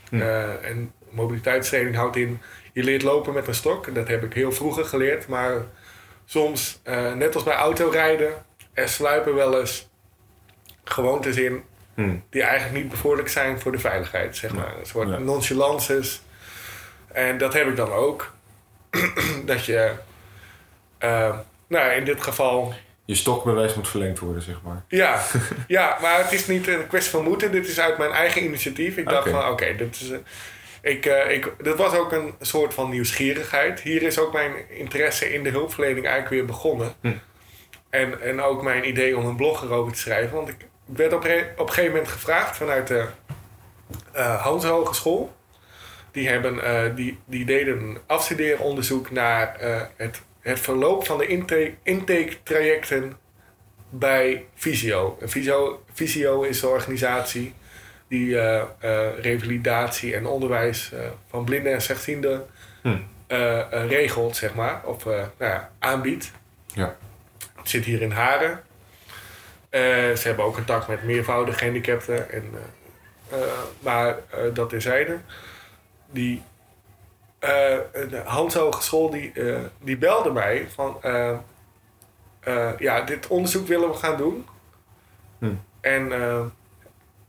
Hm. 0.08 0.20
Eh, 0.20 0.68
en 0.70 0.92
mobiliteitstraining 1.10 1.96
houdt 1.96 2.16
in, 2.16 2.40
je 2.72 2.82
leert 2.82 3.02
lopen 3.02 3.32
met 3.34 3.46
een 3.48 3.54
stok. 3.54 3.94
Dat 3.94 4.08
heb 4.08 4.22
ik 4.24 4.32
heel 4.32 4.52
vroeger 4.52 4.84
geleerd, 4.84 5.26
maar 5.28 5.62
soms, 6.24 6.80
eh, 6.82 7.12
net 7.12 7.34
als 7.34 7.44
bij 7.44 7.54
autorijden, 7.54 8.32
er 8.72 8.88
sluipen 8.88 9.34
wel 9.34 9.60
eens 9.60 9.88
gewoontes 10.84 11.36
in 11.36 11.62
Hm. 11.94 12.16
die 12.30 12.42
eigenlijk 12.42 12.82
niet 12.82 12.88
bevorderlijk 12.90 13.28
zijn 13.30 13.60
voor 13.60 13.72
de 13.72 13.78
veiligheid, 13.78 14.36
zeg 14.36 14.52
maar. 14.54 14.74
Een 14.78 14.86
soort 14.86 15.08
Ja. 15.08 15.18
nonchalances. 15.18 16.22
En 17.12 17.38
dat 17.38 17.52
heb 17.52 17.66
ik 17.68 17.76
dan 17.76 17.92
ook. 17.92 18.32
dat 19.44 19.64
je, 19.64 19.92
eh, 20.98 21.38
nou 21.66 21.90
in 21.92 22.04
dit 22.04 22.22
geval, 22.22 22.74
Je 23.08 23.14
stokbewijs 23.14 23.74
moet 23.74 23.88
verlengd 23.88 24.18
worden, 24.18 24.42
zeg 24.42 24.56
maar. 24.64 24.84
ja, 24.88 25.22
ja, 25.68 25.98
maar 26.00 26.18
het 26.22 26.32
is 26.32 26.46
niet 26.46 26.66
een 26.68 26.86
kwestie 26.86 27.10
van 27.10 27.24
moeten. 27.24 27.52
Dit 27.52 27.68
is 27.68 27.80
uit 27.80 27.98
mijn 27.98 28.10
eigen 28.12 28.44
initiatief. 28.44 28.96
Ik 28.96 29.08
dacht 29.08 29.28
van, 29.28 29.48
oké, 29.48 29.76
dit 29.76 29.94
is... 30.00 30.10
eh, 30.10 30.18
ik, 30.80 31.06
eh, 31.06 31.30
ik, 31.34 31.54
dit 31.62 31.76
was 31.76 31.94
ook 31.94 32.12
een 32.12 32.34
soort 32.40 32.74
van 32.74 32.90
nieuwsgierigheid. 32.90 33.80
Hier 33.80 34.02
is 34.02 34.18
ook 34.18 34.32
mijn 34.32 34.52
interesse 34.70 35.32
in 35.32 35.42
de 35.42 35.50
hulpverlening 35.50 36.06
eigenlijk 36.06 36.34
weer 36.34 36.44
begonnen. 36.44 36.92
Hm. 37.00 37.12
En, 37.90 38.20
en 38.22 38.42
ook 38.42 38.62
mijn 38.62 38.88
idee 38.88 39.16
om 39.16 39.26
een 39.26 39.36
blog 39.36 39.62
erover 39.62 39.92
te 39.92 39.98
schrijven. 39.98 40.36
Want 40.36 40.48
ik 40.48 40.56
werd 40.84 41.12
op, 41.12 41.22
re- 41.22 41.52
op 41.56 41.66
een 41.66 41.72
gegeven 41.72 41.92
moment 41.92 42.10
gevraagd 42.12 42.56
vanuit 42.56 42.86
de 42.86 43.06
eh 44.12 44.42
Hans 44.42 44.64
Hogeschool. 44.64 45.36
Die, 46.12 46.28
hebben, 46.28 46.94
die, 46.94 47.18
die 47.24 47.44
deden 47.44 47.78
een 47.80 47.98
afstudeeronderzoek 48.06 49.10
naar 49.10 49.56
het, 49.96 50.22
het 50.48 50.60
verloop 50.60 51.06
van 51.06 51.18
de 51.18 51.26
intake, 51.26 51.74
intake-trajecten 51.82 53.16
bij 53.90 54.46
Visio. 54.54 55.16
En 55.20 55.28
Visio, 55.28 55.84
Visio 55.92 56.42
is 56.42 56.60
de 56.60 56.68
organisatie 56.68 57.54
die 58.08 58.38
eh, 58.38 58.60
eh, 58.78 59.18
revalidatie 59.20 60.14
en 60.14 60.26
onderwijs 60.26 60.92
eh, 60.92 61.00
van 61.28 61.44
blinden 61.44 61.72
en 61.72 61.82
slechtzienden 61.82 62.46
Hm. 62.82 62.98
regelt, 63.88 64.36
zeg 64.36 64.54
maar, 64.54 64.84
of 64.84 65.04
nou 65.04 65.28
ja, 65.38 65.70
aanbiedt. 65.78 66.32
Ja. 66.74 66.96
Het 67.56 67.68
zit 67.68 67.84
hier 67.84 68.02
in 68.02 68.10
Haren. 68.10 68.62
Ze 69.70 70.20
hebben 70.22 70.44
ook 70.44 70.54
contact 70.54 70.88
met 70.88 71.02
meervoudige 71.02 71.58
gehandicapten. 71.58 72.30
En, 72.30 72.50
maar 73.78 74.16
dat 74.52 74.68
terzijde. 74.68 75.18
Die 76.10 76.42
de 77.40 78.22
Hans 78.24 78.54
Hogeschool 78.54 79.10
die, 79.10 79.32
eh, 79.32 79.60
die 79.80 79.96
belde 79.96 80.30
mij 80.32 80.68
van... 80.74 80.98
eh, 81.02 81.36
eh, 82.40 82.70
ja, 82.78 83.00
dit 83.00 83.26
onderzoek 83.26 83.66
willen 83.66 83.88
we 83.88 83.94
gaan 83.94 84.16
doen. 84.16 84.46
Hm. 85.38 85.54
En 85.80 86.12
eh, 86.12 86.40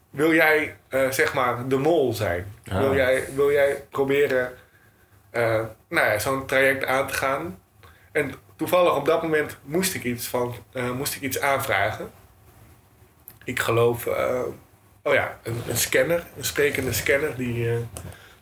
wil 0.10 0.34
jij, 0.34 0.76
eh, 0.88 1.10
zeg 1.12 1.34
maar, 1.34 1.68
de 1.68 1.78
mol 1.78 2.14
zijn? 2.14 2.54
Ja. 2.64 2.80
Wil, 2.80 2.96
jij, 2.96 3.24
wil 3.36 3.52
jij 3.52 3.84
proberen 3.90 4.52
eh, 5.30 5.62
nou 5.90 6.08
ja, 6.08 6.20
zo'n 6.20 6.46
traject 6.46 6.86
aan 6.86 7.08
te 7.08 7.14
gaan? 7.14 7.60
En 8.12 8.34
toevallig 8.56 8.96
op 8.96 9.06
dat 9.06 9.22
moment 9.22 9.58
moest 9.64 9.94
ik 9.94 10.04
iets, 10.04 10.28
van, 10.28 10.56
eh, 10.74 10.92
moest 10.92 11.16
ik 11.16 11.22
iets 11.22 11.40
aanvragen. 11.40 12.12
Ik 13.44 13.60
geloof, 13.60 14.06
eh, 14.06 14.42
oh 15.04 15.14
ja, 15.14 15.38
een, 15.44 15.62
een 15.68 15.78
scanner, 15.78 16.24
een 16.38 16.46
sprekende 16.46 16.94
scanner, 16.94 17.36
die, 17.36 17.70
eh, 17.72 17.78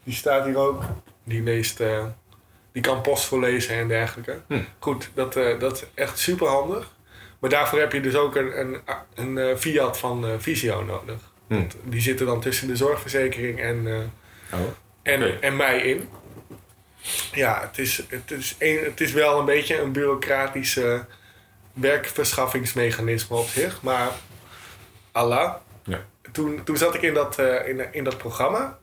die 0.04 0.14
staat 0.14 0.46
hier 0.46 0.58
ook. 0.58 0.84
Die 1.28 1.44
leest, 1.44 1.80
eh, 1.80 2.06
die 2.72 2.82
kan 2.82 3.02
post 3.02 3.26
voorlezen 3.26 3.76
en 3.76 3.88
dergelijke. 3.88 4.42
Hm. 4.48 4.60
Goed, 4.80 5.10
dat, 5.14 5.36
eh, 5.36 5.60
dat 5.60 5.74
is 5.76 5.84
echt 5.94 6.20
super 6.20 6.48
handig. 6.48 6.92
Maar 7.40 7.50
daarvoor 7.50 7.80
heb 7.80 7.92
je 7.92 8.02
dus 8.02 8.16
ook 8.16 8.36
een, 8.36 8.60
een, 8.60 8.82
een, 9.16 9.38
eh, 9.38 9.56
Fiat 9.56 9.98
van 9.98 10.26
Visio 10.40 10.84
nodig. 10.84 11.32
Hm. 11.48 11.54
Want 11.54 11.76
die 11.84 12.02
zitten 12.02 12.26
dan 12.26 12.42
tussen 12.42 12.68
de 12.68 12.76
zorgverzekering 12.76 13.60
en, 13.60 14.12
Oh. 14.54 14.60
en, 15.02 15.42
en 15.42 15.56
mij 15.56 15.80
in. 15.82 16.10
Ja, 17.32 17.62
het 17.62 17.78
is, 17.78 18.04
het, 18.10 18.32
is 18.32 18.56
een, 18.60 18.80
het 18.84 19.02
is 19.02 19.12
wel 19.12 19.40
een 19.40 19.46
beetje 19.46 19.80
een 19.80 19.92
bureaucratisch 19.92 20.78
eh, 20.78 21.00
werkverschaffingsmechanisme 21.74 23.36
op 23.36 23.48
zich. 23.48 23.82
Maar 23.82 24.10
Allah. 25.12 25.54
Ja. 25.84 26.06
Toen, 26.32 26.64
toen 26.64 26.78
zat 26.78 26.96
ik 26.96 27.02
in 27.02 27.14
dat, 27.14 27.40
in, 27.66 27.94
in 27.94 28.04
dat 28.04 28.18
programma. 28.18 28.78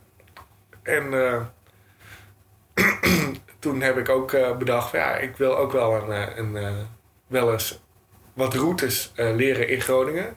En 0.83 1.13
toen 3.59 3.81
heb 3.81 3.99
ik 3.99 4.09
ook 4.09 4.33
eh, 4.33 4.57
bedacht, 4.57 4.91
van, 4.91 4.99
ja, 4.99 5.17
ik 5.17 5.37
wil 5.37 5.57
ook 5.57 5.73
wel, 5.73 5.95
een, 5.95 6.13
eh, 6.13 6.37
een, 6.37 6.57
eh, 6.57 6.73
wel 7.27 7.53
eens 7.53 7.83
wat 8.33 8.55
routes 8.55 9.13
leren 9.17 9.69
in 9.69 9.81
Groningen. 9.81 10.37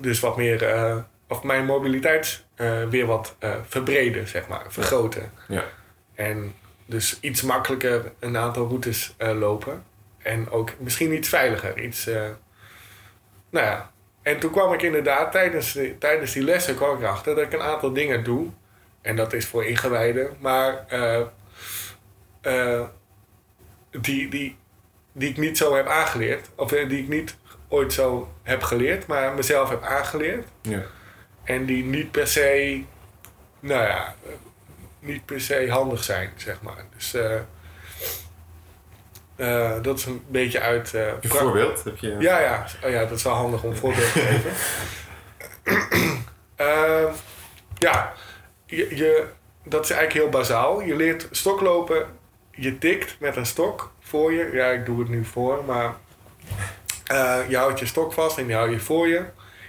Dus 0.00 0.20
wat 0.20 0.36
meer, 0.36 1.04
of 1.28 1.42
mijn 1.42 1.64
mobiliteit 1.64 2.44
weer 2.90 3.06
wat 3.06 3.36
verbreden, 3.66 4.28
zeg 4.28 4.48
maar, 4.48 4.64
vergroten. 4.68 5.32
Ja. 5.48 5.64
En 6.14 6.54
dus 6.86 7.20
iets 7.20 7.42
makkelijker 7.42 8.12
een 8.18 8.36
aantal 8.36 8.68
routes 8.68 9.14
lopen. 9.18 9.84
En 10.18 10.50
ook 10.50 10.70
misschien 10.78 11.12
iets 11.12 11.28
veiliger. 11.28 11.80
Iets, 11.80 12.04
nou 13.50 13.66
ja. 13.66 13.92
En 14.22 14.38
toen 14.38 14.50
kwam 14.50 14.72
ik 14.72 14.82
inderdaad 14.82 15.32
tijdens, 15.32 15.72
de, 15.72 15.98
tijdens 15.98 16.32
die 16.32 16.44
lessen 16.44 16.76
kwam 16.76 16.94
ik 16.94 17.02
erachter 17.02 17.34
dat 17.34 17.44
ik 17.44 17.52
een 17.52 17.62
aantal 17.62 17.92
dingen 17.92 18.24
doe. 18.24 18.50
En 19.02 19.16
dat 19.16 19.32
is 19.32 19.46
voor 19.46 19.64
ingewijden. 19.64 20.36
Maar 20.38 20.84
eh, 20.88 21.20
eh, 22.40 22.82
die, 23.90 24.28
die, 24.28 24.56
die 25.12 25.28
ik 25.30 25.36
niet 25.36 25.58
zo 25.58 25.74
heb 25.74 25.86
aangeleerd. 25.86 26.48
Of 26.54 26.72
eh, 26.72 26.88
die 26.88 27.02
ik 27.02 27.08
niet 27.08 27.36
ooit 27.68 27.92
zo 27.92 28.32
heb 28.42 28.62
geleerd, 28.62 29.06
maar 29.06 29.34
mezelf 29.34 29.68
heb 29.68 29.82
aangeleerd. 29.82 30.46
Ja. 30.60 30.82
En 31.44 31.66
die 31.66 31.84
niet 31.84 32.10
per 32.10 32.26
se, 32.26 32.82
nou 33.60 33.82
ja, 33.82 34.14
niet 34.98 35.24
per 35.24 35.40
se 35.40 35.70
handig 35.70 36.04
zijn, 36.04 36.32
zeg 36.36 36.60
maar. 36.60 36.84
Dus 36.96 37.16
dat 39.82 39.98
is 39.98 40.04
een 40.04 40.24
beetje 40.28 40.60
uit. 40.60 40.92
Een 40.92 41.18
pra- 41.20 41.38
voorbeeld? 41.38 41.84
Heb 41.84 41.96
je... 41.96 42.16
ja, 42.18 42.38
ja. 42.40 42.66
Oh, 42.84 42.90
ja, 42.90 43.00
dat 43.00 43.18
is 43.18 43.22
wel 43.22 43.34
handig 43.34 43.62
om 43.62 43.70
een 43.70 43.76
voorbeeld 43.76 44.12
te 44.12 44.20
geven. 44.20 44.52
Ehm, 46.56 47.12
ja, 47.78 48.12
je, 48.76 48.96
je, 48.96 49.26
dat 49.64 49.84
is 49.84 49.90
eigenlijk 49.90 50.20
heel 50.22 50.40
bazaal. 50.40 50.80
Je 50.80 50.96
leert 50.96 51.28
stoklopen, 51.30 52.06
je 52.50 52.78
tikt 52.78 53.16
met 53.20 53.36
een 53.36 53.46
stok 53.46 53.92
voor 54.00 54.32
je. 54.32 54.50
Ja, 54.52 54.66
ik 54.66 54.86
doe 54.86 54.98
het 54.98 55.08
nu 55.08 55.24
voor, 55.24 55.64
maar 55.64 55.94
eh, 57.06 57.38
je 57.48 57.56
houdt 57.56 57.78
je 57.78 57.86
stok 57.86 58.12
vast 58.12 58.38
en 58.38 58.46
die 58.46 58.56
hou 58.56 58.70
je 58.70 58.80
voor 58.80 59.08
je. 59.08 59.24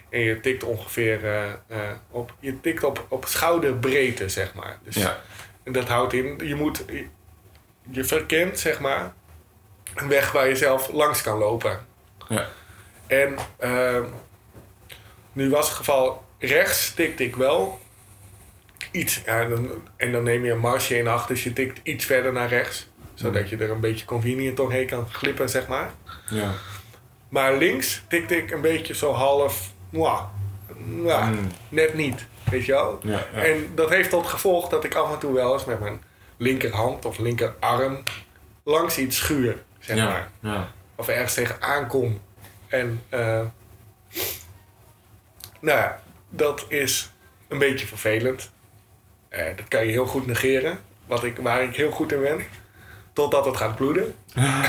En 0.09 0.19
je 0.19 0.39
tikt 0.39 0.63
ongeveer 0.63 1.25
eh, 1.25 1.49
eh, 1.67 1.91
op, 2.09 2.33
je 2.39 2.61
tikt 2.61 2.83
op, 2.83 3.05
op 3.09 3.25
schouderbreedte, 3.25 4.29
zeg 4.29 4.53
maar. 4.53 4.79
Dus 4.83 4.95
Ja. 4.95 5.19
en 5.63 5.71
dat 5.71 5.87
houdt 5.87 6.13
in, 6.13 6.39
je 6.43 6.55
moet, 6.55 6.83
je, 6.87 7.07
je 7.89 8.03
verkent, 8.03 8.59
zeg 8.59 8.79
maar, 8.79 9.13
een 9.95 10.07
weg 10.07 10.31
waar 10.31 10.47
je 10.47 10.55
zelf 10.55 10.91
langs 10.91 11.21
kan 11.21 11.37
lopen. 11.37 11.85
Ja. 12.29 12.47
En 13.07 13.35
nu 15.33 15.49
was 15.49 15.67
het 15.67 15.77
geval 15.77 16.25
rechts 16.39 16.93
tikte 16.93 17.23
ik 17.23 17.35
wel 17.35 17.79
iets. 18.93 19.21
Ja, 19.25 19.45
dan, 19.45 19.69
en 19.97 20.11
dan 20.11 20.23
neem 20.23 20.45
je 20.45 20.51
een 20.51 20.59
marsje 20.59 20.97
in 20.97 21.07
acht, 21.07 21.27
dus 21.27 21.43
je 21.43 21.53
tikt 21.53 21.79
iets 21.83 22.05
verder 22.05 22.33
naar 22.33 22.47
rechts. 22.47 22.87
Zodat 23.13 23.49
je 23.49 23.57
er 23.57 23.71
een 23.71 23.79
beetje 23.79 24.05
convenient 24.05 24.57
doorheen 24.57 24.87
kan 24.87 25.07
glippen, 25.11 25.49
zeg 25.49 25.67
maar. 25.67 25.91
Ja. 26.29 26.51
Maar 27.29 27.57
links 27.57 28.03
tikte 28.07 28.37
ik 28.37 28.51
een 28.51 28.61
beetje 28.61 28.95
zo 28.95 29.11
half, 29.11 29.71
mwah, 29.89 30.23
ja, 31.05 31.25
Mm. 31.29 31.47
net 31.69 31.93
niet. 31.93 32.25
Weet 32.49 32.65
je 32.65 32.71
wel? 32.71 32.99
Ja, 33.03 33.25
ja. 33.33 33.41
En 33.43 33.71
dat 33.75 33.89
heeft 33.89 34.09
tot 34.09 34.27
gevolg 34.27 34.69
dat 34.69 34.83
ik 34.83 34.95
af 34.95 35.13
en 35.13 35.19
toe 35.19 35.33
wel 35.33 35.53
eens 35.53 35.65
met 35.65 35.79
mijn 35.79 36.01
linkerhand 36.37 37.05
of 37.05 37.17
linkerarm 37.17 38.03
langs 38.63 38.97
iets 38.97 39.17
schuur, 39.17 39.63
zeg 39.79 39.97
maar 39.97 40.29
of 40.95 41.07
ergens 41.07 41.33
tegenaan 41.33 41.87
kom. 41.87 42.21
En 42.67 43.01
eh, 43.09 43.41
nou 45.59 45.77
ja, 45.79 46.01
dat 46.29 46.65
is 46.67 47.11
een 47.47 47.57
beetje 47.57 47.85
vervelend. 47.87 48.51
Eh, 49.33 49.45
dat 49.55 49.67
kan 49.67 49.85
je 49.85 49.91
heel 49.91 50.05
goed 50.05 50.25
negeren, 50.25 50.79
wat 51.05 51.23
ik, 51.23 51.37
waar 51.37 51.63
ik 51.63 51.75
heel 51.75 51.91
goed 51.91 52.11
in 52.11 52.21
ben. 52.21 52.45
Totdat 53.13 53.45
het 53.45 53.57
gaat 53.57 53.75
bloeden. 53.75 54.15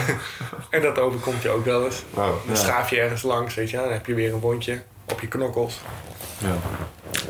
en 0.70 0.82
dat 0.82 0.98
overkomt 0.98 1.42
je 1.42 1.48
ook 1.48 1.64
wel 1.64 1.84
eens. 1.84 2.02
Dan 2.46 2.56
schaaf 2.56 2.90
je 2.90 3.00
ergens 3.00 3.22
langs, 3.22 3.54
weet 3.54 3.70
je, 3.70 3.76
dan 3.76 3.92
heb 3.92 4.06
je 4.06 4.14
weer 4.14 4.32
een 4.32 4.40
wondje 4.40 4.82
op 5.04 5.20
je 5.20 5.28
knokkels. 5.28 5.80
Ja. 6.38 6.56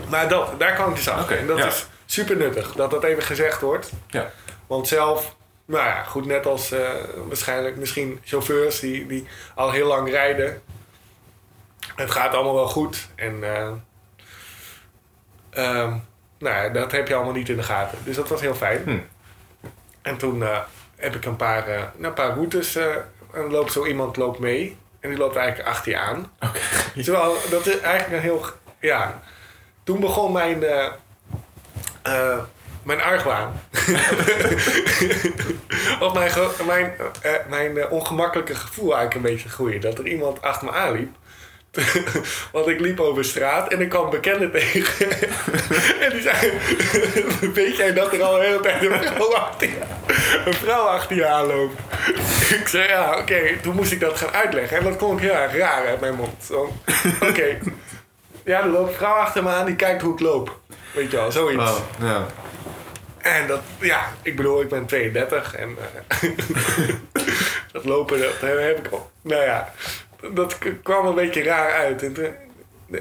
Maar 0.09 0.29
dat, 0.29 0.59
daar 0.59 0.77
kan 0.77 0.89
ik 0.91 0.97
dus. 0.97 1.09
Oké, 1.09 1.35
en 1.35 1.47
dat 1.47 1.59
ja. 1.59 1.67
is 1.67 1.87
super 2.05 2.37
nuttig, 2.37 2.73
dat 2.73 2.91
dat 2.91 3.05
even 3.05 3.23
gezegd 3.23 3.61
wordt. 3.61 3.91
Ja. 4.07 4.31
Want 4.67 4.89
zelf, 4.89 5.37
nou 5.65 5.85
ja, 5.85 6.03
goed, 6.03 6.27
net 6.27 6.47
als 6.47 6.73
eh, 6.73 6.91
waarschijnlijk 7.27 7.77
misschien 7.77 8.21
chauffeurs 8.25 8.81
die, 8.81 9.07
die 9.07 9.27
al 9.55 9.71
heel 9.71 9.87
lang 9.87 10.11
rijden. 10.11 10.63
Het 11.95 12.11
gaat 12.11 12.35
allemaal 12.35 12.55
wel 12.55 12.69
goed. 12.69 13.09
En 13.15 13.43
eh, 13.43 13.73
ehm, 15.51 15.97
nou 16.45 16.73
dat 16.73 16.93
heb 16.93 17.09
je 17.09 17.15
allemaal 17.15 17.33
niet 17.33 17.49
in 17.49 17.57
de 17.57 17.63
gaten. 17.63 17.99
Dus 18.05 18.17
dat 18.17 18.29
was 18.29 18.41
heel 18.41 18.55
fijn. 18.55 18.83
Hm. 18.85 18.99
En 20.03 20.17
toen 20.17 20.43
eh, 20.43 20.59
heb 20.97 21.15
ik 21.15 21.25
een 21.25 21.37
paar, 21.37 21.69
eh, 21.69 21.77
nou, 21.77 21.89
een 21.99 22.13
paar 22.13 22.35
routes. 22.35 22.77
eh, 22.77 22.95
en 23.33 23.51
loopt 23.51 23.73
zo 23.73 23.87
iemand 23.87 24.17
loopt 24.17 24.39
mee. 24.39 24.77
En 25.01 25.09
die 25.09 25.19
loopt 25.19 25.37
eigenlijk 25.37 25.69
achter 25.69 25.93
je 25.93 25.99
aan. 25.99 26.33
Oké. 26.41 26.59
Terwijl 27.03 27.37
dat 27.51 27.67
is 27.67 27.81
eigenlijk 27.81 28.23
een 28.23 28.31
heel. 28.31 28.45
Ja. 28.79 29.21
Toen 29.85 30.01
begon 30.01 30.33
mijn. 30.33 30.65
mijn 32.83 33.01
argwaan. 33.01 33.61
of 36.01 36.13
mijn, 36.67 36.93
mijn, 37.49 37.73
mijn 37.73 37.89
ongemakkelijke 37.89 38.55
gevoel 38.55 38.97
eigenlijk 38.97 39.15
een 39.15 39.33
beetje 39.33 39.49
groeien. 39.49 39.81
Dat 39.81 39.99
er 39.99 40.07
iemand 40.07 40.43
achter 40.43 40.67
me 40.67 40.73
aanliep. 40.73 41.17
Want 42.53 42.69
ik 42.69 42.81
liep 42.81 43.01
over 43.01 43.25
straat 43.25 43.73
en 43.73 43.81
ik 43.81 43.89
kwam 43.89 44.11
bekenden 44.11 44.51
tegen. 44.51 45.11
en 46.05 46.11
die 46.11 46.23
zei: 46.23 46.53
Weet 47.55 47.77
jij 47.77 47.93
dat 47.93 48.13
er 48.13 48.23
al 48.23 48.37
een 48.37 48.45
hele 48.45 48.61
tijd 48.61 48.83
een 48.83 48.99
vrouw 48.99 49.35
achter 49.35 49.69
je, 49.69 49.81
een 50.45 50.55
vrouw 50.55 50.87
achter 50.87 51.17
je 51.17 51.27
aanloopt? 51.27 51.81
ik 52.61 52.69
zei: 52.69 52.89
Ja, 52.89 53.19
oké. 53.19 53.41
Toen 53.63 53.75
moest 53.75 53.93
ik 53.93 54.01
dat 54.01 54.19
gaan 54.19 54.33
uitleggen. 54.33 54.77
En 54.77 54.85
dat 54.85 54.97
klonk 54.97 55.21
heel 55.21 55.35
erg 55.35 55.57
raar 55.57 55.87
uit 55.87 56.01
mijn 56.01 56.15
mond. 56.15 56.51
Oké. 57.21 57.59
Ja, 58.45 58.63
er 58.63 58.69
loopt 58.69 58.89
een 58.89 58.97
vrouw 58.97 59.15
achter 59.15 59.43
me 59.43 59.51
aan 59.51 59.67
die 59.67 59.77
kijkt 59.77 60.03
hoe 60.03 60.13
ik 60.13 60.21
loop. 60.21 60.61
Weet 60.93 61.11
je 61.11 61.17
wel, 61.17 61.33
zoiets. 61.33 61.63
Wauw. 61.63 61.87
Ja. 62.01 62.27
En 63.25 63.47
dat, 63.47 63.61
ja, 63.79 64.13
ik 64.23 64.37
bedoel, 64.37 64.61
ik 64.61 64.69
ben 64.69 64.87
32 64.87 65.55
en 65.55 65.77
eh, 65.79 66.31
dat 67.73 67.85
lopen, 67.85 68.19
dat 68.19 68.41
heb 68.41 68.87
ik 68.87 68.93
al. 68.93 69.11
Nou 69.23 69.43
ja, 69.43 69.73
dat 70.33 70.59
kwam 70.83 71.07
een 71.07 71.15
beetje 71.15 71.43
raar 71.43 71.73
uit. 71.73 72.03
En, 72.03 72.37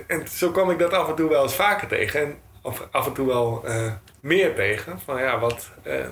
en 0.07 0.27
zo 0.27 0.51
kwam 0.51 0.69
ik 0.71 0.79
dat 0.79 0.93
af 0.93 1.07
en 1.09 1.15
toe 1.15 1.29
wel 1.29 1.43
eens 1.43 1.55
vaker 1.55 1.87
tegen. 1.87 2.21
En, 2.21 2.37
of 2.61 2.87
af 2.91 3.05
en 3.05 3.13
toe 3.13 3.27
wel 3.27 3.61
eh, 3.65 3.91
meer 4.19 4.55
tegen. 4.55 4.99
Van 5.05 5.21
ja, 5.21 5.39
wat. 5.39 5.69
eh, 5.83 6.05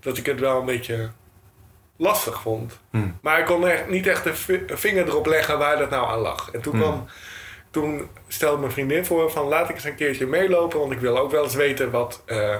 dat 0.00 0.16
ik 0.16 0.26
het 0.26 0.40
wel 0.40 0.58
een 0.60 0.66
beetje 0.66 1.10
lastig 1.96 2.40
vond. 2.40 2.78
Hm. 2.90 3.08
Maar 3.22 3.38
ik 3.38 3.46
kon 3.46 3.68
echt, 3.68 3.88
niet 3.88 4.06
echt 4.06 4.26
een 4.26 4.62
vinger 4.78 5.06
erop 5.06 5.26
leggen 5.26 5.58
waar 5.58 5.78
dat 5.78 5.90
nou 5.90 6.06
aan 6.08 6.18
lag. 6.18 6.50
En 6.50 6.60
toen 6.60 6.74
Hm. 6.74 6.80
kwam 6.80 7.06
toen 7.70 8.08
stelde 8.28 8.58
mijn 8.60 8.72
vriendin 8.72 9.04
voor 9.06 9.30
van 9.30 9.46
laat 9.46 9.68
ik 9.68 9.74
eens 9.74 9.84
een 9.84 9.94
keertje 9.94 10.26
meelopen, 10.26 10.78
want 10.78 10.92
ik 10.92 10.98
wil 11.00 11.18
ook 11.18 11.30
wel 11.30 11.44
eens 11.44 11.54
weten 11.54 11.90
wat, 11.90 12.22
eh, 12.26 12.56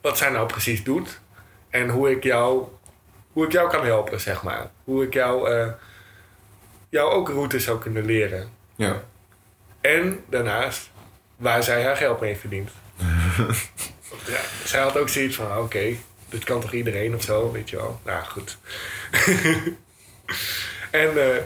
wat 0.00 0.18
zij 0.18 0.30
nou 0.30 0.46
precies 0.46 0.84
doet. 0.84 1.20
En 1.70 1.88
hoe 1.88 2.10
ik 2.10 2.22
jou, 2.24 2.64
hoe 3.32 3.44
ik 3.44 3.52
jou 3.52 3.70
kan 3.70 3.84
helpen, 3.84 4.20
zeg 4.20 4.42
maar. 4.42 4.70
Hoe 4.84 5.04
ik 5.04 5.14
jou, 5.14 5.50
eh, 5.50 5.68
jou 6.88 7.10
ook 7.10 7.28
routes 7.28 7.64
zou 7.64 7.78
kunnen 7.78 8.04
leren. 8.04 8.50
Ja. 8.76 9.02
En 9.80 10.24
daarnaast 10.28 10.90
waar 11.36 11.62
zij 11.62 11.84
haar 11.84 11.96
geld 11.96 12.20
mee 12.20 12.36
verdient. 12.36 12.70
ja, 14.32 14.40
zij 14.64 14.80
had 14.80 14.96
ook 14.96 15.08
zoiets 15.08 15.36
van, 15.36 15.58
oké, 15.58 15.96
dit 16.28 16.44
kan 16.44 16.60
toch 16.60 16.72
iedereen 16.72 17.14
of 17.14 17.22
zo, 17.22 17.52
weet 17.52 17.70
je 17.70 17.76
wel. 17.76 18.00
Nou, 18.04 18.24
goed. 18.24 18.58
en 20.90 21.22
eh, 21.22 21.42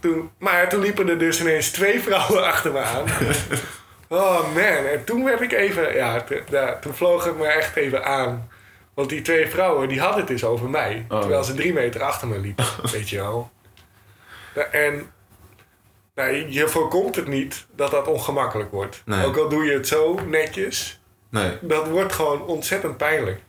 toen, 0.00 0.30
maar 0.38 0.68
toen 0.68 0.80
liepen 0.80 1.08
er 1.08 1.18
dus 1.18 1.40
ineens 1.40 1.70
twee 1.70 2.00
vrouwen 2.00 2.44
achter 2.52 2.72
me 2.72 2.80
aan. 2.80 3.04
Oh 4.08 4.54
man, 4.54 4.86
en 4.86 5.04
toen 5.04 5.26
heb 5.26 5.42
ik 5.42 5.52
even, 5.52 5.94
ja, 5.94 6.24
toen 6.80 6.94
vloog 6.94 7.24
het 7.24 7.38
me 7.38 7.46
echt 7.46 7.76
even 7.76 8.04
aan. 8.04 8.50
Want 8.96 9.08
die 9.08 9.22
twee 9.22 9.46
vrouwen, 9.48 9.88
die 9.88 10.00
hadden 10.00 10.18
het 10.18 10.28
dus 10.28 10.44
over 10.44 10.68
mij. 10.70 11.06
Oh. 11.08 11.20
Terwijl 11.20 11.44
ze 11.44 11.54
drie 11.54 11.72
meter 11.72 12.02
achter 12.02 12.28
me 12.28 12.38
liepen, 12.38 12.64
weet 12.92 13.08
je 13.08 13.16
wel. 13.16 13.50
En 14.70 15.10
nou, 16.14 16.30
je- 16.34 16.52
je 16.52 16.68
voorkomt 16.68 17.16
het 17.16 17.26
niet 17.26 17.66
dat 17.74 17.90
dat 17.90 18.06
ongemakkelijk 18.08 18.70
wordt. 18.70 19.02
Nee. 19.04 19.26
Ook 19.26 19.36
al 19.36 19.48
doe 19.48 19.64
je 19.64 19.72
het 19.72 19.86
zo 19.88 20.20
netjes, 20.26 21.00
Nee. 21.28 21.58
dat 21.60 21.88
wordt 21.88 22.12
gewoon 22.12 22.42
ontzettend 22.46 22.96
pijnlijk. 22.96 23.40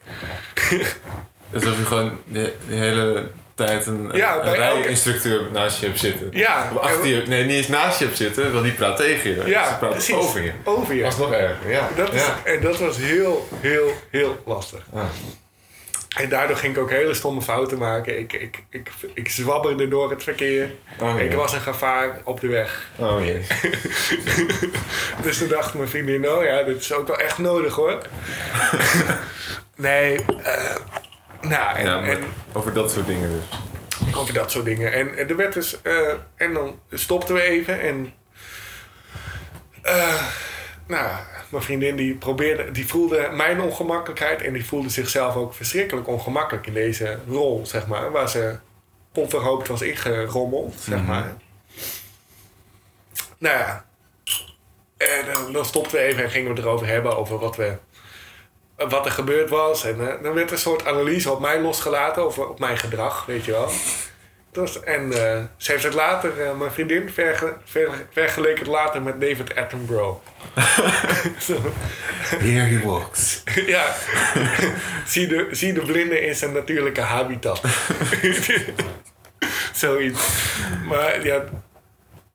Alsof 1.54 1.78
je 1.78 1.86
gewoon 1.86 2.18
de, 2.26 2.54
de 2.68 2.76
hele 2.76 3.30
tijd 3.58 3.86
een, 3.86 4.10
Ja, 4.14 4.36
een 4.36 4.42
elke- 4.44 4.58
rijinstructeur 4.58 5.42
naast 5.52 5.80
je 5.80 5.86
hebt 5.86 6.00
zitten. 6.00 6.30
Ja, 6.32 6.72
Of 6.74 6.80
achter 6.82 7.06
je, 7.08 7.24
nee, 7.28 7.44
niet 7.44 7.56
eens 7.56 7.68
naast 7.68 8.00
je 8.00 8.06
hebt 8.06 8.18
zitten, 8.18 8.52
want 8.52 8.64
die 8.64 8.74
praat 8.74 8.98
tegen 8.98 9.30
je. 9.30 9.44
ja, 9.46 9.68
Ze 9.70 9.78
praat 9.78 9.90
precies. 9.92 10.16
over 10.16 10.42
je. 10.44 10.52
Over 10.64 10.94
je. 10.96 11.04
Dat 11.04 11.12
is 11.12 11.18
nog 11.18 11.32
erger, 11.32 11.70
ja. 11.72 11.90
Dat 11.96 12.14
is, 12.14 12.26
ja. 12.26 12.40
En 12.44 12.62
dat 12.62 12.78
was 12.80 12.98
heel, 12.98 13.48
heel, 13.62 13.92
heel 14.12 14.42
lastig. 14.46 14.80
Ah. 14.94 15.04
En 16.18 16.30
daardoor 16.30 16.56
ging 16.58 16.76
ik 16.76 16.82
ook 16.82 16.90
hele 16.90 17.14
stomme 17.14 17.42
fouten 17.42 17.78
maken. 17.78 18.20
Ik, 18.20 18.34
ik, 18.34 18.64
ik, 18.70 18.90
ik 19.14 19.30
zwabberde 19.30 19.88
door 19.88 20.10
het 20.10 20.24
verkeer. 20.24 20.72
Oh, 21.00 21.20
Ik 21.20 21.34
was 21.34 21.54
een 21.54 21.62
gevaar 21.62 22.22
op 22.24 22.40
de 22.40 22.48
weg. 22.48 22.88
Oh 22.96 23.26
jee. 23.26 23.42
Dus 25.24 25.38
toen 25.38 25.48
dacht 25.48 25.74
mijn 25.74 25.88
vriendin, 25.90 26.30
oh 26.30 26.44
ja, 26.44 26.64
dit 26.64 26.80
is 26.80 26.94
ook 26.94 27.08
wel 27.08 27.18
echt 27.20 27.38
nodig 27.38 27.74
hoor. 27.76 27.98
nee, 29.76 30.26
eh, 30.44 30.76
nou, 31.42 31.76
en, 31.78 31.86
Ja, 31.86 32.00
maar 32.00 32.10
en 32.10 32.24
over 32.54 32.74
dat 32.74 32.92
soort 32.92 33.08
dingen 33.08 33.30
dus. 33.30 34.16
over 34.16 34.34
dat 34.34 34.52
soort 34.52 34.66
dingen. 34.66 34.94
En, 34.94 35.18
en 35.18 35.30
er 35.30 35.36
werd 35.36 35.54
dus, 35.54 35.82
eh, 35.82 36.14
en 36.36 36.54
dan 36.54 36.80
stopten 36.92 37.36
we 37.36 37.42
even 37.42 37.80
en 37.82 38.14
eh, 39.82 40.24
nou, 40.88 41.10
mijn 41.50 41.64
vriendin 41.64 41.96
die 41.96 42.16
probeerde, 42.16 42.72
die 42.72 42.88
voelde 42.88 43.30
mijn 43.34 43.62
ongemakkelijkheid 43.62 44.42
en 44.42 44.54
die 44.54 44.66
voelde 44.66 44.90
zichzelf 44.90 45.36
ook 45.36 45.54
verschrikkelijk 45.54 46.08
ongemakkelijk 46.08 46.68
in 46.68 46.74
deze 46.74 47.20
rol, 47.30 47.66
zeg 47.66 47.88
maar, 47.88 48.12
waar 48.12 48.30
ze 48.30 48.58
onverhoopt 49.14 49.68
was 49.68 49.82
ingerommeld, 49.82 50.76
zeg 50.80 50.98
Mhm. 51.00 51.08
maar. 51.08 51.34
Nou 53.38 53.58
ja, 53.58 53.86
en 54.98 55.26
dan, 55.34 55.52
dan 55.54 55.66
stopten 55.66 55.92
we 55.98 56.04
even 56.04 56.24
en 56.24 56.30
gingen 56.30 56.54
we 56.56 56.62
erover 56.62 56.88
hebben 56.88 57.18
over 57.18 57.38
wat, 57.40 57.56
we, 57.56 57.78
wat 58.78 59.06
er 59.06 59.12
gebeurd 59.12 59.50
was. 59.50 59.84
En 59.84 60.10
eh, 60.10 60.24
dan 60.24 60.34
werd 60.34 60.52
een 60.52 60.58
soort 60.58 60.86
analyse 60.86 61.32
op 61.32 61.40
mij 61.40 61.62
losgelaten 61.62 62.24
over 62.24 62.50
op 62.50 62.60
mijn 62.60 62.78
gedrag, 62.78 63.26
weet 63.26 63.46
je 63.46 63.52
wel. 63.52 63.70
Dus, 64.52 64.80
en 64.80 65.12
eh, 65.12 65.44
ze 65.58 65.72
heeft 65.72 65.84
het 65.84 65.94
later, 65.94 66.42
eh, 66.42 66.58
mijn 66.58 66.72
vriendin, 66.72 67.10
verge, 67.10 67.54
ver- 67.66 68.08
vergeleken 68.12 68.60
het 68.60 68.68
later 68.68 69.02
met 69.02 69.22
David 69.22 69.56
Attenborough. 69.56 70.20
Here 72.46 72.66
he 72.66 72.86
walks. 72.86 73.44
ja, 73.76 73.96
zie 75.06 75.28
de, 75.28 75.48
zie 75.52 75.74
de 75.74 75.82
blinde 75.82 76.22
in 76.22 76.36
zijn 76.36 76.54
natuurlijke 76.54 77.02
habitat. 77.02 77.62
Zoiets. 79.74 80.28
Maar 80.86 81.26
ja, 81.26 81.44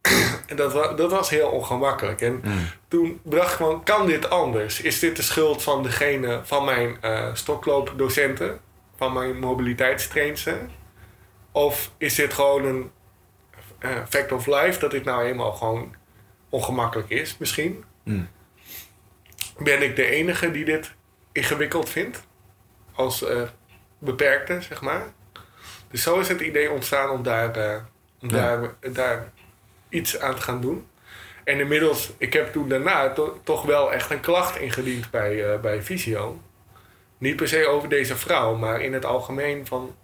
dat, 0.56 0.72
wa- 0.72 0.92
dat 0.92 1.10
was 1.10 1.30
heel 1.30 1.48
ongemakkelijk. 1.48 2.20
En 2.20 2.40
Mm. 2.44 2.66
toen 2.88 3.20
dacht 3.24 3.50
ik 3.50 3.56
van, 3.56 3.82
kan 3.84 4.06
dit 4.06 4.30
anders? 4.30 4.80
Is 4.80 4.98
dit 4.98 5.16
de 5.16 5.22
schuld 5.22 5.62
van 5.62 5.82
degene, 5.82 6.40
van 6.44 6.64
mijn 6.64 6.96
eh 7.00 7.28
stokloopdocenten? 7.34 8.60
Van 8.96 9.12
mijn 9.12 9.38
mobiliteitstrainster? 9.38 10.58
Of 11.52 11.90
is 11.98 12.14
dit 12.14 12.32
gewoon 12.34 12.64
een 12.64 12.90
eh, 13.78 13.90
fact 14.08 14.32
of 14.32 14.46
life, 14.46 14.78
dat 14.80 14.90
dit 14.90 15.04
nou 15.04 15.24
eenmaal 15.24 15.52
gewoon 15.52 15.94
ongemakkelijk 16.48 17.08
is, 17.08 17.38
misschien? 17.38 17.84
Mm. 18.04 18.28
Ben 19.58 19.82
ik 19.82 19.96
de 19.96 20.04
enige 20.06 20.50
die 20.50 20.64
dit 20.64 20.92
ingewikkeld 21.32 21.88
vindt? 21.88 22.26
Als 22.94 23.24
eh, 23.24 23.42
beperkte, 23.98 24.60
zeg 24.60 24.80
maar. 24.80 25.02
Dus 25.90 26.02
zo 26.02 26.18
is 26.18 26.28
het 26.28 26.40
idee 26.40 26.70
ontstaan 26.70 27.10
om 27.10 27.22
daar, 27.22 27.46
om 28.20 28.28
Ja. 28.30 28.36
daar, 28.36 28.74
daar 28.92 29.32
iets 29.92 30.18
aan 30.18 30.34
te 30.34 30.42
gaan 30.42 30.60
doen. 30.60 30.86
En 31.44 31.60
inmiddels, 31.60 32.12
ik 32.18 32.32
heb 32.32 32.52
toen 32.52 32.68
daarna 32.68 33.12
to- 33.12 33.40
toch 33.44 33.62
wel 33.62 33.92
echt 33.92 34.10
een 34.10 34.20
klacht 34.20 34.56
ingediend 34.58 35.10
bij, 35.10 35.52
eh, 35.52 35.60
bij 35.60 35.82
Visio. 35.82 36.40
Niet 37.18 37.36
per 37.36 37.48
se 37.48 37.66
over 37.66 37.88
deze 37.88 38.16
vrouw, 38.16 38.54
maar 38.56 38.80
in 38.80 38.92
het 38.92 39.04
algemeen 39.04 39.66
van... 39.66 39.94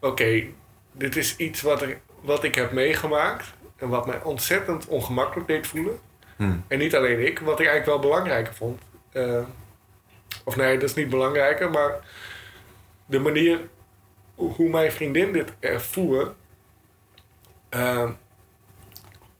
Oké, 0.00 0.44
dit 0.92 1.16
is 1.16 1.36
iets 1.36 1.62
wat, 1.62 1.82
er, 1.82 2.00
wat 2.20 2.44
ik 2.44 2.54
heb 2.54 2.72
meegemaakt 2.72 3.52
en 3.76 3.88
wat 3.88 4.06
mij 4.06 4.22
ontzettend 4.22 4.86
ongemakkelijk 4.86 5.48
deed 5.48 5.66
voelen. 5.66 5.98
Mm. 6.36 6.64
En 6.68 6.78
niet 6.78 6.96
alleen 6.96 7.26
ik, 7.26 7.38
wat 7.38 7.60
ik 7.60 7.66
eigenlijk 7.66 7.86
wel 8.00 8.10
belangrijker 8.10 8.54
vond. 8.54 8.80
Eh, 9.12 9.42
of 10.44 10.56
nee, 10.56 10.78
dat 10.78 10.88
is 10.88 10.94
niet 10.94 11.08
belangrijker, 11.08 11.70
maar 11.70 11.92
de 13.06 13.18
manier 13.18 13.60
hoe 14.34 14.68
mijn 14.68 14.92
vriendin 14.92 15.32
dit 15.32 15.52
ervoer, 15.60 16.34
eh, 17.68 18.10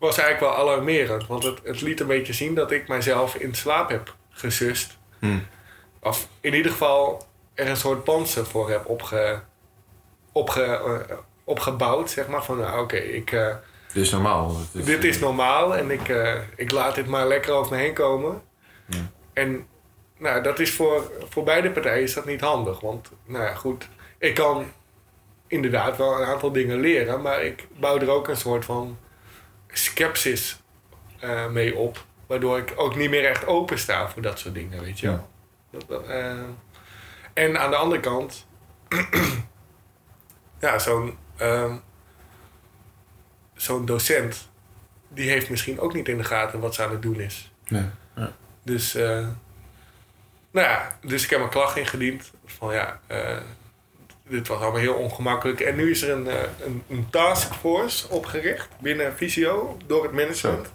was 0.04 0.18
eigenlijk 0.18 0.54
wel 0.54 0.64
alarmerend. 0.64 1.26
Want 1.26 1.42
het, 1.42 1.58
het 1.64 1.80
liet 1.80 2.00
een 2.00 2.06
beetje 2.06 2.32
zien 2.32 2.54
dat 2.54 2.70
ik 2.70 2.88
mijzelf 2.88 3.34
in 3.34 3.54
slaap 3.54 3.88
heb 3.88 4.14
gesust. 4.30 4.98
Mm. 5.18 5.46
Of 6.00 6.28
in 6.40 6.54
ieder 6.54 6.70
geval 6.70 7.26
er 7.54 7.68
een 7.68 7.76
soort 7.76 8.04
panzer 8.04 8.46
voor 8.46 8.70
heb 8.70 8.86
opge, 8.88 9.40
opge, 10.32 10.62
eh, 10.62 11.16
opgebouwd, 11.44 12.10
zeg 12.10 12.26
maar. 12.28 12.44
Van 12.44 12.58
nou, 12.58 12.82
oké, 12.82 12.96
ik... 12.96 13.32
eh, 13.32 13.54
Dit 13.92 14.02
is 14.02 14.10
normaal. 14.10 14.56
Is, 14.72 14.84
dit 14.84 15.04
is 15.04 15.18
normaal 15.18 15.76
en 15.76 15.90
ik, 15.90 16.08
eh, 16.08 16.34
ik 16.56 16.70
laat 16.70 16.94
dit 16.94 17.06
maar 17.06 17.26
lekker 17.26 17.52
over 17.52 17.76
me 17.76 17.82
heen 17.82 17.94
komen. 17.94 18.42
Ja. 18.86 18.98
En 19.32 19.66
nou, 20.18 20.42
dat 20.42 20.58
is 20.58 20.70
voor, 20.72 21.12
voor 21.28 21.44
beide 21.44 21.70
partijen 21.70 22.02
is 22.02 22.14
dat 22.14 22.24
niet 22.24 22.40
handig. 22.40 22.80
Want 22.80 23.10
nou 23.24 23.44
ja, 23.44 23.54
goed, 23.54 23.88
ik 24.18 24.34
kan 24.34 24.64
inderdaad 25.46 25.96
wel 25.96 26.20
een 26.20 26.26
aantal 26.26 26.52
dingen 26.52 26.80
leren, 26.80 27.22
maar 27.22 27.44
ik 27.44 27.66
bouw 27.80 27.98
er 27.98 28.10
ook 28.10 28.28
een 28.28 28.36
soort 28.36 28.64
van 28.64 28.98
scepsis 29.76 30.62
eh, 31.20 31.48
mee 31.48 31.76
op. 31.76 32.04
Waardoor 32.26 32.58
ik 32.58 32.72
ook 32.76 32.96
niet 32.96 33.10
meer 33.10 33.24
echt 33.24 33.46
open 33.46 33.78
sta 33.78 34.08
voor 34.08 34.22
dat 34.22 34.38
soort 34.38 34.54
dingen, 34.54 34.82
weet 34.82 35.00
je 35.00 35.06
wel. 35.06 35.28
Dat, 35.86 36.06
eh, 36.06 36.42
en 37.32 37.60
aan 37.60 37.70
de 37.70 37.76
andere 37.76 38.00
kant, 38.00 38.46
ja, 40.60 40.78
zo'n 40.78 41.18
ehm, 41.36 41.76
zo'n 43.54 43.84
docent, 43.84 44.50
die 45.08 45.30
heeft 45.30 45.50
misschien 45.50 45.80
ook 45.80 45.94
niet 45.94 46.08
in 46.08 46.16
de 46.16 46.24
gaten 46.24 46.60
wat 46.60 46.74
ze 46.74 46.82
aan 46.82 46.90
het 46.90 47.02
doen 47.02 47.20
is. 47.20 47.52
Nee. 47.68 47.86
Ja. 48.16 48.32
Dus, 48.62 48.94
eh, 48.94 49.28
nou 50.50 50.66
ja, 50.66 50.98
dus 51.00 51.24
ik 51.24 51.30
heb 51.30 51.40
een 51.40 51.48
klacht 51.48 51.76
ingediend 51.76 52.30
van 52.44 52.74
ja, 52.74 53.00
eh, 53.06 53.36
dit 54.28 54.48
was 54.48 54.60
allemaal 54.60 54.80
heel 54.80 54.94
ongemakkelijk. 54.94 55.60
En 55.60 55.76
nu 55.76 55.90
is 55.90 56.02
er 56.02 56.10
een, 56.10 56.28
eh, 56.28 56.36
een, 56.64 56.82
een 56.88 57.06
taskforce 57.10 58.08
opgericht 58.08 58.68
binnen 58.80 59.16
Visio 59.16 59.76
door 59.86 60.02
het 60.02 60.12
management. 60.12 60.72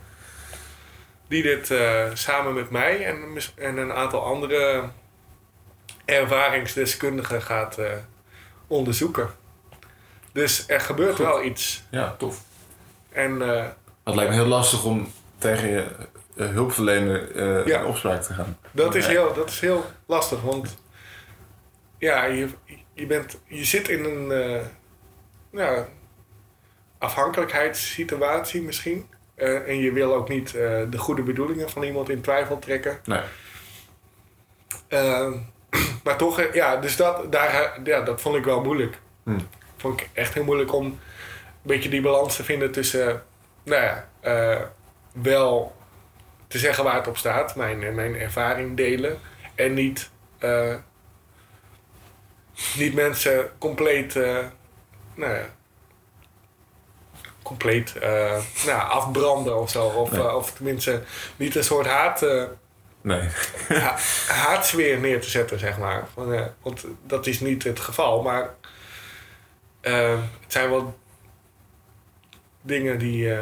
Die 1.28 1.44
dit 1.44 1.72
eh, 1.72 2.06
samen 2.14 2.54
met 2.54 2.70
mij 2.70 3.06
en, 3.06 3.38
en 3.56 3.78
een 3.78 3.94
aantal 3.94 4.26
andere 4.26 4.90
ervaringsdeskundigen 6.06 7.42
gaat 7.42 7.78
eh, 7.78 7.92
onderzoeken. 8.68 9.30
Dus 10.32 10.64
er 10.68 10.80
gebeurt 10.82 11.16
Goed. 11.16 11.26
wel 11.26 11.44
iets. 11.44 11.84
ja, 11.90 12.16
tof. 12.18 12.42
En 13.12 13.42
eh, 13.42 13.66
Het 14.04 14.16
lijkt 14.16 14.30
me 14.32 14.38
heel 14.38 14.46
lastig 14.46 14.84
om 14.84 15.12
tegen 15.38 15.70
je 15.70 15.86
hulpverlener 16.36 17.38
Ja. 17.68 17.80
in 17.80 17.86
opspraak 17.86 18.22
te 18.22 18.34
gaan. 18.34 18.58
Dat 18.72 18.96
is, 18.96 19.08
heel, 19.08 19.34
dat 19.34 19.50
is 19.50 19.60
heel 19.60 19.86
lastig, 20.06 20.42
want 20.42 20.78
ja, 21.98 22.24
je, 22.26 22.48
je, 23.00 23.06
bent, 23.06 23.40
je 23.48 23.66
zit 23.66 23.90
in 23.90 24.04
een 24.04 24.32
eh, 24.32 24.62
ja, 25.52 25.88
afhankelijkheidssituatie 26.98 28.62
misschien. 28.62 29.10
Eh, 29.36 29.68
en 29.68 29.78
je 29.78 29.92
wil 29.92 30.14
ook 30.14 30.30
niet 30.30 30.56
eh, 30.56 30.82
de 30.90 30.98
goede 30.98 31.22
bedoelingen 31.24 31.70
van 31.70 31.84
iemand 31.84 32.10
in 32.10 32.22
twijfel 32.22 32.60
trekken. 32.60 33.00
Nee. 33.06 33.22
Maar 36.04 36.18
toch, 36.18 36.54
ja, 36.54 36.78
dus 36.78 36.96
dat, 36.96 37.32
daar, 37.32 37.80
ja, 37.84 38.02
dat 38.02 38.22
vond 38.22 38.36
ik 38.36 38.44
wel 38.44 38.62
moeilijk. 38.62 38.98
Hmm. 39.24 39.48
Vond 39.78 40.02
ik 40.02 40.10
echt 40.14 40.34
heel 40.34 40.44
moeilijk 40.44 40.74
om 40.74 40.86
een 40.86 41.00
beetje 41.62 41.90
die 41.90 42.02
balans 42.02 42.36
te 42.36 42.44
vinden 42.44 42.72
tussen, 42.72 43.24
nou 43.64 43.84
ja, 43.84 44.10
wel 45.12 45.76
te 46.48 46.58
zeggen 46.58 46.84
waar 46.84 46.96
het 46.96 47.08
op 47.08 47.18
staat, 47.18 47.56
mijn, 47.56 47.96
mijn 47.96 48.16
ervaring 48.16 48.78
delen. 48.78 49.20
En 49.56 49.74
niet, 49.74 50.10
niet 52.78 52.94
mensen 52.94 53.52
compleet, 53.58 54.16
eh, 54.16 54.46
nou 55.16 55.34
ja, 55.34 55.46
compleet 57.44 57.96
eh, 57.96 58.38
nou, 58.66 58.90
afbranden 58.90 59.60
of 59.60 59.70
zo. 59.70 59.86
Of, 59.86 60.12
Nee. 60.12 60.22
eh, 60.22 60.36
of 60.36 60.52
tenminste 60.52 61.04
niet 61.36 61.56
een 61.56 61.64
soort 61.64 61.88
haat, 61.88 62.22
Nee. 63.02 63.30
ha 63.68 63.96
haatsfeer 64.28 65.00
neer 65.00 65.22
te 65.22 65.30
zetten, 65.30 65.60
zeg 65.60 65.78
maar. 65.78 66.08
Eh, 66.18 66.46
want 66.62 66.86
dat 67.06 67.28
is 67.28 67.40
niet 67.40 67.64
het 67.64 67.80
geval, 67.80 68.22
maar 68.22 68.56
het 69.82 70.22
zijn 70.48 70.70
wel 70.70 70.98
dingen 72.62 73.00
die, 73.00 73.34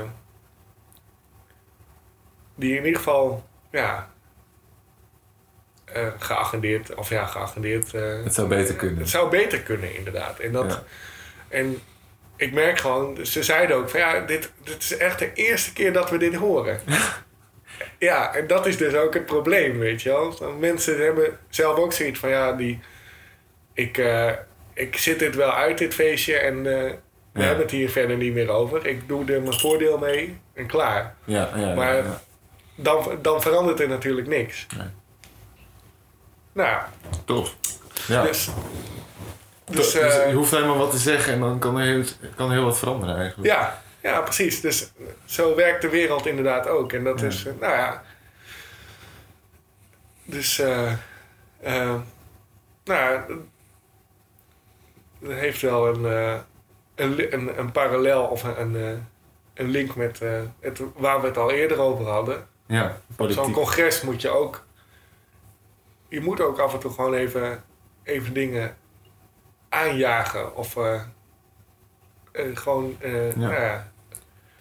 die 2.55 2.75
in 2.77 2.85
ieder 2.85 2.97
geval, 2.97 3.45
ja, 3.71 4.09
geagendeerd, 6.19 6.95
of 6.95 7.09
ja, 7.09 7.25
geagendeerd. 7.25 7.93
eh, 7.93 8.23
Het 8.23 8.33
zou 8.33 8.47
beter 8.47 8.75
kunnen. 8.75 8.97
het 8.99 9.09
zou 9.09 9.29
beter 9.29 9.59
kunnen, 9.59 9.95
inderdaad. 9.95 10.39
En, 10.39 10.51
dat, 10.51 10.71
Ja. 10.71 10.83
en 11.57 11.79
ik 12.35 12.53
merk 12.53 12.79
gewoon, 12.79 13.25
ze 13.25 13.43
zeiden 13.43 13.75
ook 13.75 13.89
van 13.89 13.99
ja, 13.99 14.19
dit, 14.19 14.51
dit 14.63 14.81
is 14.83 14.97
echt 14.97 15.19
de 15.19 15.33
eerste 15.33 15.73
keer 15.73 15.93
dat 15.93 16.09
we 16.09 16.17
dit 16.17 16.35
horen. 16.35 16.79
ja, 17.99 18.35
en 18.35 18.47
dat 18.47 18.65
is 18.65 18.77
dus 18.77 18.93
ook 18.95 19.13
het 19.13 19.25
probleem, 19.25 19.79
weet 19.79 20.01
je 20.01 20.09
wel. 20.09 20.37
Want 20.39 20.59
Mensen 20.59 21.03
hebben 21.03 21.39
zelf 21.49 21.77
ook 21.77 21.93
zoiets 21.93 22.19
van 22.19 22.29
ja, 22.29 22.51
die, 22.53 22.79
ik, 23.73 23.97
eh, 23.97 24.31
ik 24.73 24.97
zit 24.97 25.19
dit 25.19 25.35
wel 25.35 25.53
uit, 25.53 25.77
dit 25.77 25.93
feestje, 25.93 26.37
en 26.37 26.57
eh, 26.57 26.91
we 27.33 27.39
Ja. 27.43 27.47
hebben 27.47 27.63
het 27.63 27.71
hier 27.71 27.89
verder 27.89 28.17
niet 28.17 28.33
meer 28.33 28.49
over. 28.49 28.85
Ik 28.85 29.07
doe 29.07 29.31
er 29.33 29.41
mijn 29.41 29.59
voordeel 29.59 29.97
mee 29.97 30.37
en 30.53 30.65
klaar. 30.67 31.15
Ja, 31.23 31.49
ja, 31.55 31.73
Maar-. 31.73 32.03
Dan, 32.79 33.19
dan 33.21 33.41
verandert 33.41 33.79
er 33.79 33.87
natuurlijk 33.87 34.27
niks. 34.27 34.65
Nee. 34.77 34.87
Nou, 36.57 36.77
Tof. 37.25 37.55
Ja. 38.07 38.21
dus... 38.23 38.49
Dus, 39.65 39.91
Dus, 39.91 39.93
eh, 39.93 40.29
je 40.29 40.35
hoeft 40.35 40.53
alleen 40.53 40.67
maar 40.67 40.77
wat 40.77 40.91
te 40.91 40.97
zeggen 40.97 41.33
en 41.33 41.39
dan 41.39 41.59
kan 41.59 41.79
heel, 41.79 42.03
kan 42.35 42.51
heel 42.51 42.63
wat 42.63 42.77
veranderen 42.77 43.17
eigenlijk. 43.17 43.49
Ja, 43.49 43.81
ja, 44.01 44.21
precies. 44.21 44.61
Dus 44.61 44.91
zo 45.25 45.55
werkt 45.55 45.81
de 45.81 45.89
wereld 45.89 46.25
inderdaad 46.25 46.67
ook. 46.67 46.93
En 46.93 47.03
dat 47.03 47.19
Ja. 47.19 47.25
is, 47.27 47.45
eh, 47.45 47.53
nou 47.59 47.73
ja. 47.73 48.03
Dus, 50.23 50.59
eh 50.59 50.91
eh, 51.61 51.95
nou 52.83 53.01
ja, 53.13 53.25
het 55.19 55.31
heeft 55.39 55.61
wel 55.61 55.87
een, 55.87 56.03
een, 56.95 57.33
een, 57.33 57.59
een 57.59 57.71
parallel 57.71 58.23
of 58.23 58.43
een, 58.43 58.75
een, 59.53 59.69
link 59.69 59.95
met 59.95 60.19
het, 60.59 60.81
waar 60.95 61.21
we 61.21 61.27
het 61.27 61.37
al 61.37 61.51
eerder 61.51 61.79
over 61.79 62.05
hadden. 62.05 62.47
Ja, 62.65 62.97
Zo'n 63.27 63.51
congres 63.51 64.01
moet 64.01 64.21
je 64.21 64.29
ook. 64.29 64.65
Je 66.09 66.21
moet 66.21 66.41
ook 66.41 66.59
af 66.59 66.73
en 66.73 66.79
toe 66.79 66.91
gewoon 66.91 67.13
even, 67.13 67.63
even 68.03 68.33
dingen 68.33 68.77
aanjagen. 69.69 70.55
Of 70.55 70.77
eh, 70.77 71.01
eh, 72.31 72.45
gewoon, 72.53 72.95
eh, 72.99 73.29
Ja. 73.31 73.37
nou 73.37 73.53
ja, 73.53 73.91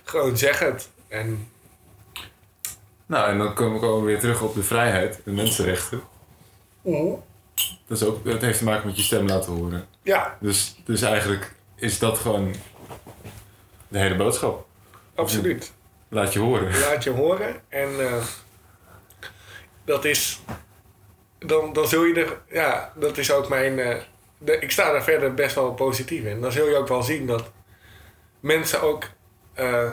gewoon 0.04 0.36
zeg 0.36 0.58
het. 0.58 0.90
En 1.08 1.48
Nou, 3.06 3.30
en 3.30 3.38
dan 3.38 3.54
komen 3.54 4.00
we 4.00 4.06
weer 4.06 4.20
terug 4.20 4.42
op 4.42 4.54
de 4.54 4.62
vrijheid, 4.62 5.20
de 5.24 5.30
mensenrechten. 5.30 6.00
Dat, 7.86 8.00
is 8.00 8.04
ook, 8.04 8.24
dat 8.24 8.40
heeft 8.40 8.58
te 8.58 8.64
maken 8.64 8.86
met 8.86 8.96
je 8.96 9.02
stem 9.02 9.26
laten 9.26 9.52
horen. 9.52 9.86
ja, 10.02 10.36
Dus, 10.40 10.76
dus 10.84 11.02
eigenlijk 11.02 11.54
is 11.74 11.98
dat 11.98 12.18
gewoon 12.18 12.54
de 13.88 13.98
hele 13.98 14.16
boodschap. 14.16 14.66
absoluut. 15.14 15.72
Laat 16.08 16.32
je 16.32 16.38
horen. 16.38 16.78
Laat 16.80 17.04
je 17.04 17.10
horen. 17.10 17.60
En 17.68 17.88
dat 19.84 20.04
is. 20.04 20.40
Dan, 21.38 21.72
dan 21.72 21.88
zul 21.88 22.04
je 22.04 22.14
er. 22.24 22.40
Ja, 22.48 22.92
dat 22.96 23.18
is 23.18 23.32
ook 23.32 23.48
mijn. 23.48 23.78
eh, 23.78 23.96
de, 24.38 24.58
ik 24.58 24.70
sta 24.70 24.92
daar 24.92 25.02
verder 25.02 25.34
best 25.34 25.54
wel 25.54 25.74
positief 25.74 26.24
in. 26.24 26.40
Dan 26.40 26.52
zul 26.52 26.68
je 26.68 26.76
ook 26.76 26.88
wel 26.88 27.02
zien 27.02 27.26
dat 27.26 27.50
mensen 28.40 28.82
ook 28.82 29.04
eh, 29.54 29.90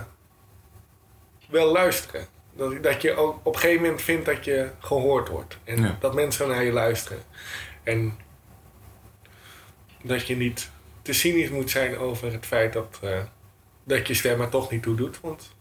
wel 1.49 1.71
luisteren. 1.71 2.25
Dat, 2.53 2.83
dat 2.83 3.01
je 3.01 3.15
ook 3.15 3.39
op 3.43 3.53
een 3.53 3.59
gegeven 3.59 3.81
moment 3.83 4.01
vindt 4.01 4.25
dat 4.25 4.45
je 4.45 4.69
gehoord 4.79 5.29
wordt. 5.29 5.57
En 5.63 5.81
Ja. 5.81 5.97
dat 5.99 6.13
mensen 6.13 6.47
naar 6.47 6.63
je 6.63 6.71
luisteren. 6.71 7.23
En 7.83 8.17
dat 10.03 10.27
je 10.27 10.35
niet 10.35 10.69
te 11.01 11.13
cynisch 11.13 11.49
moet 11.49 11.69
zijn 11.69 11.97
over 11.97 12.31
het 12.31 12.45
feit 12.45 12.73
dat, 12.73 12.99
eh, 13.01 13.19
dat 13.83 14.07
je 14.07 14.13
stem 14.13 14.41
er 14.41 14.49
toch 14.49 14.71
niet 14.71 14.83
toe 14.83 14.95
doet. 14.95 15.19
Want 15.21 15.55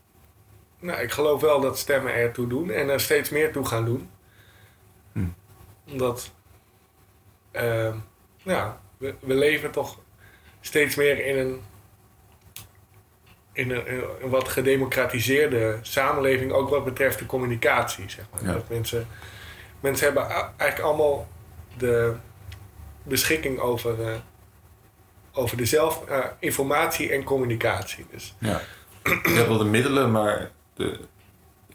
nou, 0.79 1.01
ik 1.01 1.11
geloof 1.11 1.41
wel 1.41 1.61
dat 1.61 1.79
stemmen 1.79 2.15
ertoe 2.15 2.47
doen 2.47 2.71
en 2.71 2.89
er 2.89 3.01
steeds 3.01 3.31
meer 3.31 3.53
toe 3.53 3.65
gaan 3.65 3.85
doen. 3.85 4.11
Omdat 5.91 6.31
eh, 7.51 7.95
ja, 8.37 8.81
we, 8.99 9.15
we 9.21 9.35
leven 9.35 9.71
toch 9.71 9.99
steeds 10.61 10.95
meer 10.95 11.27
in 11.27 11.39
een, 11.39 11.61
in 13.53 13.71
een, 13.71 13.87
in 13.87 14.03
een 14.23 14.31
wat 14.31 14.49
gedemocratiseerde 14.49 15.79
samenleving, 15.83 16.53
ook 16.53 16.69
wat 16.69 16.85
betreft 16.85 17.19
de 17.19 17.27
communicatie. 17.27 18.11
Zeg 18.11 18.25
maar. 18.33 18.45
Ja. 18.45 18.53
Dat 18.53 18.69
mensen, 18.69 19.07
mensen 19.81 20.07
hebben 20.07 20.29
eigenlijk 20.57 20.81
allemaal 20.81 21.29
de 21.77 22.15
beschikking 23.03 23.59
over, 23.59 24.09
eh, 24.09 24.15
over 25.33 25.57
dezelfde 25.57 26.07
eh, 26.07 26.25
informatie 26.39 27.11
en 27.11 27.25
communicatie. 27.25 28.07
Dus 28.11 28.35
Ja. 28.39 28.61
Je 29.05 29.31
hebt 29.31 29.49
wel 29.49 29.59
de 29.59 29.65
middelen, 29.65 30.11
maar 30.11 30.51
de, 30.75 31.01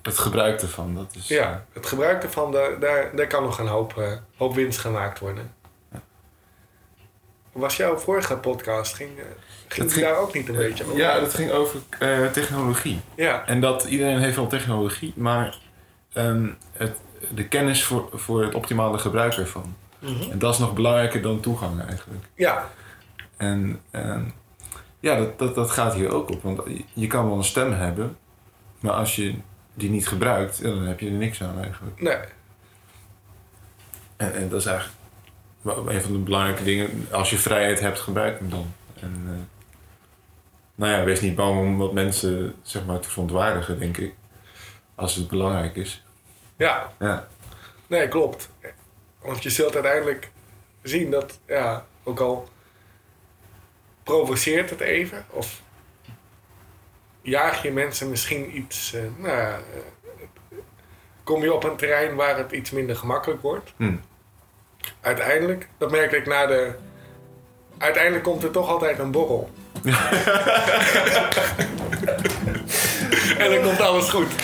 het 0.08 0.18
gebruik 0.18 0.62
ervan, 0.62 0.96
dat 0.96 1.16
is... 1.16 1.28
Ja, 1.28 1.66
het 1.74 1.86
gebruik 1.86 2.24
ervan, 2.24 2.52
daar, 2.52 2.80
daar, 2.80 3.16
daar 3.16 3.28
kan 3.28 3.44
nog 3.44 3.60
een 3.60 3.68
hoop, 3.68 3.98
eh, 3.98 4.12
hoop 4.38 4.56
winst 4.56 4.80
gemaakt 4.80 5.20
worden. 5.20 5.56
Was 7.52 7.78
jouw 7.78 7.98
vorige 7.98 8.38
podcast, 8.38 8.94
ging, 8.96 9.18
eh, 9.18 9.24
ging 9.68 9.94
daar 9.94 10.18
ook 10.18 10.34
niet 10.34 10.50
een 10.50 10.56
beetje 10.56 10.86
over? 10.86 10.98
Ja, 10.98 11.20
dat 11.20 11.34
ging 11.34 11.52
over 11.52 11.80
eh, 12.00 12.26
technologie. 12.32 13.02
Ja, 13.16 13.46
En 13.46 13.62
dat 13.62 13.84
iedereen 13.84 14.20
heeft 14.20 14.36
wel 14.36 14.48
technologie, 14.48 15.14
maar 15.16 15.58
ehm, 16.14 16.50
het, 16.72 16.98
de 17.34 17.48
kennis 17.48 17.84
voor, 17.84 18.10
voor 18.14 18.44
het 18.44 18.56
optimale 18.56 18.98
gebruik 18.98 19.34
ervan. 19.34 19.76
Mhm. 20.00 20.32
En 20.32 20.40
dat 20.40 20.54
is 20.54 20.60
nog 20.60 20.74
belangrijker 20.74 21.22
dan 21.22 21.40
toegang 21.40 21.86
eigenlijk. 21.88 22.26
ja, 22.36 22.70
En 23.38 23.82
ehm, 23.92 24.24
ja, 25.00 25.18
dat, 25.18 25.40
dat, 25.40 25.56
dat 25.56 25.72
gaat 25.72 25.94
hier 25.94 26.14
ook 26.14 26.30
op. 26.30 26.44
Want 26.44 26.62
je 26.94 27.08
kan 27.08 27.28
wel 27.28 27.38
een 27.38 27.44
stem 27.44 27.74
hebben, 27.74 28.18
maar 28.80 28.94
als 28.94 29.16
je 29.16 29.36
die 29.78 29.90
niet 29.90 30.08
gebruikt, 30.08 30.62
dan 30.62 30.82
heb 30.82 31.00
je 31.00 31.06
er 31.06 31.12
niks 31.12 31.44
aan 31.44 31.62
eigenlijk. 31.62 32.02
nee, 32.02 32.18
En, 34.18 34.34
en 34.34 34.50
dat 34.50 34.60
is 34.60 34.66
eigenlijk 34.66 34.98
een 35.64 36.02
van 36.02 36.12
de 36.12 36.18
belangrijke 36.18 36.64
dingen. 36.64 37.08
Als 37.12 37.30
je 37.30 37.38
vrijheid 37.38 37.80
hebt, 37.80 38.00
gebruik 38.00 38.40
hem 38.40 38.50
dan. 38.50 38.74
En, 39.00 39.24
eh, 39.26 39.66
nou 40.76 40.92
ja, 40.92 41.04
wees 41.04 41.22
niet 41.22 41.36
bang 41.36 41.60
om 41.60 41.78
wat 41.78 41.94
mensen 41.94 42.56
zeg 42.62 42.86
maar, 42.86 43.00
te 43.00 43.10
verontwaardigen, 43.10 43.80
denk 43.80 43.98
ik. 43.98 44.14
Als 44.96 45.16
het 45.16 45.28
belangrijk 45.28 45.76
is. 45.76 46.04
ja, 46.58 46.92
Ja, 47.00 47.28
nee, 47.88 48.08
klopt. 48.08 48.50
Want 49.22 49.44
je 49.44 49.50
zult 49.50 49.74
uiteindelijk 49.74 50.32
zien 50.82 51.12
dat, 51.12 51.40
ja, 51.48 51.86
ook 52.04 52.20
al 52.20 52.50
provoceert 54.04 54.70
het 54.70 54.80
even, 54.80 55.26
of 55.30 55.62
jaag 57.28 57.64
je 57.64 57.72
mensen 57.72 58.10
misschien 58.10 58.58
iets, 58.58 58.94
eh, 58.94 59.02
nou 59.18 59.38
ja, 59.38 59.50
eh, 59.50 59.60
kom 61.24 61.42
je 61.42 61.54
op 61.54 61.64
een 61.64 61.76
terrein 61.76 62.16
waar 62.16 62.38
het 62.38 62.52
iets 62.52 62.72
minder 62.72 62.96
gemakkelijk 62.96 63.42
wordt. 63.42 63.74
Hm. 63.78 63.96
Uiteindelijk, 65.02 65.68
dat 65.78 65.92
merk 65.92 66.12
ik 66.12 66.26
na 66.26 66.46
de. 66.46 66.74
Uiteindelijk 67.78 68.24
komt 68.24 68.44
er 68.44 68.52
toch 68.52 68.70
altijd 68.70 69.00
een 69.00 69.12
borrel. 69.12 69.50
en 73.44 73.52
dan 73.52 73.62
komt 73.64 73.82
alles 73.82 74.10
goed. 74.10 74.28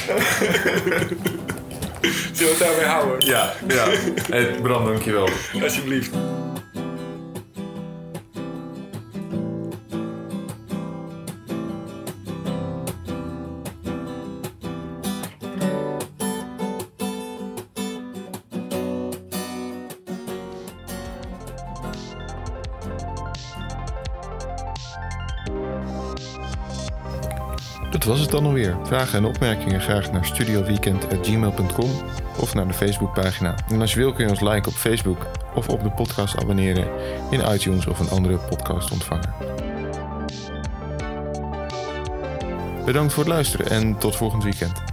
Zullen 2.34 2.38
we 2.38 2.45
het 2.45 2.59
daarbij 2.59 2.86
houden? 2.86 3.25
ja. 3.25 3.53
ja. 3.67 3.88
Hey, 4.29 4.45
Bram, 4.61 4.86
dankjewel. 4.86 5.29
Alsjeblieft. 5.61 6.11
Dat 28.03 28.11
was 28.11 28.21
het 28.21 28.31
dan 28.31 28.45
alweer. 28.45 28.77
Vragen 28.83 29.17
en 29.17 29.25
opmerkingen 29.25 29.81
graag 29.81 30.11
naar 30.11 30.25
studioweekend.gmail.com 30.25 31.89
of 32.39 32.53
naar 32.53 32.67
de 32.67 32.73
Facebookpagina. 32.73 33.55
En 33.69 33.81
als 33.81 33.93
je 33.93 33.99
wil 33.99 34.13
kun 34.13 34.23
je 34.25 34.29
ons 34.29 34.39
liken 34.39 34.71
op 34.71 34.77
Facebook 34.77 35.27
of 35.55 35.69
op 35.69 35.83
de 35.83 35.91
podcast 35.91 36.37
abonneren 36.37 36.87
in 37.29 37.53
iTunes 37.53 37.87
of 37.87 37.99
een 37.99 38.09
andere 38.09 38.37
podcast 38.37 38.91
ontvangen. 38.91 39.33
Bedankt 42.85 43.13
voor 43.13 43.23
het 43.23 43.33
luisteren 43.33 43.69
en 43.69 43.97
tot 43.97 44.15
volgend 44.15 44.43
weekend. 44.43 44.92